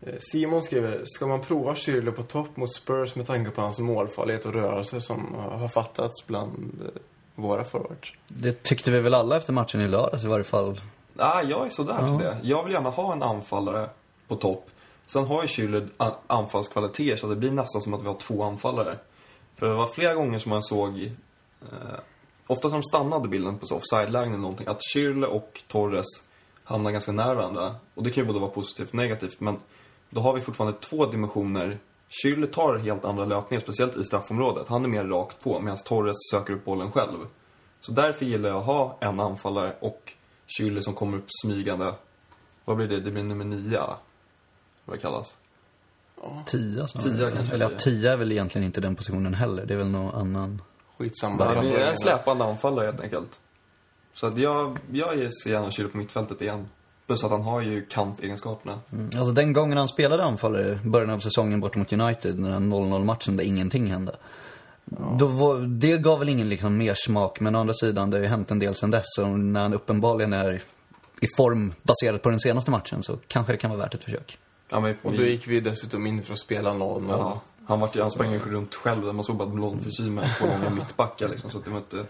Eh, 0.00 0.14
Simon 0.20 0.62
skriver, 0.62 1.02
ska 1.04 1.26
man 1.26 1.40
prova 1.40 1.74
Schürrle 1.74 2.10
på 2.10 2.22
topp 2.22 2.56
mot 2.56 2.74
Spurs 2.74 3.14
med 3.14 3.26
tanke 3.26 3.50
på 3.50 3.60
hans 3.60 3.78
målfarlighet 3.78 4.46
och 4.46 4.52
rörelse 4.52 5.00
som 5.00 5.34
har 5.34 5.68
fattats 5.68 6.26
bland 6.26 6.80
eh, 6.82 7.00
våra 7.34 7.64
forwards? 7.64 8.14
Det 8.28 8.62
tyckte 8.62 8.90
vi 8.90 9.00
väl 9.00 9.14
alla 9.14 9.36
efter 9.36 9.52
matchen 9.52 9.80
i 9.80 9.88
lördags 9.88 10.24
i 10.24 10.26
varje 10.26 10.44
fall. 10.44 10.80
Ah, 11.16 11.42
jag 11.42 11.66
är 11.66 11.70
sådär 11.70 11.98
till 11.98 12.26
det. 12.26 12.38
Jag 12.42 12.64
vill 12.64 12.72
gärna 12.72 12.90
ha 12.90 13.12
en 13.12 13.22
anfallare 13.22 13.88
på 14.28 14.36
topp. 14.36 14.70
Sen 15.06 15.24
har 15.24 15.42
ju 15.42 15.48
Schürrle 15.48 15.88
anfallskvaliteter 16.26 17.16
så 17.16 17.26
det 17.26 17.36
blir 17.36 17.50
nästan 17.50 17.82
som 17.82 17.94
att 17.94 18.02
vi 18.02 18.06
har 18.06 18.14
två 18.14 18.42
anfallare. 18.42 18.98
För 19.54 19.68
det 19.68 19.74
var 19.74 19.86
flera 19.86 20.14
gånger 20.14 20.38
som 20.38 20.50
man 20.50 20.62
såg, 20.62 21.10
ofta 22.52 22.70
som 22.70 22.82
stannade 22.82 23.28
bilden 23.28 23.58
på 23.58 23.66
offside-lägen 23.66 24.32
eller 24.32 24.42
någonting, 24.42 24.66
att 24.66 24.80
Schürrle 24.94 25.24
och 25.24 25.62
Torres 25.68 26.06
hamnar 26.64 26.90
ganska 26.90 27.12
nära 27.12 27.34
varandra. 27.34 27.74
Och 27.94 28.02
det 28.02 28.10
kan 28.10 28.24
ju 28.24 28.26
både 28.26 28.40
vara 28.40 28.50
positivt 28.50 28.88
och 28.88 28.94
negativt, 28.94 29.40
men 29.40 29.56
då 30.10 30.20
har 30.20 30.34
vi 30.34 30.40
fortfarande 30.40 30.78
två 30.78 31.06
dimensioner. 31.06 31.78
Schürrle 32.22 32.46
tar 32.46 32.76
helt 32.76 33.04
andra 33.04 33.24
löpningar, 33.24 33.60
speciellt 33.60 33.96
i 33.96 34.04
straffområdet. 34.04 34.68
Han 34.68 34.84
är 34.84 34.88
mer 34.88 35.04
rakt 35.04 35.40
på, 35.40 35.60
medan 35.60 35.78
Torres 35.84 36.16
söker 36.30 36.52
upp 36.52 36.64
bollen 36.64 36.92
själv. 36.92 37.18
Så 37.80 37.92
därför 37.92 38.26
gillar 38.26 38.48
jag 38.48 38.58
att 38.58 38.66
ha 38.66 38.96
en 39.00 39.20
anfallare 39.20 39.76
och 39.80 40.12
Schürrle 40.46 40.80
som 40.80 40.94
kommer 40.94 41.18
upp 41.18 41.26
smygande. 41.42 41.94
Vad 42.64 42.76
blir 42.76 42.88
det? 42.88 43.00
Det 43.00 43.10
blir 43.10 43.22
nummer 43.22 43.44
nio, 43.44 43.80
vad 44.84 44.96
det 44.96 45.00
kallas. 45.00 45.36
Tia 46.46 46.86
snarare. 46.86 47.16
Tia 47.16 47.30
kanske. 47.30 47.54
Eller 47.54 47.70
ja, 47.70 47.78
tia 47.78 48.12
är 48.12 48.16
väl 48.16 48.32
egentligen 48.32 48.66
inte 48.66 48.80
den 48.80 48.96
positionen 48.96 49.34
heller. 49.34 49.66
Det 49.66 49.74
är 49.74 49.78
väl 49.78 49.90
någon 49.90 50.14
annan. 50.14 50.62
Skitsamma. 51.02 51.44
Han 51.44 51.68
Jag 51.68 51.78
är 51.78 51.86
en 51.86 51.96
släpande 51.96 52.44
anfallare 52.44 52.86
helt 52.86 53.00
enkelt. 53.00 53.40
Så 54.14 54.26
att 54.26 54.38
jag, 54.38 54.78
jag 54.92 55.08
ser 55.32 55.50
gärna 55.50 55.70
Schürrle 55.70 55.88
på 55.88 55.98
mittfältet 55.98 56.42
igen. 56.42 56.66
Plus 57.06 57.24
att 57.24 57.30
han 57.30 57.42
har 57.42 57.60
ju 57.60 57.86
kantegenskaperna. 57.86 58.80
Mm. 58.92 59.06
Alltså 59.06 59.32
den 59.32 59.52
gången 59.52 59.78
han 59.78 59.88
spelade 59.88 60.24
anfallare, 60.24 60.78
början 60.84 61.10
av 61.10 61.18
säsongen 61.18 61.60
bort 61.60 61.76
mot 61.76 61.92
United, 61.92 62.34
den 62.34 62.44
här 62.44 62.58
0-0 62.58 63.04
matchen 63.04 63.36
där 63.36 63.44
ingenting 63.44 63.86
hände. 63.86 64.16
Då 65.18 65.26
var, 65.26 65.58
det 65.58 65.98
gav 65.98 66.18
väl 66.18 66.28
ingen 66.28 66.48
liksom 66.48 66.76
mer 66.76 66.94
smak, 66.96 67.40
men 67.40 67.54
å 67.54 67.60
andra 67.60 67.74
sidan, 67.74 68.10
det 68.10 68.16
har 68.16 68.22
ju 68.22 68.28
hänt 68.28 68.50
en 68.50 68.58
del 68.58 68.74
sen 68.74 68.90
dess. 68.90 69.18
Och 69.20 69.28
när 69.28 69.60
han 69.62 69.74
uppenbarligen 69.74 70.32
är 70.32 70.62
i 71.20 71.26
form 71.36 71.74
baserat 71.82 72.22
på 72.22 72.30
den 72.30 72.40
senaste 72.40 72.70
matchen 72.70 73.02
så 73.02 73.16
kanske 73.28 73.52
det 73.52 73.56
kan 73.56 73.70
vara 73.70 73.80
värt 73.80 73.94
ett 73.94 74.04
försök. 74.04 74.38
Ja, 74.68 74.80
men 74.80 74.96
Och 75.02 75.12
då 75.12 75.22
gick 75.22 75.48
vi 75.48 75.60
dessutom 75.60 76.06
in 76.06 76.22
för 76.22 76.32
att 76.32 76.38
spela 76.38 76.70
0-0. 76.70 77.04
ja, 77.08 77.42
han, 77.72 77.80
var, 77.80 78.00
han 78.00 78.10
sprang 78.10 78.32
ju 78.32 78.38
runt 78.38 78.74
själv. 78.74 79.04
där 79.04 79.12
Man 79.12 79.24
såg 79.24 79.36
bara 79.36 79.48
blond 79.48 79.82
frisyr 79.82 80.10
med 80.10 80.30
två 80.38 80.46
långa 80.46 80.70
mittbackar 80.70 81.28
liksom. 81.28 81.50
Så 81.50 81.58
att 81.58 81.64
det 81.64 81.70
var 81.70 81.78
inte... 81.78 82.06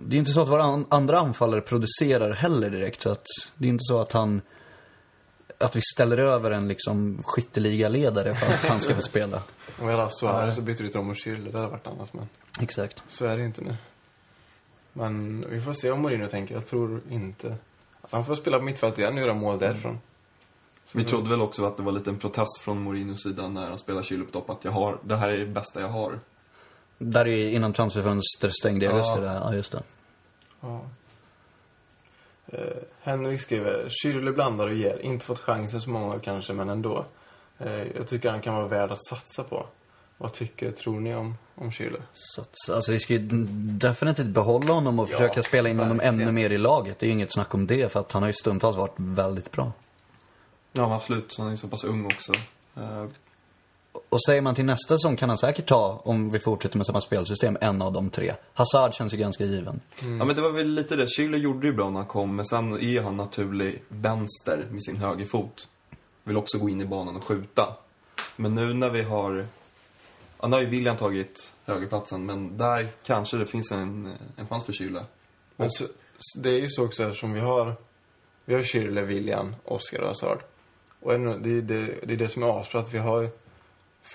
Det 0.00 0.16
är 0.16 0.18
inte 0.18 0.30
så 0.30 0.42
att 0.42 0.48
våra 0.48 0.62
an- 0.62 0.86
andra 0.88 1.18
anfallare 1.18 1.60
producerar 1.60 2.32
heller 2.32 2.70
direkt, 2.70 3.00
så 3.00 3.10
att 3.10 3.26
det 3.54 3.66
är 3.66 3.68
inte 3.68 3.84
så 3.84 4.00
att 4.00 4.12
han... 4.12 4.40
Att 5.58 5.76
vi 5.76 5.80
ställer 5.94 6.18
över 6.18 6.50
en 6.50 6.68
liksom 6.68 7.22
skytteligaledare 7.26 8.34
för 8.34 8.46
att 8.54 8.64
han 8.64 8.80
ska 8.80 8.94
få 8.94 9.00
spela. 9.00 9.42
Om 9.78 9.86
vi 9.86 9.92
hade 9.92 10.02
haft 10.02 10.18
Suarez 10.18 10.56
så 10.56 10.62
bytte 10.62 10.82
vi 10.82 10.88
till 10.88 10.98
dem 10.98 11.10
och 11.10 11.16
Schürrle. 11.16 11.50
Det 11.52 11.58
hade 11.58 11.70
varit 11.70 11.86
annat, 11.86 12.14
men 12.14 12.28
Exakt. 12.60 13.02
så 13.08 13.26
är 13.26 13.36
det 13.38 13.44
inte 13.44 13.60
nu. 13.64 13.76
Men 14.92 15.44
vi 15.50 15.60
får 15.60 15.72
se 15.72 15.90
om 15.90 16.02
Mourinho 16.02 16.26
tänker. 16.28 16.54
Jag 16.54 16.66
tror 16.66 17.00
inte... 17.10 17.56
Alltså 18.00 18.16
han 18.16 18.24
får 18.24 18.34
spela 18.34 18.58
på 18.58 18.64
mittfältet 18.64 18.98
igen 18.98 19.14
och 19.14 19.20
göra 19.20 19.34
mål 19.34 19.58
därifrån. 19.58 19.98
Vi 20.92 21.04
trodde 21.04 21.30
väl 21.30 21.40
också 21.40 21.64
att 21.64 21.76
det 21.76 21.82
var 21.82 21.92
lite 21.92 22.10
en 22.10 22.18
protest 22.18 22.58
från 22.60 22.82
Mourinhos 22.82 23.22
sida 23.22 23.48
när 23.48 23.68
han 23.68 23.78
spelade 23.78 24.04
Schürrle 24.04 24.24
på 24.24 24.30
topp. 24.32 24.50
Att 24.50 24.64
jag 24.64 24.72
har, 24.72 24.98
det 25.02 25.16
här 25.16 25.28
är 25.28 25.38
det 25.38 25.46
bästa 25.46 25.80
jag 25.80 25.88
har. 25.88 26.20
Där 26.98 27.26
är 27.26 27.36
ju 27.36 27.52
innan 27.52 27.72
transferfönstret 27.72 28.52
stängde, 28.54 28.86
ja. 28.86 28.96
Just 28.98 29.14
det 29.14 29.20
där. 29.20 29.34
Ja, 29.34 29.54
just 29.54 29.72
det. 29.72 29.82
Ja. 30.60 30.80
Eh, 32.46 32.58
Henrik 33.00 33.40
skriver, 33.40 33.88
Schürrle 33.88 34.32
blandar 34.32 34.66
och 34.66 34.74
ger. 34.74 34.98
Inte 34.98 35.26
fått 35.26 35.40
chansen 35.40 35.80
så 35.80 35.90
många 35.90 36.18
kanske, 36.18 36.52
men 36.52 36.68
ändå. 36.68 37.04
Eh, 37.58 37.82
jag 37.96 38.08
tycker 38.08 38.30
han 38.30 38.40
kan 38.40 38.54
vara 38.54 38.68
värd 38.68 38.90
att 38.90 39.06
satsa 39.06 39.42
på. 39.44 39.66
vad 40.18 40.32
tycker, 40.32 40.70
tror 40.70 41.00
ni 41.00 41.14
om, 41.14 41.34
om? 41.54 41.72
Så 42.12 42.40
att, 42.40 42.54
alltså 42.70 42.92
vi 42.92 43.00
ska 43.00 43.12
ju 43.12 43.18
definitivt 43.78 44.26
behålla 44.26 44.72
honom 44.74 44.98
och 44.98 45.08
Ja, 45.08 45.12
försöka 45.12 45.42
spela 45.42 45.68
in 45.68 45.78
honom 45.78 45.96
verkligen. 45.96 46.20
ännu 46.20 46.32
mer 46.32 46.50
i 46.50 46.58
laget. 46.58 46.98
Det 46.98 47.06
är 47.06 47.08
ju 47.08 47.12
inget 47.14 47.32
snack 47.32 47.54
om 47.54 47.66
det, 47.66 47.92
för 47.92 48.00
att 48.00 48.12
han 48.12 48.22
har 48.22 48.28
ju 48.28 48.32
stundtals 48.32 48.76
varit 48.76 48.94
väldigt 48.96 49.52
bra. 49.52 49.72
Ja, 50.72 50.94
absolut. 50.94 51.34
Han 51.38 51.52
är 51.52 51.56
så 51.56 51.68
pass 51.68 51.84
ung 51.84 52.06
också. 52.06 52.32
Eh, 52.76 53.04
Och 54.08 54.22
säger 54.24 54.40
man 54.42 54.54
till 54.54 54.64
nästa 54.64 54.94
säsong 54.98 55.16
kan 55.16 55.28
han 55.28 55.38
säkert 55.38 55.66
ta, 55.68 56.00
om 56.04 56.30
vi 56.30 56.38
fortsätter 56.38 56.76
med 56.76 56.86
samma 56.86 57.00
spelsystem, 57.00 57.58
en 57.60 57.82
av 57.82 57.92
de 57.92 58.10
tre. 58.10 58.34
Hazard 58.54 58.94
känns 58.94 59.12
ju 59.12 59.16
ganska 59.16 59.44
given. 59.44 59.80
Ja, 60.00 60.06
men 60.24 60.36
det 60.36 60.42
var 60.42 60.50
väl 60.50 60.68
lite 60.68 60.96
det. 60.96 61.06
Schüller 61.06 61.36
gjorde 61.36 61.60
det 61.60 61.66
ju 61.66 61.72
bra 61.72 61.90
när 61.90 61.96
han 61.98 62.06
kom, 62.08 62.36
men 62.36 62.46
sen 62.46 62.72
är 62.80 63.02
han 63.02 63.16
naturlig 63.16 63.82
vänster 63.88 64.66
med 64.70 64.84
sin 64.84 64.96
högerfot. 64.96 65.68
Vill 66.24 66.36
också 66.36 66.58
gå 66.58 66.68
in 66.68 66.80
i 66.80 66.84
banan 66.86 67.16
och 67.16 67.24
skjuta. 67.24 67.76
Men 68.36 68.54
nu 68.54 68.74
när 68.74 68.90
vi 68.90 69.02
har... 69.02 69.46
Ja, 70.40 70.48
nu 70.48 70.56
har 70.56 70.62
ju 70.62 70.68
William 70.68 70.96
tagit 70.96 71.52
högerplatsen, 71.64 72.26
men 72.26 72.58
där 72.58 72.92
kanske 73.04 73.36
det 73.36 73.46
finns 73.46 73.72
en, 73.72 74.12
en 74.36 74.48
chans 74.48 74.64
för 74.64 74.72
Schüller. 74.72 75.04
Men 75.56 75.70
så, 75.70 75.84
det 76.36 76.50
är 76.50 76.58
ju 76.60 76.68
så 76.68 76.84
också 76.84 77.02
eftersom 77.04 77.32
vi 77.32 77.40
har, 77.40 77.74
vi 78.44 78.54
har 78.54 78.62
Schürrle, 78.62 79.02
William, 79.04 79.54
Oscar 79.64 80.00
och 80.00 80.06
Hazard. 80.08 80.38
Och 81.02 81.20
det, 81.20 81.50
är 81.50 81.60
det, 81.62 81.86
det 82.02 82.12
är 82.12 82.16
det 82.16 82.28
som 82.28 82.42
är 82.42 82.60
asbra, 82.60 82.80
att 82.80 82.94
vi 82.94 82.98
har 82.98 83.28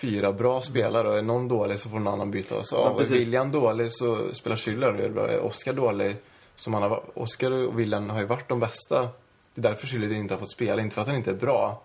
fyra 0.02 0.34
bra 0.34 0.62
spelare 0.62 1.08
och 1.10 1.17
är 1.17 1.21
någon 1.21 1.48
dålig 1.48 1.80
så 1.80 1.89
får 1.89 2.00
någon 2.00 2.13
annan 2.13 2.32
byta 2.32 2.58
oss 2.58 2.71
Ja, 2.71 2.78
av. 2.78 2.93
är 2.95 3.00
precis. 3.00 3.15
William 3.15 3.52
dålig 3.52 3.91
så 3.91 4.34
spelar 4.34 4.56
Schürrle 4.56 4.93
och 4.93 5.00
gör 5.00 5.10
bra. 5.10 5.28
Är 5.28 5.39
Oscar 5.39 5.74
dålig, 5.74 6.15
som 6.56 6.74
han 6.74 6.84
har 6.84 7.04
Oscar 7.13 7.52
och 7.52 7.80
William 7.80 8.10
har 8.10 8.19
ju 8.19 8.26
varit 8.26 8.50
de 8.50 8.60
bästa. 8.60 9.10
Det 9.54 9.62
är 9.62 9.69
därför 9.69 9.88
Schürrle 9.88 10.13
inte 10.13 10.34
har 10.34 10.39
fått 10.39 10.52
spela, 10.52 10.82
inte 10.82 10.93
för 10.93 11.02
att 11.02 11.08
han 11.08 11.17
inte 11.17 11.32
är 11.32 11.36
bra. 11.36 11.84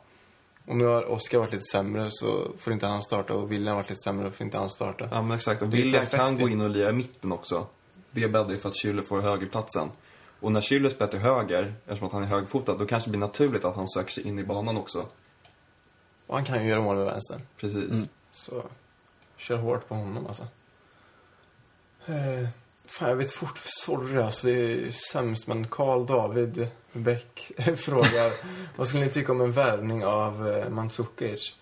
Och 0.66 0.76
nu 0.76 0.84
har 0.84 1.10
Oscar 1.10 1.38
varit 1.38 1.52
lite 1.52 1.64
sämre 1.64 2.08
så 2.10 2.46
får 2.58 2.72
inte 2.72 2.86
han 2.86 3.02
starta 3.02 3.34
och 3.34 3.52
William 3.52 3.76
varit 3.76 3.88
lite 3.90 4.00
sämre 4.04 4.28
och 4.28 4.34
får 4.34 4.44
inte 4.44 4.58
han 4.58 4.70
starta. 4.70 5.08
Ja, 5.10 5.22
men 5.22 5.36
exakt. 5.36 5.62
Och 5.62 5.68
är 5.68 5.72
William 5.72 6.06
kan 6.06 6.38
gå 6.38 6.48
in 6.48 6.60
och 6.60 6.70
lira 6.70 6.90
i 6.90 6.92
mitten 6.92 7.32
också. 7.32 7.66
Det 8.10 8.28
bäddar 8.28 8.50
ju 8.50 8.58
för 8.58 8.68
att 8.68 8.74
Schüller 8.74 9.02
får 9.02 9.20
högerplatsen. 9.20 9.88
Och 10.40 10.52
när 10.52 10.60
Schüller 10.60 10.90
spelar 10.90 11.10
till 11.10 11.20
höger, 11.20 11.74
eftersom 11.86 12.06
att 12.06 12.12
han 12.12 12.22
är 12.22 12.26
högerfotad, 12.26 12.74
då 12.74 12.86
kanske 12.86 13.08
det 13.08 13.10
blir 13.10 13.20
naturligt 13.20 13.64
att 13.64 13.76
han 13.76 13.88
söker 13.88 14.10
sig 14.10 14.26
in 14.28 14.38
i 14.38 14.44
banan 14.44 14.76
också. 14.76 15.06
Och 16.26 16.34
han 16.34 16.44
kan 16.44 16.62
ju 16.62 16.68
göra 16.68 16.80
mål 16.80 16.96
med 16.96 17.04
vänstern. 17.04 17.40
Precis. 17.56 18.06
Så 18.30 18.62
kör 19.36 19.56
hårt 19.56 19.88
på 19.88 19.94
honom 19.94 20.26
alltså. 20.26 20.42
Eh, 22.06 22.48
fan, 22.86 23.08
jag 23.08 23.16
vet 23.16 23.32
fort, 23.32 23.60
sorry 23.64 24.18
alltså, 24.18 24.46
det 24.46 24.52
är 24.52 24.90
sämst, 25.12 25.46
men 25.46 25.68
Karl 25.68 26.06
David 26.06 26.68
Bäck 26.92 27.52
frågar 27.76 28.32
vad 28.76 28.88
skulle 28.88 29.04
ni 29.04 29.10
tycka 29.10 29.32
om 29.32 29.40
en 29.40 29.52
värvning 29.52 30.04
av 30.04 30.48
eh, 30.48 30.68
Mandzukic? 30.68 31.56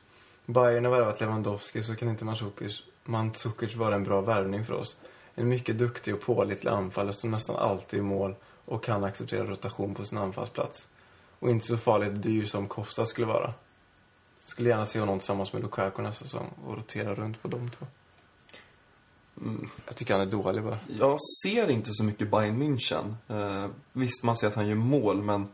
Bayern 0.47 0.85
har 0.85 0.93
värvat 0.93 1.21
Lewandowski 1.21 1.83
så 1.83 1.97
kan 1.97 2.09
inte 2.09 2.25
Mandzukic, 2.25 2.83
Mandzukic 3.05 3.77
vara 3.77 3.95
en 3.95 4.05
bra 4.05 4.21
värvning 4.21 4.65
för 4.65 4.75
oss. 4.75 5.01
En 5.35 5.49
mycket 5.49 5.79
duktig 5.79 6.15
och 6.15 6.21
pålitlig 6.21 6.71
anfallare 6.71 7.15
som 7.15 7.31
nästan 7.31 7.57
alltid 7.57 7.99
är 7.99 8.05
mål 8.05 8.35
och 8.69 8.85
kan 8.85 9.05
acceptera 9.05 9.45
rotation 9.45 9.95
på 9.95 10.05
sin 10.05 10.19
anfallsplats. 10.19 10.89
Och 11.39 11.51
inte 11.51 11.67
så 11.67 11.77
farligt 11.77 12.23
dyr 12.23 12.45
som 12.45 12.69
Costa 12.69 13.07
skulle 13.07 13.27
vara. 13.27 13.55
Skulle 14.45 14.69
gärna 14.69 14.87
se 14.87 15.01
honom 15.01 15.19
tillsammans 15.19 15.53
med 15.53 15.63
Lukaku 15.63 16.03
nästa 16.03 16.25
säsong 16.25 16.51
och 16.67 16.77
rotera 16.77 17.15
runt 17.15 17.43
på 17.43 17.49
de 17.49 17.71
två. 17.71 17.87
Mm. 19.41 19.71
Jag 19.87 19.97
tycker 19.97 20.15
han 20.15 20.23
är 20.23 20.31
dålig 20.31 20.63
bara. 20.63 20.79
Jag 20.99 21.19
ser 21.43 21.71
inte 21.71 21.91
så 21.93 22.05
mycket 22.05 22.31
Bayern 22.31 22.63
München. 22.63 23.15
Eh, 23.29 23.71
visst, 23.93 24.23
man 24.23 24.37
ser 24.37 24.47
att 24.47 24.55
han 24.55 24.69
gör 24.69 24.75
mål, 24.75 25.23
men 25.23 25.49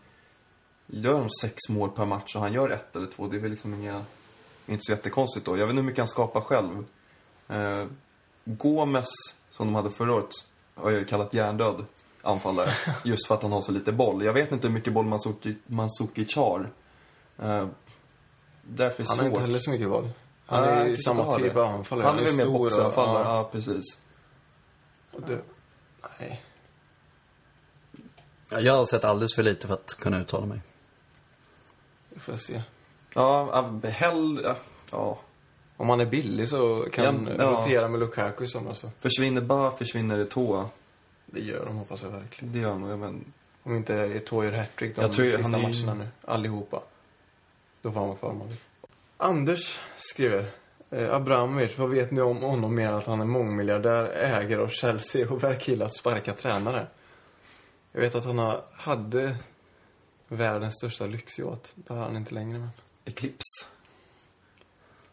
gör 0.86 1.20
de 1.20 1.30
sex 1.30 1.56
mål 1.68 1.90
per 1.90 2.06
match 2.06 2.34
och 2.34 2.40
han 2.40 2.52
gör 2.52 2.70
ett 2.70 2.96
eller 2.96 3.06
två, 3.06 3.28
det 3.28 3.36
är 3.36 3.40
väl 3.40 3.50
liksom 3.50 3.74
inga, 3.74 4.04
inte 4.66 4.82
så 4.84 4.92
jättekonstigt 4.92 5.46
då. 5.46 5.58
Jag 5.58 5.66
vet 5.66 5.70
inte 5.70 5.80
hur 5.80 5.86
mycket 5.86 5.98
han 5.98 6.08
skapar 6.08 6.40
själv. 6.40 6.84
Eh, 7.48 7.86
Gomes, 8.44 9.08
som 9.50 9.66
de 9.66 9.74
hade 9.74 9.90
förra 9.90 10.14
året, 10.14 10.30
har 10.74 10.90
jag 10.90 11.00
ju 11.00 11.06
kallat 11.06 11.34
hjärndöd 11.34 11.84
anfallare. 12.24 12.70
just 13.04 13.26
för 13.26 13.34
att 13.34 13.42
han 13.42 13.52
har 13.52 13.62
så 13.62 13.72
lite 13.72 13.92
boll. 13.92 14.24
Jag 14.24 14.32
vet 14.32 14.52
inte 14.52 14.66
hur 14.66 14.74
mycket 14.74 14.92
boll 14.92 15.18
Mandzukic 15.66 16.36
har. 16.36 16.70
Eh, 17.38 17.66
därför 18.62 19.02
är 19.02 19.06
det 19.06 19.10
Han 19.10 19.18
har 19.18 19.26
inte 19.26 19.40
heller 19.40 19.58
så 19.58 19.70
mycket 19.70 19.88
boll. 19.88 20.08
Han 20.46 20.62
Nej, 20.62 20.80
är 20.80 20.86
ju 20.86 20.96
samma 20.96 21.36
typ 21.36 21.54
det. 21.54 21.60
av 21.60 21.74
anfallare. 21.74 22.06
Han 22.06 22.18
är 22.18 22.22
väl 22.24 22.36
mer 22.36 22.46
boxanfallare, 22.46 23.24
ja. 23.24 23.36
ja 23.36 23.48
precis. 23.52 24.00
Och 25.12 25.22
det, 25.22 25.38
nej. 26.18 26.42
Ja, 28.48 28.60
Jag 28.60 28.74
har 28.76 28.86
sett 28.86 29.04
alldeles 29.04 29.34
för 29.34 29.42
lite 29.42 29.66
för 29.66 29.74
att 29.74 29.94
kunna 29.94 30.20
uttala 30.20 30.46
mig. 30.46 30.60
Det 32.10 32.20
får 32.20 32.32
jag 32.34 32.40
se. 32.40 32.62
Ja, 33.14 33.48
ja, 33.82 33.88
hell, 33.90 34.40
ja, 34.44 34.56
ja. 34.90 35.18
Om 35.76 35.88
han 35.88 36.00
är 36.00 36.06
billig 36.06 36.48
så 36.48 36.86
kan 36.92 37.26
Ja, 37.26 37.32
ja. 37.38 37.50
rotera 37.50 37.88
med 37.88 38.00
Lukaku 38.00 38.44
i 38.44 38.48
sommar 38.48 38.74
så. 38.74 38.90
Försvinner 38.98 39.40
Ba, 39.40 39.70
försvinner 39.70 40.24
Eto'o. 40.24 40.66
Det 41.26 41.40
gör 41.40 41.66
de 41.66 41.76
hoppas 41.76 42.02
jag 42.02 42.10
verkligen. 42.10 42.52
Det 42.52 42.58
gör 42.58 42.70
han 42.70 42.80
nog, 42.80 42.98
men... 42.98 43.24
Om 43.62 43.76
inte 43.76 43.94
Eto'o 43.94 44.44
gör 44.44 44.52
hattrick 44.52 44.96
de 44.96 45.02
Jag 45.02 45.12
tror 45.12 45.28
sista 45.28 45.42
han 45.42 45.54
är 45.54 45.58
matcherna 45.58 45.94
nu. 45.94 46.08
Allihopa. 46.24 46.82
Då 47.82 47.92
får 47.92 48.00
han 48.00 48.08
vara 48.08 48.18
kvar 48.18 48.30
om 48.30 48.40
han 48.40 48.48
vill. 48.48 48.58
Anders 49.16 49.78
skriver. 49.96 50.50
Eh, 50.90 51.14
Abramovic, 51.14 51.78
vad 51.78 51.90
vet 51.90 52.10
ni 52.10 52.20
om 52.20 52.36
honom 52.36 52.74
mer 52.74 52.88
än 52.88 52.94
att 52.94 53.06
han 53.06 53.20
är 53.20 53.24
mångmiljardär, 53.24 54.04
ägare 54.04 54.62
av 54.62 54.68
Chelsea 54.68 55.30
och 55.30 55.42
verkar 55.42 55.70
gilla 55.72 55.86
att 55.86 55.96
sparka 55.96 56.32
tränare? 56.32 56.86
Jag 57.92 58.00
vet 58.00 58.14
att 58.14 58.24
han 58.24 58.38
har, 58.38 58.64
hade 58.72 59.36
världens 60.28 60.74
största 60.74 61.06
lyxyacht. 61.06 61.72
Det 61.74 61.94
har 61.94 62.00
han 62.00 62.16
inte 62.16 62.34
längre 62.34 62.58
men. 62.58 62.70
Eclipse. 63.04 63.66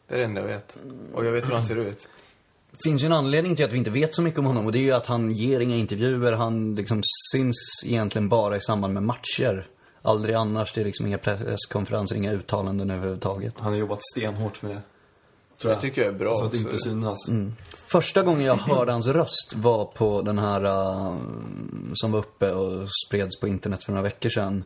Det 0.08 0.14
är 0.14 0.20
det 0.20 0.26
enda 0.26 0.42
jag 0.42 0.48
vet. 0.48 0.78
Och 1.14 1.26
jag 1.26 1.32
vet 1.32 1.48
hur 1.48 1.54
han 1.54 1.64
ser 1.64 1.76
ut. 1.76 2.10
Finns 2.84 3.04
ju 3.04 3.06
en 3.06 3.12
anledning 3.14 3.56
till 3.56 3.66
att 3.66 3.74
vi 3.74 3.78
inte 3.78 3.90
vet 3.90 4.16
så 4.16 4.22
mycket 4.22 4.40
om 4.40 4.46
honom 4.46 4.66
och 4.66 4.72
det 4.72 4.80
är 4.80 4.84
ju 4.84 4.92
att 4.92 5.08
han 5.08 5.32
ger 5.32 5.60
inga 5.60 5.76
intervjuer. 5.76 6.34
Han 6.34 6.76
liksom 6.76 7.02
syns 7.32 7.84
egentligen 7.86 8.30
bara 8.30 8.56
i 8.58 8.62
samband 8.62 8.94
med 8.94 9.04
matcher. 9.04 9.68
Aldrig 10.02 10.36
annars. 10.36 10.74
Det 10.74 10.82
är 10.82 10.86
liksom 10.86 11.06
inga 11.08 11.18
presskonferenser, 11.18 12.16
inga 12.16 12.32
uttalanden 12.32 12.92
överhuvudtaget. 12.92 13.54
Han 13.58 13.72
har 13.72 13.80
jobbat 13.80 14.00
stenhårt 14.14 14.62
med 14.62 14.72
det. 14.72 14.82
Det 15.64 15.80
tycker 15.80 16.02
jag 16.02 16.14
är 16.14 16.20
bra 16.20 16.36
Så 16.36 16.46
att 16.46 16.52
det 16.52 16.58
inte 16.58 16.78
synas. 16.78 17.18
Första 17.92 18.24
gången 18.24 18.46
jag 18.46 18.56
hörde 18.56 18.92
hans 18.92 19.08
röst 19.08 19.54
var 19.56 19.86
på 19.86 20.22
den 20.22 20.40
här 20.40 20.66
uh, 20.66 21.18
som 21.94 22.12
var 22.12 22.20
uppe 22.20 22.52
och 22.52 22.88
spreds 23.08 23.40
på 23.40 23.48
internet 23.48 23.84
för 23.84 23.92
några 23.92 24.04
veckor 24.04 24.30
sedan. 24.30 24.64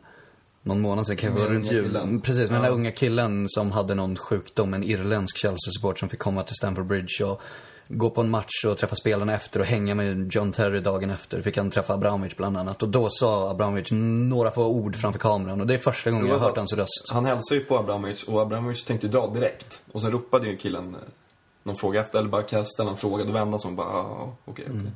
Någon 0.62 0.80
månad 0.80 1.06
sedan 1.06 1.16
kanske, 1.16 1.44
runt 1.44 1.72
jul. 1.72 1.84
killen. 1.84 2.20
Precis, 2.20 2.50
med 2.50 2.58
den 2.58 2.64
Ja. 2.64 2.68
där 2.70 2.74
unga 2.74 2.92
killen 2.92 3.44
som 3.48 3.72
hade 3.72 3.94
någon 3.94 4.16
sjukdom, 4.16 4.74
en 4.74 4.84
irländsk 4.84 5.36
Chelsea-support 5.36 5.98
som 5.98 6.08
fick 6.08 6.20
komma 6.20 6.42
till 6.42 6.54
Stamford 6.54 6.86
Bridge 6.86 7.24
och 7.24 7.40
gå 7.88 8.10
på 8.10 8.20
en 8.20 8.30
match 8.30 8.64
och 8.66 8.78
träffa 8.78 8.96
spelarna 8.96 9.34
efter 9.34 9.60
och 9.60 9.66
hänga 9.66 9.94
med 9.94 10.32
John 10.34 10.52
Terry 10.52 10.80
dagen 10.80 11.10
efter. 11.10 11.42
Fick 11.42 11.56
han 11.56 11.70
träffa 11.70 11.94
Abramovic 11.94 12.36
bland 12.36 12.56
annat. 12.56 12.82
Och 12.82 12.88
då 12.88 13.08
sa 13.10 13.50
Abramovic 13.50 13.88
några 13.92 14.50
få 14.50 14.66
ord 14.66 14.96
framför 14.96 15.18
kameran 15.20 15.60
och 15.60 15.66
det 15.66 15.74
är 15.74 15.78
första 15.78 16.10
gången 16.10 16.26
jag 16.26 16.38
har 16.38 16.46
hört 16.48 16.56
hans 16.56 16.72
röst. 16.72 17.08
Han 17.12 17.24
hälsade 17.24 17.60
ju 17.60 17.66
på 17.66 17.78
Abramovic 17.78 18.22
och 18.24 18.42
Abramovic 18.42 18.84
tänkte 18.84 19.08
dra 19.08 19.26
direkt. 19.26 19.82
Och 19.92 20.02
sen 20.02 20.10
ropade 20.12 20.46
ju 20.48 20.56
killen 20.56 20.94
eh, 20.94 21.00
någon 21.62 21.76
fråga 21.76 22.00
efter, 22.00 22.18
eller 22.18 22.28
bara 22.28 22.64
ställa 22.64 22.90
en 22.90 22.96
fråga? 22.96 23.24
Då 23.24 23.32
vände 23.32 23.50
han 23.52 23.60
sig 23.60 23.68
och 23.68 23.74
bara, 23.76 23.88
ja, 23.88 24.36
okej, 24.44 24.64
okej. 24.68 24.90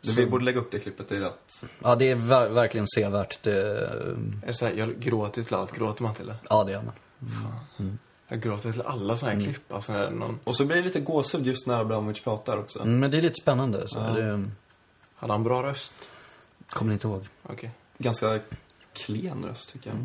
Det- 0.00 0.12
Vi 0.16 0.26
borde 0.26 0.44
lägga 0.44 0.60
upp 0.60 0.70
det 0.70 0.78
klippet, 0.78 1.08
det 1.08 1.16
är 1.16 1.20
rätt. 1.20 1.64
Ja, 1.82 1.94
det 1.94 2.10
är 2.10 2.16
ver- 2.16 2.48
verkligen 2.48 2.86
sevärt. 2.86 3.42
Det, 3.42 3.60
Är 3.62 4.46
det 4.46 4.54
så 4.54 4.66
här, 4.66 4.72
jag 4.74 4.98
gråter 5.00 5.42
till 5.42 5.54
allt. 5.54 5.72
Gråter 5.72 6.02
man 6.02 6.14
till 6.14 6.26
det? 6.26 6.34
ja, 6.50 6.64
det 6.64 6.72
gör 6.72 6.82
man. 6.82 7.98
Jag 8.28 8.40
gråter 8.40 8.72
till 8.72 8.82
alla 8.82 9.16
såna 9.16 9.32
här 9.32 9.40
klipp. 9.40 9.72
Alltså 9.72 9.92
när 9.92 10.10
någon... 10.10 10.38
Och 10.44 10.56
så 10.56 10.64
blir 10.64 10.76
det 10.76 10.82
lite 10.82 11.00
gåshud 11.00 11.46
just 11.46 11.66
när 11.66 11.80
Abramovic 11.80 12.20
pratar 12.20 12.56
också. 12.56 12.78
Mm, 12.80 13.00
Men 13.00 13.10
det 13.10 13.16
är 13.18 13.22
lite 13.22 13.40
spännande. 13.42 13.88
Så 13.88 13.98
Ja. 13.98 14.04
det 14.04 14.44
Hade 15.14 15.32
han 15.32 15.42
bra 15.44 15.62
röst? 15.62 15.94
kommer 16.68 16.92
inte 16.92 17.08
ihåg. 17.08 17.26
Okej. 17.42 17.70
Ganska 17.98 18.40
klen 18.92 19.44
röst, 19.44 19.72
tycker 19.72 19.90
jag. 19.90 19.98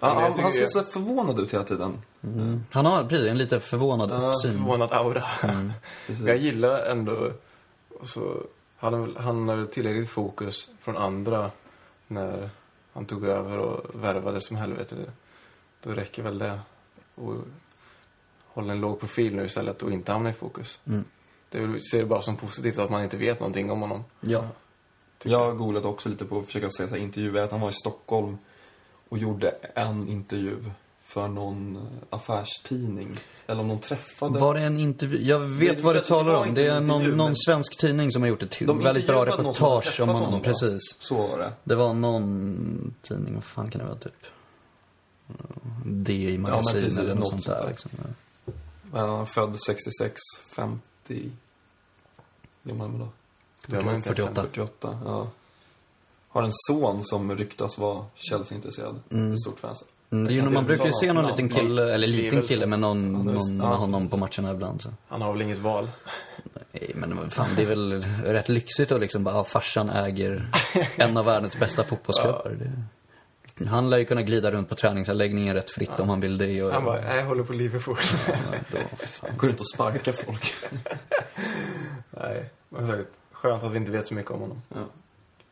Ja, 0.00 0.08
Han, 0.08 0.16
han, 0.22 0.32
tycker 0.32 0.42
han 0.42 0.52
ser 0.52 0.66
så 0.66 0.82
förvånad 0.82 1.40
ut 1.40 1.54
hela 1.54 1.64
tiden. 1.64 1.98
Mm. 2.22 2.64
Han 2.72 2.86
har 2.86 3.04
precis 3.04 3.28
en 3.30 3.38
lite 3.38 3.60
förvånad 3.60 4.10
Ja, 4.10 4.28
uppsyn. 4.28 4.52
Förvånad 4.58 4.92
aura. 4.92 5.24
Men 5.42 5.72
jag 6.26 6.36
gillar 6.36 6.86
ändå... 6.86 7.30
Och 8.00 8.08
så 8.08 8.42
han 8.76 9.00
väl- 9.02 9.16
han 9.16 9.48
hade 9.48 9.66
tillräckligt 9.66 10.10
fokus 10.10 10.68
från 10.82 10.96
andra 10.96 11.50
när 12.06 12.50
han 12.92 13.06
tog 13.06 13.24
över 13.24 13.58
och 13.58 14.02
värvade 14.04 14.40
som 14.40 14.56
helvete. 14.56 14.96
Då 15.86 15.92
räcker 15.92 16.22
väl 16.22 16.38
det. 16.38 16.58
Och 17.14 17.34
hålla 18.46 18.72
en 18.72 18.80
låg 18.80 19.00
profil 19.00 19.34
nu 19.36 19.44
istället 19.44 19.82
och 19.82 19.90
inte 19.92 20.12
hamna 20.12 20.30
i 20.30 20.32
fokus. 20.32 20.80
Mm. 20.86 21.04
Det 21.50 21.58
är 21.58 21.78
ser 21.90 21.98
det 21.98 22.04
bara 22.06 22.22
som 22.22 22.36
positivt 22.36 22.78
att 22.78 22.90
man 22.90 23.02
inte 23.02 23.16
vet 23.16 23.40
någonting 23.40 23.70
om 23.70 23.80
honom. 23.80 24.04
Ja. 24.20 24.48
Jag 25.22 25.58
googlade 25.58 25.88
också 25.88 26.08
lite 26.08 26.24
på 26.24 26.38
att 26.38 26.46
försöka 26.46 26.70
se 26.70 26.88
så 26.88 26.94
här 26.94 27.02
intervjuer. 27.02 27.42
Att 27.42 27.50
han 27.50 27.60
var 27.60 27.70
i 27.70 27.72
Stockholm 27.72 28.38
och 29.08 29.18
gjorde 29.18 29.50
en 29.74 30.08
intervju 30.08 30.56
för 31.04 31.28
någon 31.28 31.88
affärstidning. 32.10 33.16
Eller 33.46 33.60
om 33.60 33.68
de 33.68 33.78
träffade... 33.78 34.38
Var 34.38 34.54
det 34.54 34.60
en 34.60 34.78
intervju? 34.78 35.22
Jag 35.22 35.38
vet 35.40 35.76
Det- 35.76 35.82
vad 35.82 35.94
du 35.94 36.00
det 36.00 36.06
talar 36.06 36.34
om. 36.34 36.54
Det 36.54 36.66
är 36.66 36.80
någon, 36.80 37.02
någon 37.04 37.16
men- 37.16 37.36
svensk 37.36 37.80
tidning 37.80 38.12
som 38.12 38.22
har 38.22 38.28
gjort 38.28 38.42
ett 38.42 38.58
De 38.60 38.82
väldigt 38.82 39.06
bra 39.06 39.26
reportage 39.26 40.00
om 40.00 40.08
honom. 40.08 40.32
va? 40.32 40.40
Precis. 40.44 40.80
Så 41.00 41.14
var 41.26 41.38
det. 41.38 41.52
Det 41.64 41.74
var 41.74 41.94
någon 41.94 42.94
tidning, 43.02 43.34
vad 43.34 43.44
fan 43.44 43.70
kan 43.70 43.78
det 43.80 43.86
vara 43.86 43.98
typ? 43.98 44.26
DI 45.84 46.24
Ja, 46.24 46.30
men 46.32 46.40
magasin 46.42 46.80
precis, 46.82 46.98
eller 46.98 47.14
något 47.14 47.28
sånt 47.28 47.46
där. 47.46 47.66
Liksom. 47.68 47.90
Han 48.92 49.20
är 49.20 49.24
född 49.24 49.56
66, 49.66 50.20
50... 50.50 50.80
Hur 52.62 52.70
gammal 52.72 52.86
är 52.86 52.90
man 52.90 53.00
då? 53.00 53.08
Det 53.66 53.76
har 53.76 53.82
man 53.82 53.94
inte 53.94 54.08
48. 54.08 54.42
48, 54.42 54.98
ja. 55.04 55.28
Har 56.28 56.42
en 56.42 56.50
son 56.52 57.04
som 57.04 57.34
ryktas 57.34 57.78
vara 57.78 58.04
Chelsea-intresserad. 58.14 59.00
Mm. 59.10 59.36
Stort 59.38 59.60
fan. 59.60 59.74
Mm, 60.10 60.26
det 60.26 60.32
är 60.32 60.34
ju, 60.34 60.50
man 60.50 60.66
brukar 60.66 60.86
ju 60.86 60.92
se 60.92 61.06
någon 61.12 61.24
namn. 61.24 61.28
liten 61.36 61.48
kille, 61.48 61.94
eller 61.94 62.06
liten 62.06 62.42
kille 62.42 62.66
med 62.66 62.78
någon, 62.80 63.12
Ja, 63.14 63.20
är- 63.20 63.24
någon 63.34 63.56
med 63.56 63.66
ja, 63.66 63.74
honom 63.74 64.08
på 64.08 64.16
matcherna 64.16 64.50
ibland. 64.52 64.82
Så. 64.82 64.90
Han 65.08 65.22
har 65.22 65.32
väl 65.32 65.42
inget 65.42 65.58
val. 65.58 65.90
Nej, 66.72 66.92
men 66.94 67.30
fan, 67.30 67.48
det 67.56 67.62
är 67.62 67.66
väl 67.66 67.92
rätt 68.24 68.48
lyxigt 68.48 68.92
att 68.92 69.00
liksom 69.00 69.24
bara, 69.24 69.34
ja, 69.34 69.44
farsan 69.44 69.90
äger 69.90 70.48
en 70.96 71.16
av 71.16 71.24
världens 71.24 71.58
bästa 71.58 71.84
fotbollsklubbar. 71.88 72.56
Det, 72.58 72.72
han 73.64 73.90
lär 73.90 73.98
ju 73.98 74.04
kunna 74.04 74.22
glida 74.22 74.50
runt 74.50 74.68
på 74.68 74.74
träningsanläggningen 74.74 75.54
rätt 75.54 75.70
fritt 75.70 76.00
om 76.00 76.08
han 76.08 76.20
vill 76.20 76.38
det. 76.38 76.62
Och, 76.62 76.72
Han 76.72 76.84
bara, 76.84 77.00
nej, 77.00 77.16
jag 77.16 77.26
håller 77.26 77.44
på 77.44 77.52
Liverpool. 77.52 77.96
ja, 78.28 78.34
då, 78.72 78.96
fan. 78.96 79.36
Går 79.36 79.48
runt 79.48 79.60
och 79.60 79.68
sparkar 79.74 80.12
folk. 80.12 80.54
nej, 82.10 82.50
men 82.68 82.86
sagt, 82.86 83.08
skönt 83.32 83.62
att 83.62 83.72
vi 83.72 83.76
inte 83.76 83.90
vet 83.90 84.06
så 84.06 84.14
mycket 84.14 84.30
om 84.30 84.40
honom. 84.40 84.62
Ja. 84.68 84.84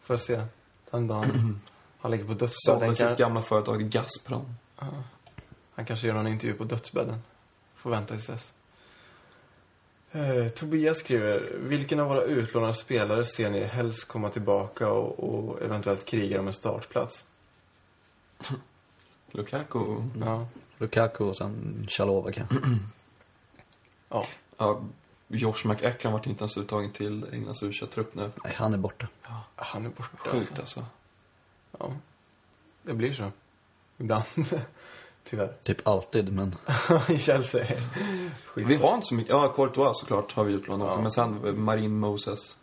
Får 0.03 0.17
se. 0.17 0.43
Den 0.91 1.09
dagen 1.09 1.61
han 2.01 2.11
ligger 2.11 2.25
på 2.25 2.35
dödsbädden. 2.35 2.95
sitt 2.95 3.07
Kan, 3.07 3.17
gamla 3.17 3.43
företag 3.43 3.83
Gazprom. 3.91 4.55
han 5.75 5.85
kanske 5.85 6.07
gör 6.07 6.15
någon 6.15 6.27
intervju 6.27 6.55
på 6.57 6.65
dödsbädden. 6.65 7.19
Får 7.77 7.91
vänta 7.91 8.15
tills 8.15 8.27
dess. 8.27 8.53
Eh, 10.13 10.49
Tobias 10.49 10.99
skriver, 10.99 11.53
vilken 11.59 12.01
av 12.01 12.09
våra 12.09 12.23
utlånade 12.23 12.75
spelare 12.75 13.25
ser 13.25 13.51
ni 13.51 13.65
helst 13.65 14.09
komma 14.09 14.29
tillbaka 14.29 14.89
och, 14.89 15.19
och 15.19 15.63
eventuellt 15.63 16.05
kriga 16.05 16.41
om 16.41 16.47
en 16.47 16.53
startplats? 16.53 17.25
Lukaku. 19.31 20.03
Ja. 20.21 20.47
Lukaku 20.79 21.25
och 21.25 21.37
sen 21.37 21.87
Chalova 21.91 22.33
kanske. 22.33 22.57
ja. 24.09 24.27
Ja, 24.57 24.83
Josh 25.29 25.67
McEachran 25.67 26.13
vart 26.13 26.27
inte 26.27 26.43
ens 26.43 26.59
uttagen 26.59 26.93
till 26.93 27.27
Englands 27.33 27.63
u 27.63 27.73
trupp 27.73 28.15
nu. 28.15 28.31
Nej, 28.45 28.55
han 28.57 28.75
är 28.75 28.79
borta. 28.79 29.09
Han 29.57 29.87
är 29.87 29.91
borta 29.91 30.09
Sjukt 30.17 30.35
alltså. 30.35 30.61
alltså. 30.61 30.85
Ja. 31.79 31.93
Det 32.83 32.95
blir 32.95 33.13
så. 33.13 33.31
Ibland. 33.99 34.25
Tyvärr. 35.25 35.53
Typ 35.63 35.89
alltid, 35.89 36.33
men 36.33 36.55
I 37.09 37.19
Chelsea. 37.19 37.67
Skit. 38.47 38.67
Vi 38.67 38.77
har 38.77 38.95
inte 38.95 39.07
så 39.07 39.15
mycket. 39.15 39.31
Ja, 39.31 39.53
Courtois 39.57 39.99
såklart 40.01 40.33
har 40.33 40.45
vi 40.45 40.53
utlånat. 40.53 40.89
Ja. 40.95 41.01
Men 41.01 41.11
sen 41.11 41.65
Marin 41.65 41.99
Moses. 41.99 42.59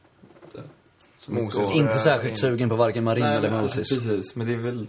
Moses. 1.27 1.71
inte 1.71 1.99
särskilt 1.99 2.37
sugen 2.37 2.69
på 2.69 2.75
varken 2.75 3.03
Marin 3.03 3.23
Nej, 3.23 3.37
eller 3.37 3.61
Moses. 3.61 3.89
Precis, 3.89 4.35
men 4.35 4.47
det 4.47 4.53
är 4.53 4.57
väl 4.57 4.87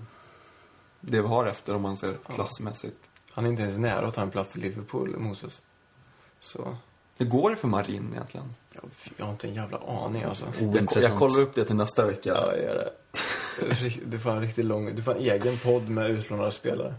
det 1.05 1.22
vi 1.22 1.28
har 1.28 1.46
efter 1.46 1.74
om 1.74 1.82
man 1.82 1.96
ser 1.96 2.16
klassmässigt. 2.34 2.96
Han 3.30 3.44
är 3.44 3.48
inte 3.48 3.62
ens 3.62 3.78
nära 3.78 4.07
att 4.07 4.14
ta 4.14 4.22
en 4.22 4.30
plats 4.30 4.57
i 4.57 4.61
Liverpool, 4.61 5.16
Moses. 5.18 5.62
Så, 6.40 6.76
Hur 7.18 7.26
går 7.26 7.50
det 7.50 7.57
för 7.57 7.68
Marin 7.68 8.09
egentligen? 8.12 8.55
jag, 8.72 8.84
jag 9.16 9.24
har 9.24 9.32
inte 9.32 9.48
en 9.48 9.55
jävla 9.55 9.78
aning 9.78 10.22
alltså. 10.22 10.46
Jag, 10.59 10.68
Ointressant. 10.68 11.05
jag 11.05 11.18
kollar 11.18 11.40
upp 11.40 11.55
det 11.55 11.64
till 11.64 11.76
nästa 11.76 12.07
vecka. 12.07 12.30
Ja, 12.30 12.53
jag 12.57 12.62
gör 12.64 12.74
det. 12.74 12.92
Du 14.07 14.18
får 14.18 14.30
en 14.30 14.40
riktigt 14.40 14.64
lång, 14.64 14.96
du 14.96 15.03
får 15.03 15.14
en 15.14 15.20
egen 15.20 15.59
podd 15.59 15.88
med 15.88 16.11
utlånade 16.11 16.53
spelare. 16.53 16.94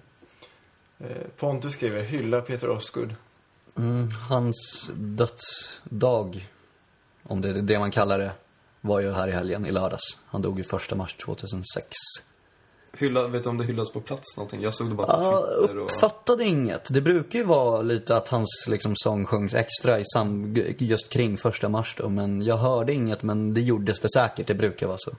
Eh, 0.99 1.07
Pontus 1.37 1.73
skriver, 1.73 2.03
hylla 2.03 2.41
Peter 2.41 2.69
Osgood. 2.69 3.15
Mm, 3.77 4.09
hans 4.29 4.89
dödsdag, 4.95 6.49
om 7.23 7.41
det 7.41 7.49
är 7.49 7.53
det 7.53 7.79
man 7.79 7.91
kallar 7.91 8.19
det, 8.19 8.31
var 8.81 8.99
ju 8.99 9.11
här 9.11 9.27
i 9.27 9.31
helgen, 9.31 9.65
i 9.65 9.71
lördags. 9.71 10.19
Han 10.25 10.41
dog 10.41 10.57
ju 10.57 10.63
första 10.63 10.95
mars 10.95 11.15
2006. 11.15 11.87
Hylla, 12.97 13.27
vet 13.27 13.43
du 13.43 13.49
om 13.49 13.57
det 13.57 13.63
hyllas 13.63 13.91
på 13.91 14.01
plats 14.01 14.37
någonting? 14.37 14.61
Jag 14.61 14.73
såg 14.73 14.89
det 14.89 14.95
bara 14.95 15.07
på 15.07 15.23
Ja, 15.23 15.47
Twitter 15.59 15.77
och... 15.77 15.83
uppfattade 15.83 16.43
inget. 16.43 16.93
Det 16.93 17.01
brukar 17.01 17.39
ju 17.39 17.45
vara 17.45 17.81
lite 17.81 18.17
att 18.17 18.29
hans 18.29 18.65
liksom, 18.67 18.93
sång 18.95 19.25
sjungs 19.25 19.53
extra 19.53 19.99
i 19.99 20.03
sam, 20.13 20.55
just 20.77 21.09
kring 21.09 21.37
första 21.37 21.69
mars 21.69 21.95
då, 21.97 22.09
men 22.09 22.41
jag 22.41 22.57
hörde 22.57 22.93
inget, 22.93 23.23
men 23.23 23.53
det 23.53 23.61
gjordes 23.61 23.99
det 23.99 24.07
säkert. 24.13 24.47
Det 24.47 24.53
brukar 24.55 24.87
vara 24.87 24.97
så. 24.97 25.11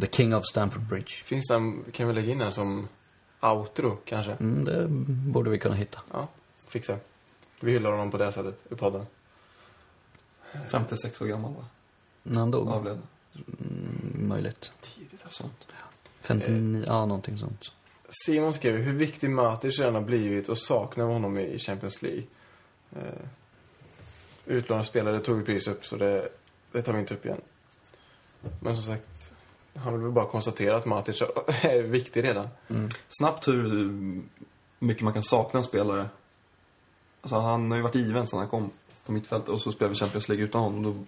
The 0.00 0.06
King 0.06 0.34
of 0.34 0.42
Stamford 0.50 0.82
Bridge. 0.82 1.10
Finns 1.10 1.48
den, 1.48 1.84
kan 1.92 2.08
vi 2.08 2.14
lägga 2.14 2.32
in 2.32 2.38
den 2.38 2.52
som 2.52 2.88
outro 3.40 3.98
kanske? 4.04 4.32
Mm, 4.32 4.64
det 4.64 4.86
borde 5.32 5.50
vi 5.50 5.58
kunna 5.58 5.74
hitta. 5.74 6.00
Ja, 6.12 6.28
fixa. 6.68 6.96
Vi 7.60 7.72
hyllar 7.72 7.90
honom 7.90 8.10
på 8.10 8.18
det 8.18 8.32
sättet 8.32 8.58
i 8.72 8.74
podden. 8.74 9.06
56 10.68 11.22
år 11.22 11.26
gammal 11.26 11.54
va? 11.54 11.64
När 12.22 12.40
han 12.40 12.50
dog? 12.50 12.68
Avled. 12.68 12.98
Mm, 13.34 14.28
möjligt. 14.28 14.72
Sånt. 15.30 15.66
59, 16.20 16.84
ja 16.86 17.06
någonting 17.06 17.38
sånt. 17.38 17.72
Simon 18.08 18.54
skriver, 18.54 18.78
hur 18.78 18.92
viktig 18.92 19.30
Matic 19.30 19.78
redan 19.78 19.94
har 19.94 20.02
blivit 20.02 20.48
och 20.48 20.58
saknar 20.58 21.04
honom 21.04 21.38
i 21.38 21.58
Champions 21.58 22.02
League. 22.02 22.22
Eh, 22.96 23.02
utlånade 24.46 24.88
spelare 24.88 25.20
tog 25.20 25.38
vi 25.38 25.44
precis 25.44 25.68
upp 25.68 25.86
så 25.86 25.96
det, 25.96 26.28
det 26.72 26.82
tar 26.82 26.92
vi 26.92 27.00
inte 27.00 27.14
upp 27.14 27.26
igen. 27.26 27.40
Men 28.60 28.76
som 28.76 28.84
sagt, 28.84 29.32
han 29.74 29.92
vill 29.92 30.02
väl 30.02 30.12
bara 30.12 30.26
konstatera 30.26 30.76
att 30.76 30.86
Matic 30.86 31.22
är 31.62 31.82
viktig 31.82 32.24
redan. 32.24 32.48
Snabbt 33.08 33.48
hur 33.48 33.92
mycket 34.78 35.02
man 35.02 35.12
kan 35.12 35.22
sakna 35.22 35.58
en 35.58 35.64
spelare. 35.64 36.08
Alltså 37.20 37.36
han 37.38 37.70
har 37.70 37.78
ju 37.78 37.82
varit 37.82 37.94
given 37.94 38.26
sedan 38.26 38.38
han 38.38 38.48
kom 38.48 38.70
på 39.04 39.12
mittfältet 39.12 39.48
och 39.48 39.60
så 39.60 39.72
spelar 39.72 39.88
vi 39.88 39.94
Champions 39.94 40.28
League 40.28 40.44
utan 40.44 40.60
honom. 40.60 40.82
Då 40.82 41.04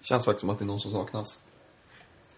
känns 0.00 0.24
det 0.24 0.26
faktiskt 0.26 0.40
som 0.40 0.50
att 0.50 0.58
det 0.58 0.64
är 0.64 0.66
någon 0.66 0.80
som 0.80 0.92
saknas. 0.92 1.40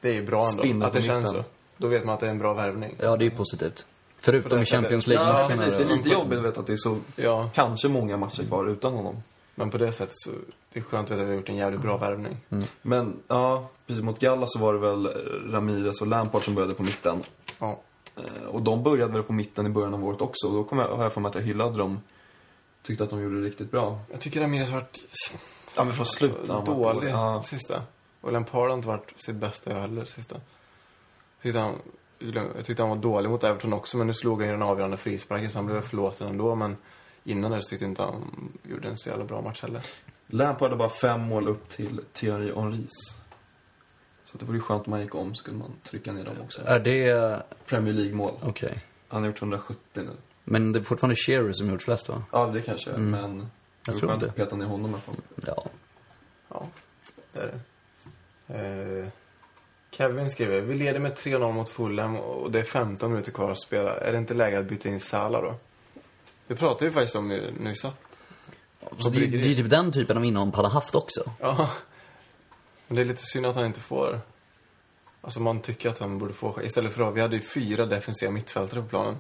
Det 0.03 0.09
är 0.09 0.15
ju 0.15 0.23
bra 0.23 0.49
ändå, 0.49 0.87
att 0.87 0.93
på 0.93 0.99
det 0.99 1.05
känns 1.05 1.25
mitten. 1.27 1.43
så. 1.43 1.49
Då 1.77 1.89
vet 1.89 2.05
man 2.05 2.15
att 2.15 2.21
det 2.21 2.27
är 2.27 2.31
en 2.31 2.39
bra 2.39 2.55
värvning. 2.55 2.95
Ja, 2.99 3.17
det 3.17 3.25
är 3.25 3.31
ju 3.31 3.37
positivt. 3.37 3.77
På 3.77 3.85
Förutom 4.25 4.59
det 4.59 4.63
i 4.63 4.65
Champions 4.65 5.05
sättet. 5.05 5.21
Ja, 5.21 5.25
League-matcherna. 5.33 5.57
precis. 5.65 5.75
Det 5.77 5.85
är 5.85 5.97
lite 5.97 6.09
jobbigt 6.09 6.39
att 6.39 6.45
veta 6.45 6.61
att 6.61 6.67
det 6.67 6.73
är 6.73 6.77
så, 6.77 6.99
Ja, 7.17 7.51
kanske 7.55 7.89
många 7.89 8.17
matcher 8.17 8.43
kvar 8.45 8.67
utan 8.69 8.93
honom. 8.93 9.23
men 9.55 9.71
på 9.71 9.79
det 9.79 9.93
sättet 9.93 10.15
så 10.17 10.31
det 10.73 10.79
är 10.79 10.83
skönt 10.85 11.11
att 11.11 11.19
vi 11.19 11.25
har 11.25 11.33
gjort 11.33 11.49
en 11.49 11.57
jävligt 11.57 11.81
bra 11.81 11.97
värvning. 11.97 12.37
Men 12.83 13.17
ja, 13.29 13.69
precis 13.87 14.03
mot 14.05 14.19
Galla 14.19 14.47
så 14.47 14.59
var 14.59 14.73
det 14.73 14.79
väl 14.79 15.07
Ramirez 15.53 16.01
och 16.01 16.07
Lampard 16.07 16.45
som 16.45 16.55
började 16.55 16.75
på 16.75 16.83
mitten. 16.83 17.23
Ja. 17.59 17.81
Eh, 18.17 18.47
Och 18.49 18.63
de 18.63 18.83
började 18.83 19.13
väl 19.13 19.23
på 19.23 19.33
mitten 19.33 19.67
i 19.67 19.71
början 19.71 19.95
av 19.95 20.05
året 20.05 20.21
också. 20.21 20.47
Och 20.47 20.53
då 20.55 20.65
kom 20.65 20.79
jag, 20.79 20.97
har 20.97 21.03
jag 21.03 21.13
för 21.13 21.21
mig 21.21 21.29
att 21.29 21.35
jag 21.35 21.43
hyllade 21.43 21.79
dem. 21.79 22.01
Tyckte 22.83 23.05
att 23.05 23.11
de 23.11 23.23
gjorde 23.23 23.41
det 23.41 23.47
riktigt 23.47 23.71
bra. 23.71 23.99
Jag 24.11 24.21
tycker 24.21 24.41
Ramirez 24.41 24.71
har 24.71 24.81
varit 24.81 24.99
Ja, 25.77 25.85
men 25.85 25.95
från 25.95 26.07
slutet 26.07 26.67
dålig. 26.67 27.11
Ja. 27.11 27.43
sista. 27.45 27.83
Och 28.23 28.33
Lampard 28.33 28.69
har 28.69 28.77
inte 28.77 28.89
varit 28.89 29.13
sitt 29.17 29.37
bästa 29.37 29.75
heller 29.75 30.05
sista. 30.05 30.35
Jag 30.35 31.43
tyckte, 31.43 31.59
han, 31.59 31.81
jag 32.57 32.65
tyckte 32.65 32.83
han 32.83 32.91
var 32.91 32.97
dålig 32.97 33.31
mot 33.31 33.45
Everton 33.45 33.73
också, 33.73 33.97
men 33.97 34.07
nu 34.07 34.15
slog 34.15 34.39
han 34.41 34.47
ju 34.49 34.53
den 34.53 34.63
avgörande 34.63 34.97
frisparken 34.97 35.51
så 35.51 35.59
han 35.59 35.67
blev 35.67 35.81
förlåten 35.81 36.29
ändå. 36.29 36.55
Men 36.55 36.77
innan 37.25 37.51
det 37.51 37.63
så 37.63 37.69
tyckte 37.69 37.85
jag 37.85 37.91
inte 37.91 38.03
han 38.03 38.53
gjorde 38.63 38.89
en 38.89 38.97
så 38.97 39.09
jävla 39.09 39.25
bra 39.25 39.41
match 39.43 39.63
heller. 39.63 39.83
Lampard 40.27 40.63
hade 40.63 40.77
bara 40.77 40.89
fem 40.89 41.21
mål 41.21 41.49
upp 41.49 41.69
till 41.69 42.01
Thierry 42.13 42.53
Henrys. 42.55 42.91
Så 44.25 44.39
det 44.39 44.45
vore 44.45 44.57
ju 44.57 44.63
skönt 44.63 44.87
om 44.87 44.91
man 44.91 45.01
gick 45.01 45.15
om 45.15 45.35
så 45.35 45.45
kunde 45.45 45.61
man 45.61 45.73
trycka 45.83 46.13
ner 46.13 46.25
dem 46.25 46.35
också. 46.45 46.63
Är 46.65 46.79
det... 46.81 47.43
Premier 47.67 47.95
League-mål. 47.95 48.35
Okej. 48.43 48.85
Han 49.09 49.23
har 49.23 49.29
gjort 49.31 49.43
170 49.43 49.77
nu. 49.95 50.11
Men 50.45 50.73
det 50.73 50.79
är 50.79 50.83
fortfarande 50.83 51.17
Shearer 51.17 51.53
som 51.53 51.71
gjort 51.71 51.83
flest, 51.83 52.09
va? 52.09 52.23
Ja, 52.33 52.47
det 52.47 52.63
kanske 52.63 52.97
men... 52.97 53.39
Det 53.39 53.47
Jag 53.87 53.97
tror 53.99 54.09
skönt 54.09 54.21
det. 54.21 54.29
att 54.29 54.37
peta 54.37 54.57
ner 54.57 54.67
honom 54.67 54.91
i 54.91 54.95
alla 54.95 55.01
fall. 55.03 55.15
Ja. 55.47 55.65
Ja, 56.49 56.67
det 57.33 57.41
är 57.41 57.47
det. 57.47 57.61
Eh, 58.55 59.09
Kevin 59.91 60.31
skriver, 60.31 60.61
vi 60.61 60.75
leder 60.75 61.01
med 61.01 61.13
3-0 61.15 61.53
mot 61.53 61.69
Fulham 61.69 62.17
och 62.17 62.51
det 62.51 62.61
är 62.61 62.65
15 62.65 63.11
minuter 63.11 63.33
kvar 63.33 63.51
att 63.51 63.61
spela. 63.61 63.97
Är 63.97 64.13
det 64.13 64.19
inte 64.19 64.35
läge 64.35 64.59
att 64.59 64.65
byta 64.67 64.89
in 64.89 65.01
Salah 65.01 65.43
då? 65.43 65.55
Det 66.47 66.57
pratade 66.57 66.85
vi 66.85 66.91
faktiskt 66.91 67.17
om 67.17 67.29
nu, 67.29 67.55
vi 67.61 67.75
satt. 67.75 67.97
Så 68.99 69.11
det, 69.11 69.27
det 69.27 69.39
är 69.39 69.49
ju 69.49 69.55
typ 69.55 69.71
den 69.71 69.93
typen 69.93 70.17
av 70.17 70.25
inhopp 70.25 70.55
han 70.55 70.65
har 70.65 70.73
haft 70.73 70.95
också. 70.95 71.21
Ja. 71.41 71.71
Men 72.87 72.97
det 72.97 73.03
är 73.03 73.05
lite 73.05 73.23
synd 73.23 73.47
att 73.47 73.57
han 73.57 73.67
inte 73.67 73.81
får... 73.81 74.21
Alltså 75.21 75.41
man 75.41 75.61
tycker 75.61 75.89
att 75.89 75.99
han 75.99 76.19
borde 76.19 76.35
få... 76.35 76.63
Istället 76.63 76.93
för 76.93 77.09
att 77.09 77.15
vi 77.15 77.21
hade 77.21 77.37
ju 77.37 77.43
fyra 77.43 77.87
defensiva 77.87 78.33
mittfältare 78.33 78.83
på 78.83 78.89
planen. 78.89 79.17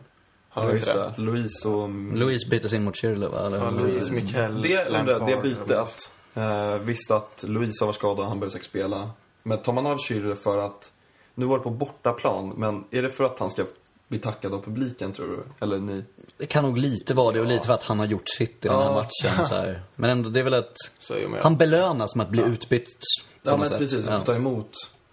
Hade 0.48 0.66
Ja, 0.66 0.74
inte 0.74 0.86
just 0.86 1.16
det? 1.16 1.22
Louise 1.22 1.68
och... 1.68 1.90
Louise 2.14 2.48
byttes 2.48 2.72
in 2.72 2.84
mot 2.84 2.94
Schürrle, 2.94 3.28
va? 3.28 3.46
Eller, 3.46 3.58
Ja, 3.58 3.70
Louise, 3.70 4.12
Mikael, 4.12 4.62
Det 4.62 4.68
jag, 4.68 4.86
det 4.86 4.90
Lampard, 4.90 5.42
bytet. 5.42 6.12
Eh, 6.34 6.74
visst 6.76 7.10
att 7.10 7.44
Louise 7.48 7.84
var 7.84 7.92
skadad, 7.92 8.26
han 8.26 8.40
började 8.40 8.52
säkert 8.52 8.68
spela. 8.68 9.10
Men 9.42 9.58
tar 9.58 9.72
man 9.72 9.86
av 9.86 9.98
Schürrle 9.98 10.34
för 10.34 10.58
att... 10.58 10.92
Nu 11.34 11.46
var 11.46 11.58
det 11.58 11.64
på 11.64 11.70
bortaplan, 11.70 12.48
men 12.56 12.84
är 12.90 13.02
det 13.02 13.10
för 13.10 13.24
att 13.24 13.38
han 13.38 13.50
ska 13.50 13.64
bli 14.08 14.18
tackad 14.18 14.54
av 14.54 14.62
publiken, 14.62 15.12
tror 15.12 15.26
du? 15.26 15.64
Eller 15.64 15.78
ni? 15.78 16.04
Det 16.36 16.46
kan 16.46 16.64
nog 16.64 16.78
lite 16.78 17.14
vara 17.14 17.32
det 17.32 17.40
och 17.40 17.46
lite 17.46 17.66
för 17.66 17.74
att 17.74 17.82
han 17.82 17.98
har 17.98 18.06
gjort 18.06 18.28
sitt 18.28 18.64
i 18.64 18.68
den 18.68 18.76
här 18.76 18.84
Ja. 18.84 18.94
matchen. 18.94 19.44
Så 19.46 19.54
här. 19.54 19.82
Men 19.96 20.10
ändå, 20.10 20.28
det 20.30 20.40
är 20.40 20.44
väl 20.44 20.54
att 20.54 20.76
är 21.10 21.42
han 21.42 21.56
belönas 21.56 22.16
med 22.16 22.24
att 22.24 22.30
bli 22.30 22.42
utbytt 22.42 22.84
på 22.88 22.94
Ja, 23.42 23.50
något 23.50 23.58
men 23.60 23.68
sätt. 23.68 23.78
precis. 23.78 24.04
Han 24.04 24.14
Ja. 24.14 24.18
får 24.20 24.26
ta 24.26 24.34
emot. 24.34 24.70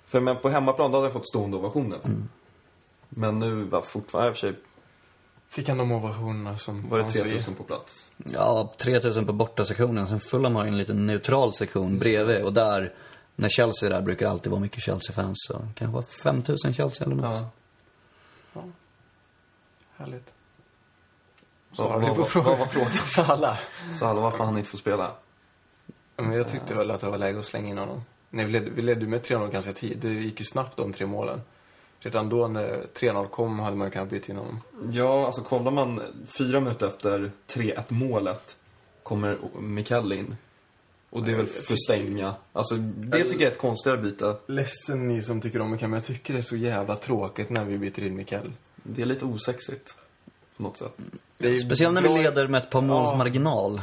För 0.07 0.19
men 0.19 0.38
på 0.38 0.49
hemmaplan, 0.49 0.91
då 0.91 0.97
hade 0.97 1.05
jag 1.05 1.13
fått 1.13 1.27
stående 1.27 1.57
ovationer. 1.57 1.99
Men 3.09 3.39
nu 3.39 3.63
var 3.63 3.82
fortfarande, 3.82 4.30
i 4.30 4.32
och 4.32 4.36
för 4.38 4.47
sig, 4.47 4.55
Fick 5.51 5.67
han 5.69 5.77
de 5.77 5.91
ovationerna 5.91 6.57
som 6.57 6.89
var 6.89 6.97
det 6.97 7.03
fanns 7.03 7.15
att 7.19 7.25
ge? 7.25 7.32
3000 7.32 7.55
på 7.55 7.63
plats. 7.63 8.11
Ja, 8.17 8.73
3000 8.77 9.25
på 9.25 9.34
bortasektionen. 9.34 10.07
Sen 10.07 10.19
Fulham 10.19 10.55
har 10.55 10.63
ju 10.63 10.67
en 10.67 10.77
liten 10.77 11.05
neutral 11.05 11.53
sektion 11.53 11.99
bredvid. 11.99 12.43
Och 12.43 12.53
där, 12.53 12.93
när 13.39 13.49
Chelsea 13.49 13.89
är 13.89 13.93
där, 13.93 14.01
brukar 14.01 14.25
det 14.25 14.31
alltid 14.31 14.51
vara 14.51 14.61
mycket 14.61 14.83
Chelsea-fans. 14.83 15.37
Så 15.47 15.53
kanske 15.53 15.93
vara 15.93 16.03
5000 16.03 16.73
Chelsea 16.73 17.05
eller 17.05 17.15
något. 17.15 17.37
Ja. 17.37 17.49
Ja. 18.53 18.63
Härligt. 19.97 20.33
Svarar 21.73 21.99
vad, 21.99 22.01
du 22.01 22.07
på 22.07 22.13
vad, 22.13 22.27
frågan? 22.27 22.49
vad 22.49 22.59
var 22.59 22.65
frågan? 22.65 22.91
Salah. 23.05 23.57
Salah, 23.93 24.23
varför 24.23 24.43
han 24.43 24.57
inte 24.57 24.69
får 24.69 24.77
spela? 24.77 25.11
Men 26.15 26.33
jag 26.33 26.47
tyckte 26.47 26.75
väl 26.75 26.91
att 26.91 27.01
det 27.01 27.09
var 27.09 27.17
läge 27.17 27.39
att 27.39 27.45
slänga 27.45 27.69
in 27.69 27.77
honom. 27.77 28.01
Nej, 28.29 28.45
vi 28.45 28.51
ledde, 28.51 28.69
vi 28.69 28.81
ledde 28.81 29.07
med 29.07 29.21
3-0 29.21 29.51
ganska 29.51 29.73
tidigt. 29.73 30.01
Det 30.01 30.09
gick 30.09 30.39
ju 30.39 30.45
snabbt 30.45 30.77
de 30.77 30.93
tre 30.93 31.05
målen. 31.05 31.41
Redan 31.99 32.29
då 32.29 32.47
när 32.47 32.85
3-0 32.93 33.27
kom 33.27 33.59
hade 33.59 33.75
man 33.75 33.91
kunnat 33.91 34.09
byta 34.09 34.31
in 34.31 34.37
honom. 34.37 34.61
Ja, 34.91 35.25
alltså 35.25 35.41
kollar 35.41 35.71
man 35.71 36.01
fyra 36.37 36.59
minuter 36.59 36.87
efter 36.87 37.31
3-1 37.47 37.83
målet 37.87 38.57
kommer 39.03 39.37
Mikael 39.59 40.13
in. 40.13 40.35
Och 41.10 41.24
det 41.24 41.32
är 41.32 41.36
väl 41.36 41.45
Jag 41.45 41.55
för 41.66 41.74
att 41.74 41.84
stänga. 41.84 42.36
Alltså, 42.53 42.76
det 42.76 43.24
tycker 43.24 43.34
jag 43.41 43.47
är 43.47 43.51
ett 43.51 43.57
konstigare 43.57 43.97
byte. 43.97 44.36
Ledsen 44.47 45.07
ni 45.07 45.22
som 45.22 45.41
tycker 45.41 45.62
om 45.62 45.72
Mikael, 45.72 45.89
men 45.89 45.97
jag 45.97 46.05
tycker 46.07 46.34
det 46.34 46.39
är 46.39 46.43
så 46.43 46.55
jävla 46.55 46.95
tråkigt 46.95 47.49
när 47.49 47.66
vi 47.66 47.78
byter 47.78 48.03
in 48.03 48.16
Mikael. 48.16 48.51
Det 48.84 49.01
är 49.01 49.05
lite 49.05 49.26
osexigt. 49.26 49.97
På 50.57 50.64
något 50.64 50.78
sätt. 50.78 50.93
Det 51.38 51.49
är 51.49 51.55
Speciellt 51.55 51.93
när 51.93 52.01
vi 52.01 52.10
leder 52.10 52.47
med 52.47 52.64
ett 52.64 52.70
par 52.70 52.82
måls 52.82 53.10
Ja. 53.12 53.18
marginal. 53.18 53.82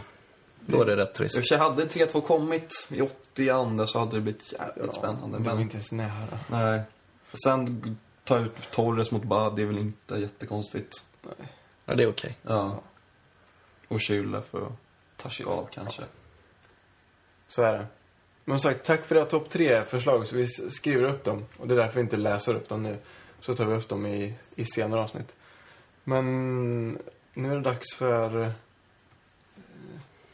Då 0.66 0.83
är 0.83 0.87
det 0.87 0.97
rätt 0.97 1.14
trist. 1.14 1.49
sig, 1.49 1.59
hade 1.59 1.85
3-2 1.85 2.20
kommit 2.20 2.89
i 2.91 3.01
80 3.01 3.43
så 3.87 3.99
hade 3.99 4.16
det 4.16 4.20
blivit 4.20 4.53
jävligt 4.53 4.95
spännande. 4.95 5.39
Det 5.39 5.45
var 5.45 5.53
Men, 5.55 5.62
inte 5.62 5.74
ens 5.77 5.93
nära. 5.93 6.39
nej. 6.51 6.81
Sen 7.45 7.99
ta 8.24 8.39
ut 8.39 8.53
Torres 8.70 9.11
mot 9.11 9.22
Bad, 9.24 9.57
det 9.57 9.62
är 9.62 9.66
väl 9.66 9.79
inte 9.79 10.14
jättekonstigt. 10.16 11.05
Ja, 11.85 11.95
det 11.95 12.03
är 12.03 12.09
okej. 12.11 12.37
Ja. 12.43 12.81
Och 13.89 13.99
Schüller 13.99 14.43
för 14.51 14.66
att 14.66 14.72
taska 15.16 15.45
av 15.47 15.68
kanske. 15.74 16.03
Så 17.49 17.62
är 17.62 17.78
det. 17.78 17.86
Men 18.44 18.61
som 18.61 18.72
sagt, 18.72 18.86
tack 18.86 19.05
för 19.05 19.16
era 19.16 19.24
topp 19.24 19.51
tre 19.51 19.84
förslag. 19.84 20.26
Så 20.26 20.36
vi 20.36 20.47
skriver 20.49 21.05
upp 21.05 21.24
dem. 21.24 21.44
Och 21.57 21.68
det 21.68 21.74
är 21.74 21.78
därför 21.78 21.94
vi 21.94 22.01
inte 22.01 22.16
läser 22.16 22.55
upp 22.55 22.68
dem 22.68 22.82
nu. 22.82 22.97
Så 23.40 23.55
tar 23.55 23.64
vi 23.64 23.74
upp 23.74 23.88
dem 23.88 24.07
i, 24.07 24.34
i 24.55 24.64
senare 24.64 25.01
avsnitt. 25.01 25.36
Men 26.05 26.99
nu 27.34 27.51
är 27.51 27.55
det 27.55 27.61
dags 27.61 27.94
för 27.94 28.42
eh, 28.42 28.51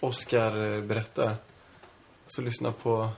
Oscar 0.01 0.73
eh, 0.73 0.83
berätta. 0.83 1.33
Så 2.27 2.43
lyssna 2.43 2.73
på 2.73 3.09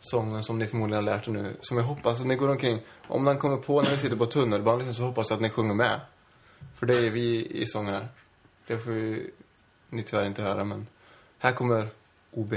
sången 0.00 0.44
som 0.44 0.58
ni 0.58 0.66
förmodligen 0.66 1.04
har 1.04 1.14
lärt 1.14 1.28
er 1.28 1.32
nu. 1.32 1.56
Som 1.60 1.78
jag 1.78 1.84
hoppas 1.84 2.20
att 2.20 2.26
ni 2.26 2.36
går 2.36 2.48
omkring. 2.48 2.80
Om 3.08 3.24
den 3.24 3.38
kommer 3.38 3.56
på 3.56 3.82
när 3.82 3.90
vi 3.90 3.98
sitter 3.98 4.16
på 4.16 4.26
tunnelbanan 4.26 4.78
liksom, 4.78 4.94
så 4.94 5.04
hoppas 5.04 5.30
jag 5.30 5.36
att 5.36 5.42
ni 5.42 5.50
sjunger 5.50 5.74
med. 5.74 6.00
För 6.74 6.86
det 6.86 7.06
är 7.06 7.10
vi 7.10 7.46
i 7.46 7.66
sång 7.66 7.86
här. 7.86 8.08
Det 8.66 8.78
får 8.78 8.92
ju 8.92 9.30
ni 9.90 10.02
tyvärr 10.02 10.26
inte 10.26 10.42
höra, 10.42 10.64
men 10.64 10.86
här 11.38 11.52
kommer 11.52 11.88
OB. 12.30 12.54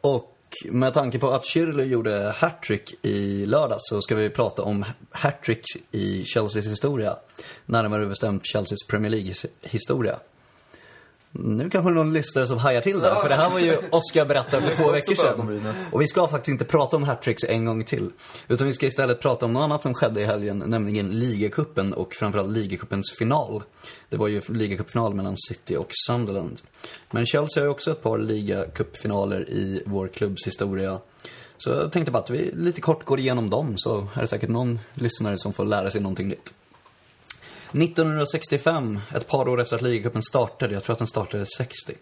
Och 0.00 0.32
med 0.64 0.94
tanke 0.94 1.18
på 1.18 1.30
att 1.30 1.44
Schürrle 1.44 1.82
gjorde 1.82 2.34
hattrick 2.36 2.94
i 3.02 3.46
lördags 3.46 3.88
så 3.88 4.00
ska 4.00 4.14
vi 4.14 4.30
prata 4.30 4.62
om 4.62 4.84
hattrick 5.10 5.64
i 5.90 6.24
Chelseas 6.24 6.66
historia. 6.66 7.16
Närmare 7.66 8.06
bestämt 8.06 8.46
Chelseas 8.46 8.86
Premier 8.88 9.10
League-historia. 9.10 10.18
Nu 11.36 11.70
kanske 11.70 11.90
någon 11.90 12.12
lyssnare 12.12 12.46
som 12.46 12.58
hajar 12.58 12.80
till 12.80 13.00
där, 13.00 13.14
för 13.14 13.28
det 13.28 13.34
här 13.34 13.50
var 13.50 13.58
ju 13.58 13.76
Oscar 13.90 14.24
berättade 14.24 14.62
för 14.66 14.84
två 14.84 14.92
veckor 14.92 15.14
sedan. 15.14 15.74
Och 15.90 16.00
vi 16.00 16.06
ska 16.06 16.28
faktiskt 16.28 16.52
inte 16.52 16.64
prata 16.64 16.96
om 16.96 17.02
hattricks 17.02 17.44
en 17.44 17.64
gång 17.64 17.84
till. 17.84 18.10
Utan 18.48 18.66
vi 18.66 18.72
ska 18.72 18.86
istället 18.86 19.20
prata 19.20 19.46
om 19.46 19.52
något 19.52 19.62
annat 19.64 19.82
som 19.82 19.94
skedde 19.94 20.20
i 20.20 20.24
helgen, 20.24 20.62
nämligen 20.66 21.18
ligacupen 21.18 21.94
och 21.94 22.14
framförallt 22.14 22.52
ligacupens 22.52 23.14
final. 23.18 23.62
Det 24.08 24.16
var 24.16 24.28
ju 24.28 24.40
ligacupfinal 24.48 25.14
mellan 25.14 25.36
City 25.48 25.76
och 25.76 25.88
Sunderland. 26.06 26.60
Men 27.10 27.26
Chelsea 27.26 27.62
har 27.62 27.66
ju 27.66 27.70
också 27.70 27.90
ett 27.90 28.02
par 28.02 28.18
ligacupfinaler 28.18 29.50
i 29.50 29.82
vår 29.86 30.08
klubbs 30.08 30.46
historia. 30.46 30.98
Så 31.58 31.70
jag 31.70 31.92
tänkte 31.92 32.12
bara 32.12 32.22
att 32.22 32.30
vi 32.30 32.50
lite 32.54 32.80
kort 32.80 33.04
går 33.04 33.18
igenom 33.18 33.50
dem, 33.50 33.74
så 33.76 34.08
är 34.14 34.20
det 34.20 34.26
säkert 34.26 34.50
någon 34.50 34.78
lyssnare 34.94 35.38
som 35.38 35.52
får 35.52 35.64
lära 35.64 35.90
sig 35.90 36.00
någonting 36.00 36.28
nytt. 36.28 36.52
1965, 37.82 39.00
ett 39.14 39.28
par 39.28 39.48
år 39.48 39.60
efter 39.60 39.76
att 39.76 39.82
ligacupen 39.82 40.22
startade, 40.22 40.74
jag 40.74 40.84
tror 40.84 40.92
att 40.92 40.98
den 40.98 41.08
startade 41.08 41.46
60, 41.46 41.94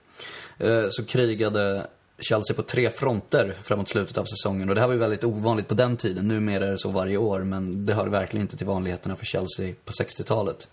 eh, 0.59 0.85
så 0.91 1.05
krigade 1.05 1.87
Chelsea 2.19 2.57
på 2.57 2.63
tre 2.63 2.91
fronter 2.91 3.59
framåt 3.63 3.89
slutet 3.89 4.19
av 4.19 4.25
säsongen. 4.25 4.69
Och 4.69 4.75
det 4.75 4.81
här 4.81 4.89
var 4.89 4.95
ju 4.95 5.01
väldigt 5.01 5.25
ovanligt 5.25 5.69
på 5.69 5.75
den 5.75 5.97
tiden. 5.97 6.29
Numera 6.29 6.67
är 6.67 6.71
det 6.71 6.79
så 6.79 6.91
varje 6.91 7.17
år, 7.17 7.41
men 7.41 7.87
det 7.87 7.95
hör 7.95 8.07
verkligen 8.07 8.43
inte 8.43 8.57
till 8.57 8.67
vanligheterna 8.67 9.17
för 9.17 9.25
Chelsea 9.25 9.75
på 9.85 9.93
60-talet. 9.93 10.69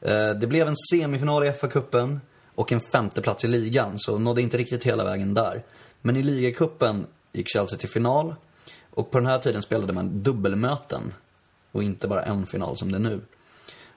Eh, 0.00 0.30
det 0.30 0.46
blev 0.46 0.68
en 0.68 0.76
semifinal 0.76 1.44
i 1.44 1.50
FA-cupen 1.50 2.20
och 2.54 2.72
en 2.72 2.80
femteplats 2.80 3.44
i 3.44 3.48
ligan, 3.48 3.98
så 3.98 4.18
nådde 4.18 4.42
inte 4.42 4.58
riktigt 4.58 4.84
hela 4.84 5.04
vägen 5.04 5.34
där. 5.34 5.62
Men 6.02 6.16
i 6.16 6.22
ligacupen 6.22 7.06
gick 7.32 7.48
Chelsea 7.48 7.78
till 7.78 7.88
final 7.88 8.34
och 8.90 9.10
på 9.10 9.18
den 9.18 9.26
här 9.26 9.38
tiden 9.38 9.62
spelade 9.62 9.92
man 9.92 10.22
dubbelmöten 10.22 11.14
och 11.72 11.82
inte 11.82 12.08
bara 12.08 12.22
en 12.22 12.46
final 12.46 12.76
som 12.76 12.92
det 12.92 12.98
är 12.98 13.00
nu. 13.00 13.20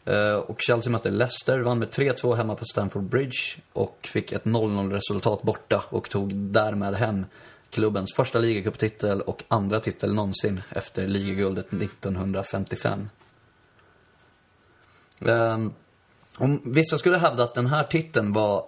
Eh, 0.05 0.35
och 0.35 0.61
Chelsea 0.61 0.91
mötte 0.91 1.09
Leicester, 1.09 1.59
vann 1.59 1.79
med 1.79 1.89
3-2 1.89 2.35
hemma 2.35 2.55
på 2.55 2.65
Stamford 2.65 3.03
Bridge 3.03 3.37
och 3.73 3.97
fick 4.01 4.31
ett 4.31 4.43
0-0 4.43 4.91
resultat 4.91 5.41
borta 5.41 5.83
och 5.89 6.09
tog 6.09 6.35
därmed 6.35 6.93
hem 6.93 7.25
klubbens 7.69 8.13
första 8.15 8.39
ligacuptitel 8.39 9.21
och 9.21 9.43
andra 9.47 9.79
titel 9.79 10.13
någonsin 10.13 10.61
efter 10.69 11.07
ligaguldet 11.07 11.73
1955. 11.73 13.09
Ehm, 15.25 15.73
om 16.37 16.61
vissa 16.65 16.97
skulle 16.97 17.17
hävda 17.17 17.43
att 17.43 17.55
den 17.55 17.67
här 17.67 17.83
titeln 17.83 18.33
var 18.33 18.65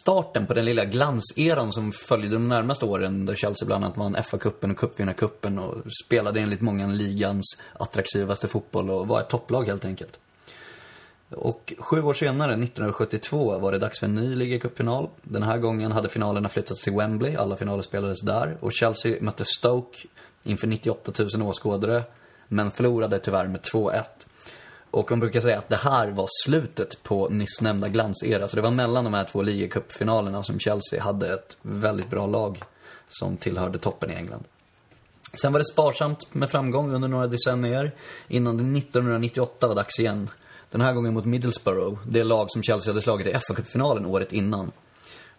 starten 0.00 0.46
på 0.46 0.54
den 0.54 0.64
lilla 0.64 0.84
glanseran 0.84 1.72
som 1.72 1.92
följde 1.92 2.28
de 2.28 2.48
närmaste 2.48 2.84
åren 2.84 3.26
där 3.26 3.34
Chelsea 3.34 3.66
bland 3.66 3.84
annat 3.84 3.96
vann 3.96 4.16
FA-cupen 4.16 4.70
och 4.70 4.78
cupvinnarcupen 4.78 5.58
och 5.58 5.74
spelade 6.04 6.40
enligt 6.40 6.60
många 6.60 6.86
ligans 6.86 7.60
attraktivaste 7.72 8.48
fotboll 8.48 8.90
och 8.90 9.08
var 9.08 9.20
ett 9.20 9.28
topplag 9.28 9.64
helt 9.64 9.84
enkelt. 9.84 10.18
Och 11.30 11.72
sju 11.78 12.02
år 12.02 12.12
senare, 12.12 12.52
1972, 12.52 13.58
var 13.58 13.72
det 13.72 13.78
dags 13.78 14.00
för 14.00 14.06
en 14.06 14.14
ny 14.14 14.34
ligacupfinal. 14.34 15.08
Den 15.22 15.42
här 15.42 15.58
gången 15.58 15.92
hade 15.92 16.08
finalerna 16.08 16.48
flyttats 16.48 16.82
till 16.82 16.92
Wembley, 16.92 17.36
alla 17.36 17.56
finaler 17.56 17.82
spelades 17.82 18.20
där. 18.20 18.56
Och 18.60 18.72
Chelsea 18.72 19.16
mötte 19.20 19.44
Stoke 19.44 19.98
inför 20.42 20.66
98 20.66 21.12
000 21.36 21.48
åskådare, 21.48 22.04
men 22.48 22.70
förlorade 22.70 23.18
tyvärr 23.18 23.48
med 23.48 23.60
2-1. 23.60 24.02
Och 24.90 25.10
man 25.10 25.20
brukar 25.20 25.40
säga 25.40 25.58
att 25.58 25.68
det 25.68 25.76
här 25.76 26.10
var 26.10 26.26
slutet 26.44 27.02
på 27.02 27.28
nyss 27.28 27.60
nämnda 27.60 27.88
glansera. 27.88 28.48
Så 28.48 28.56
det 28.56 28.62
var 28.62 28.70
mellan 28.70 29.04
de 29.04 29.14
här 29.14 29.24
två 29.24 29.42
ligacupfinalerna 29.42 30.42
som 30.42 30.58
Chelsea 30.58 31.02
hade 31.02 31.34
ett 31.34 31.56
väldigt 31.62 32.10
bra 32.10 32.26
lag 32.26 32.62
som 33.08 33.36
tillhörde 33.36 33.78
toppen 33.78 34.10
i 34.10 34.14
England. 34.14 34.44
Sen 35.40 35.52
var 35.52 35.60
det 35.60 35.64
sparsamt 35.64 36.34
med 36.34 36.50
framgång 36.50 36.92
under 36.94 37.08
några 37.08 37.26
decennier 37.26 37.92
innan 38.28 38.56
det 38.56 38.78
1998 38.78 39.68
var 39.68 39.74
dags 39.74 40.00
igen. 40.00 40.30
Den 40.74 40.80
här 40.80 40.92
gången 40.92 41.14
mot 41.14 41.24
Middlesbrough, 41.24 41.98
det 42.06 42.24
lag 42.24 42.50
som 42.50 42.62
Chelsea 42.62 42.92
hade 42.92 43.02
slagit 43.02 43.26
i 43.26 43.32
FA-cupfinalen 43.32 44.06
året 44.06 44.32
innan. 44.32 44.72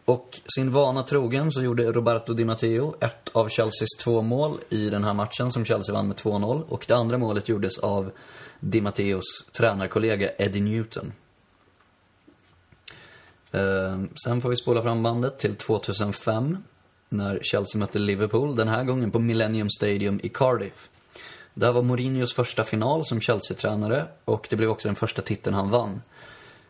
Och 0.05 0.39
sin 0.55 0.71
vana 0.71 1.03
trogen 1.03 1.51
så 1.51 1.61
gjorde 1.61 1.91
Roberto 1.91 2.33
Di 2.33 2.45
Matteo 2.45 2.95
ett 2.99 3.29
av 3.33 3.49
Chelseas 3.49 3.89
två 4.03 4.21
mål 4.21 4.59
i 4.69 4.89
den 4.89 5.03
här 5.03 5.13
matchen 5.13 5.51
som 5.51 5.65
Chelsea 5.65 5.95
vann 5.95 6.07
med 6.07 6.17
2-0. 6.17 6.61
Och 6.69 6.85
det 6.87 6.93
andra 6.93 7.17
målet 7.17 7.49
gjordes 7.49 7.77
av 7.77 8.11
Di 8.59 8.81
Matteos 8.81 9.23
tränarkollega 9.51 10.31
Eddie 10.37 10.61
Newton. 10.61 11.13
Ehm, 13.51 14.09
sen 14.25 14.41
får 14.41 14.49
vi 14.49 14.55
spola 14.55 14.83
fram 14.83 15.03
bandet 15.03 15.39
till 15.39 15.55
2005 15.55 16.57
när 17.09 17.39
Chelsea 17.41 17.79
mötte 17.79 17.99
Liverpool, 17.99 18.55
den 18.55 18.67
här 18.67 18.83
gången 18.83 19.11
på 19.11 19.19
Millennium 19.19 19.69
Stadium 19.69 20.19
i 20.23 20.29
Cardiff. 20.29 20.89
Det 21.57 21.65
här 21.65 21.73
var 21.73 21.81
Mourinhos 21.81 22.33
första 22.33 22.63
final 22.63 23.05
som 23.05 23.21
Chelsea-tränare 23.21 24.07
och 24.25 24.47
det 24.49 24.55
blev 24.55 24.69
också 24.69 24.87
den 24.87 24.95
första 24.95 25.21
titeln 25.21 25.55
han 25.55 25.69
vann. 25.69 26.01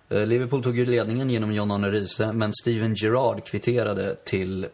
Eh, 0.09 0.27
Liverpool 0.27 0.63
tog 0.63 0.77
ju 0.77 0.85
ledningen 0.85 1.29
genom 1.29 1.53
John 1.53 1.71
Arne 1.71 1.91
Riise, 1.91 2.33
men 2.33 2.53
Steven 2.53 2.93
Gerrard 2.93 3.45
kvitterade 3.45 4.15
till 4.15 4.67